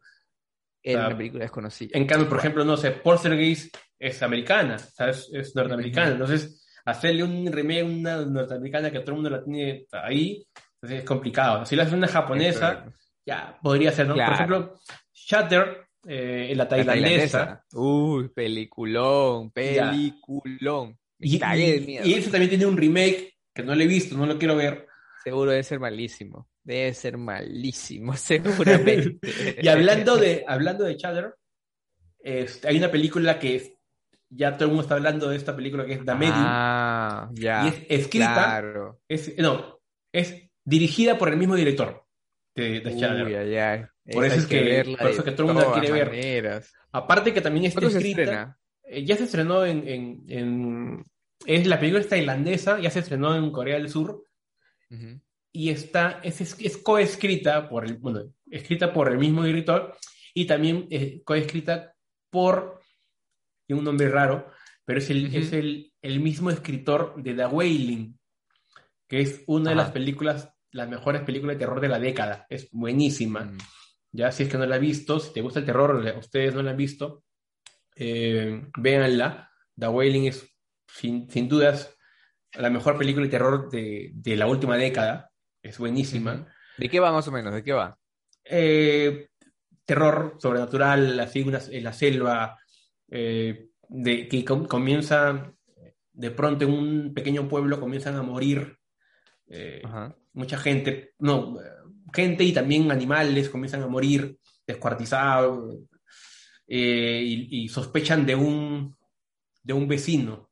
Era 0.83 1.07
una 1.07 1.17
película 1.17 1.43
desconocida. 1.43 1.97
En 1.97 2.05
cambio, 2.05 2.27
por 2.27 2.39
ejemplo, 2.39 2.65
no 2.65 2.75
sé, 2.75 2.91
Poltergeist 2.91 3.75
es 3.97 4.21
americana, 4.21 4.75
o 4.75 4.79
sea, 4.79 5.09
es, 5.09 5.29
es 5.33 5.55
norteamericana. 5.55 6.11
Entonces, 6.11 6.67
hacerle 6.83 7.23
un 7.23 7.49
remake 7.49 7.81
a 7.81 7.85
una 7.85 8.25
norteamericana 8.25 8.91
que 8.91 8.99
todo 8.99 9.11
el 9.11 9.15
mundo 9.15 9.29
la 9.29 9.43
tiene 9.43 9.85
ahí, 9.91 10.45
entonces 10.75 10.99
es 10.99 11.05
complicado. 11.05 11.65
Si 11.65 11.77
lo 11.77 11.83
haces 11.83 11.93
una 11.93 12.07
japonesa, 12.09 12.85
ya 13.25 13.57
podría 13.61 13.93
ser, 13.93 14.07
¿no? 14.07 14.15
Claro. 14.15 14.31
Por 14.31 14.35
ejemplo, 14.35 14.79
Shutter, 15.13 15.87
eh, 16.05 16.53
la 16.57 16.63
La 16.65 16.69
tailandesa. 16.69 17.63
Uy, 17.71 18.27
peliculón, 18.29 19.51
peliculón. 19.51 20.97
Y, 21.19 21.35
ese 21.35 22.29
también 22.29 22.49
tiene 22.49 22.65
un 22.65 22.75
remake 22.75 23.33
que 23.53 23.63
no 23.63 23.75
lo 23.75 23.81
he 23.81 23.87
visto, 23.87 24.17
no 24.17 24.25
lo 24.25 24.37
quiero 24.37 24.57
ver. 24.57 24.88
Seguro 25.29 25.51
debe 25.51 25.63
ser 25.63 25.79
malísimo. 25.79 26.47
Debe 26.63 26.93
ser 26.93 27.17
malísimo, 27.17 28.13
seguramente. 28.17 29.19
Y 29.61 29.67
hablando 29.67 30.17
de, 30.17 30.43
hablando 30.47 30.83
de 30.85 30.95
Shutter, 30.95 31.35
este, 32.19 32.67
hay 32.67 32.77
una 32.77 32.91
película 32.91 33.39
que 33.39 33.55
es- 33.57 33.73
ya 34.31 34.53
todo 34.53 34.65
el 34.65 34.69
mundo 34.69 34.83
está 34.83 34.95
hablando 34.95 35.29
de 35.29 35.37
esta 35.37 35.55
película 35.55 35.85
que 35.85 35.93
es 35.93 36.05
The 36.05 36.13
Medium. 36.15 36.35
Ah, 36.37 37.29
ya. 37.33 37.65
y 37.65 37.67
es 37.69 37.75
escrita, 38.03 38.33
Claro. 38.33 38.99
es, 39.07 39.35
no, 39.39 39.79
es 40.13 40.49
dirigida 40.63 41.17
por 41.17 41.29
el 41.29 41.37
mismo 41.37 41.55
director 41.55 42.05
de, 42.55 42.81
de. 42.81 42.93
Uy, 42.93 43.35
ay. 43.57 43.85
Por 44.11 44.25
eso 44.25 44.35
es 44.35 44.45
que- 44.45 44.61
verla 44.63 44.97
por 44.97 45.09
eso 45.09 45.23
que 45.23 45.31
todo 45.31 45.47
el 45.47 45.53
mundo 45.53 45.71
la 45.75 45.79
quiere 45.81 46.41
ver. 46.41 46.63
Aparte 46.91 47.33
que 47.33 47.41
también 47.41 47.65
está 47.65 47.79
¿Cuándo 47.81 47.99
se 47.99 48.07
escrita, 48.07 48.57
eh, 48.83 49.03
ya 49.05 49.15
se 49.15 49.23
estrenó 49.23 49.65
en, 49.65 49.87
en, 49.87 50.23
en- 50.27 51.05
es 51.45 51.65
la 51.65 51.79
película 51.79 52.01
es 52.01 52.09
tailandesa, 52.09 52.79
ya 52.79 52.89
se 52.91 52.99
estrenó 52.99 53.35
en 53.35 53.51
Corea 53.51 53.77
del 53.77 53.89
Sur 53.89 54.23
Ujú. 54.91 55.21
y 55.51 55.69
está, 55.69 56.19
es, 56.23 56.41
es, 56.41 56.55
es 56.59 56.77
coescrita 56.77 57.69
por 57.69 57.85
el, 57.85 57.97
bueno, 57.97 58.33
escrita 58.49 58.91
por 58.91 59.11
el 59.11 59.17
mismo 59.17 59.43
director 59.43 59.95
y 60.33 60.45
también 60.45 60.87
eh, 60.89 61.21
coescrita 61.23 61.93
por 62.29 62.81
un 63.69 63.83
nombre 63.83 64.09
raro, 64.09 64.51
pero 64.85 64.99
es 64.99 65.09
el, 65.09 65.27
Ujú. 65.27 65.37
es 65.37 65.53
el, 65.53 65.93
el 66.01 66.19
mismo 66.19 66.49
escritor 66.49 67.21
de 67.21 67.33
The 67.33 67.45
Wailing, 67.45 68.17
que 69.07 69.21
es 69.21 69.43
una 69.47 69.71
de 69.71 69.75
Ajá. 69.75 69.83
las 69.83 69.91
películas, 69.91 70.53
las 70.71 70.89
mejores 70.89 71.21
películas 71.23 71.55
de 71.55 71.59
terror 71.59 71.79
de 71.79 71.87
la 71.87 71.99
década. 71.99 72.45
Es 72.49 72.69
buenísima. 72.71 73.45
Mm. 73.45 73.57
Ya, 74.11 74.31
si 74.31 74.43
es 74.43 74.49
que 74.49 74.57
no 74.57 74.65
la 74.65 74.75
has 74.75 74.81
visto, 74.81 75.19
si 75.19 75.33
te 75.33 75.41
gusta 75.41 75.59
el 75.59 75.65
terror, 75.65 76.03
ustedes 76.17 76.55
no 76.55 76.63
la 76.63 76.71
han 76.71 76.77
visto, 76.77 77.23
eh, 77.95 78.65
véanla. 78.77 79.51
The 79.77 79.87
Wailing 79.87 80.25
es, 80.25 80.47
sin, 80.87 81.29
sin 81.29 81.47
dudas, 81.47 81.95
la 82.53 82.69
mejor 82.69 82.97
película 82.97 83.25
de 83.25 83.31
terror 83.31 83.69
de, 83.69 84.11
de 84.13 84.35
la 84.35 84.47
última 84.47 84.77
década. 84.77 85.31
Es 85.61 85.77
buenísima. 85.77 86.47
¿De 86.77 86.89
qué 86.89 86.99
va 86.99 87.11
más 87.11 87.27
o 87.27 87.31
menos? 87.31 87.53
¿De 87.53 87.63
qué 87.63 87.73
va? 87.73 87.97
Eh, 88.43 89.27
terror 89.85 90.37
sobrenatural, 90.39 91.19
así 91.19 91.41
unas- 91.41 91.69
en 91.69 91.83
la 91.83 91.93
selva, 91.93 92.57
eh, 93.09 93.69
de, 93.87 94.27
que 94.27 94.45
com- 94.45 94.65
comienza, 94.65 95.51
de 96.13 96.31
pronto 96.31 96.65
en 96.65 96.71
un 96.71 97.13
pequeño 97.13 97.47
pueblo 97.47 97.79
comienzan 97.79 98.15
a 98.15 98.21
morir 98.23 98.77
eh, 99.47 99.81
mucha 100.33 100.57
gente, 100.57 101.13
no, 101.19 101.57
gente 102.13 102.43
y 102.43 102.53
también 102.53 102.91
animales 102.91 103.49
comienzan 103.49 103.81
a 103.83 103.87
morir 103.87 104.37
descuartizados 104.67 105.75
y, 106.67 107.63
y 107.63 107.67
sospechan 107.67 108.25
de 108.25 108.35
un, 108.35 108.95
de 109.63 109.73
un 109.73 109.87
vecino. 109.87 110.48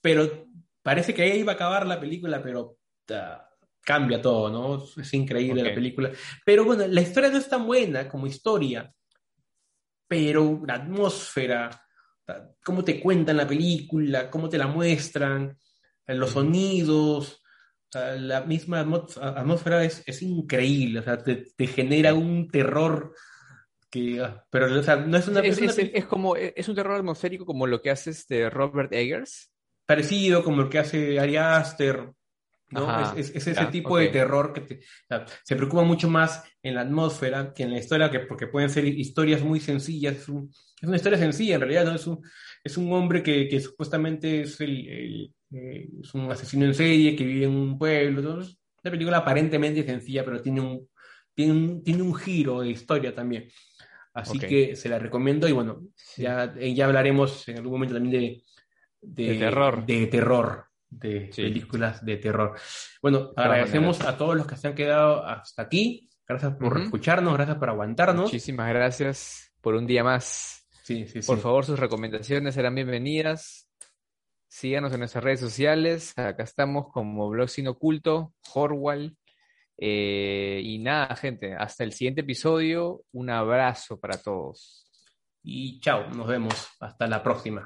Pero 0.00 0.48
parece 0.82 1.12
que 1.14 1.22
ahí 1.22 1.40
iba 1.40 1.52
a 1.52 1.54
acabar 1.54 1.86
la 1.86 2.00
película, 2.00 2.42
pero 2.42 2.76
ta, 3.04 3.48
cambia 3.82 4.20
todo, 4.20 4.50
¿no? 4.50 4.84
Es 5.00 5.14
increíble 5.14 5.62
la 5.62 5.74
película. 5.74 6.10
Pero 6.44 6.64
bueno, 6.64 6.86
la 6.86 7.00
historia 7.00 7.30
no 7.30 7.38
es 7.38 7.48
tan 7.48 7.66
buena 7.66 8.08
como 8.08 8.26
historia, 8.26 8.92
pero 10.08 10.60
la 10.66 10.74
atmósfera, 10.74 11.70
ta, 12.24 12.50
cómo 12.64 12.84
te 12.84 13.00
cuentan 13.00 13.36
la 13.36 13.46
película, 13.46 14.30
cómo 14.30 14.48
te 14.48 14.58
la 14.58 14.66
muestran, 14.66 15.56
los 16.06 16.30
Ujú. 16.30 16.40
sonidos, 16.40 17.42
sea, 17.92 18.14
la 18.16 18.40
misma 18.42 18.80
atmósfera 18.80 19.84
es, 19.84 20.02
es 20.06 20.22
increíble, 20.22 21.00
o 21.00 21.02
sea, 21.02 21.18
te, 21.18 21.44
te 21.56 21.66
genera 21.66 22.14
un 22.14 22.48
terror 22.48 23.14
que, 23.90 24.20
ah, 24.22 24.44
pero 24.50 24.78
o 24.78 24.82
sea, 24.82 24.96
no 24.96 25.16
es 25.16 25.26
una, 25.26 25.40
Es, 25.40 25.58
es 25.58 25.76
una 25.76 25.88
es- 25.92 26.06
como, 26.06 26.36
es 26.36 26.68
un 26.68 26.74
terror 26.76 26.96
atmosférico 26.96 27.44
como 27.44 27.66
lo 27.66 27.82
que 27.82 27.90
hace 27.90 28.10
este 28.10 28.48
Robert 28.48 28.92
Eggers. 28.92 29.49
Parecido 29.94 30.42
como 30.44 30.62
el 30.62 30.68
que 30.68 30.78
hace 30.78 31.18
Ari 31.18 31.36
Aster, 31.36 32.12
¿no? 32.70 32.88
Ajá, 32.88 33.14
es, 33.18 33.30
es- 33.30 33.36
es 33.36 33.46
ese 33.48 33.60
ya, 33.64 33.70
tipo 33.70 33.94
ok. 33.94 33.98
de 34.00 34.08
terror 34.08 34.52
que 34.52 34.60
te- 34.60 34.74
o 34.76 35.06
sea, 35.08 35.26
se 35.42 35.56
preocupa 35.56 35.82
mucho 35.82 36.08
más 36.08 36.42
en 36.62 36.74
la 36.76 36.82
atmósfera 36.82 37.52
que 37.54 37.64
en 37.64 37.72
la 37.72 37.78
historia, 37.78 38.10
que, 38.10 38.20
porque 38.20 38.46
pueden 38.46 38.70
ser 38.70 38.84
historias 38.86 39.42
muy 39.42 39.58
sencillas, 39.60 40.16
es, 40.16 40.28
un- 40.28 40.48
es 40.80 40.86
una 40.88 40.96
historia 40.96 41.18
sencilla 41.18 41.54
en 41.56 41.60
realidad, 41.62 41.84
¿no? 41.86 41.94
Es 41.94 42.06
un, 42.06 42.20
es 42.62 42.76
un 42.76 42.92
hombre 42.92 43.22
que, 43.22 43.48
que 43.48 43.60
supuestamente 43.60 44.42
es, 44.42 44.60
el, 44.60 44.88
el, 44.88 45.34
eh, 45.52 45.88
es 46.02 46.14
un 46.14 46.30
asesino 46.30 46.64
en 46.66 46.74
serie 46.74 47.16
que 47.16 47.24
vive 47.24 47.46
en 47.46 47.52
un 47.52 47.78
pueblo, 47.78 48.22
¿no? 48.22 48.40
Es 48.42 48.56
una 48.84 48.90
película 48.92 49.18
aparentemente 49.18 49.82
sencilla, 49.84 50.24
pero 50.24 50.40
tiene 50.40 50.60
un, 50.60 50.88
tiene 51.34 51.52
un, 51.52 51.82
tiene 51.82 52.02
un 52.02 52.14
giro 52.14 52.60
de 52.60 52.70
historia 52.70 53.14
también. 53.14 53.48
Así 54.14 54.38
Ok. 54.38 54.44
que 54.48 54.76
se 54.76 54.88
la 54.88 54.98
recomiendo 54.98 55.46
y 55.48 55.52
bueno, 55.52 55.82
Sí. 55.94 56.22
ya, 56.22 56.52
eh, 56.58 56.74
ya 56.74 56.86
hablaremos 56.86 57.48
en 57.48 57.58
algún 57.58 57.72
momento 57.72 57.94
también 57.94 58.12
de, 58.20 58.42
De 59.00 59.34
terror. 59.38 59.84
De 59.86 60.06
terror, 60.06 60.66
de 60.88 61.32
Sí. 61.32 61.42
películas 61.42 62.04
de 62.04 62.16
terror. 62.16 62.58
Bueno, 63.02 63.30
agradecemos 63.36 64.00
a 64.02 64.16
todos 64.16 64.36
los 64.36 64.46
que 64.46 64.56
se 64.56 64.68
han 64.68 64.74
quedado 64.74 65.24
hasta 65.24 65.62
aquí. 65.62 66.08
Gracias 66.26 66.54
por 66.56 66.78
escucharnos, 66.80 67.34
gracias 67.34 67.58
por 67.58 67.70
aguantarnos. 67.70 68.24
Muchísimas 68.24 68.68
gracias 68.68 69.52
por 69.60 69.74
un 69.74 69.86
día 69.86 70.04
más. 70.04 70.66
Sí, 70.84 71.06
sí, 71.06 71.22
sí. 71.22 71.26
Por 71.26 71.38
favor, 71.38 71.64
sus 71.64 71.78
recomendaciones 71.78 72.54
serán 72.54 72.74
bienvenidas. 72.74 73.68
Síganos 74.48 74.92
en 74.92 74.98
nuestras 75.00 75.22
redes 75.24 75.40
sociales. 75.40 76.12
Acá 76.18 76.42
estamos 76.42 76.86
como 76.92 77.28
Blog 77.28 77.48
Sin 77.48 77.68
Oculto, 77.68 78.34
Horwal. 78.54 79.16
Eh, 79.78 80.60
y 80.62 80.78
nada, 80.78 81.14
gente, 81.16 81.54
hasta 81.54 81.84
el 81.84 81.92
siguiente 81.92 82.20
episodio. 82.22 83.02
Un 83.12 83.30
abrazo 83.30 83.98
para 83.98 84.18
todos. 84.18 84.86
Y 85.42 85.80
chao, 85.80 86.08
nos 86.10 86.26
vemos. 86.26 86.68
Hasta 86.80 87.06
la 87.06 87.22
próxima. 87.22 87.64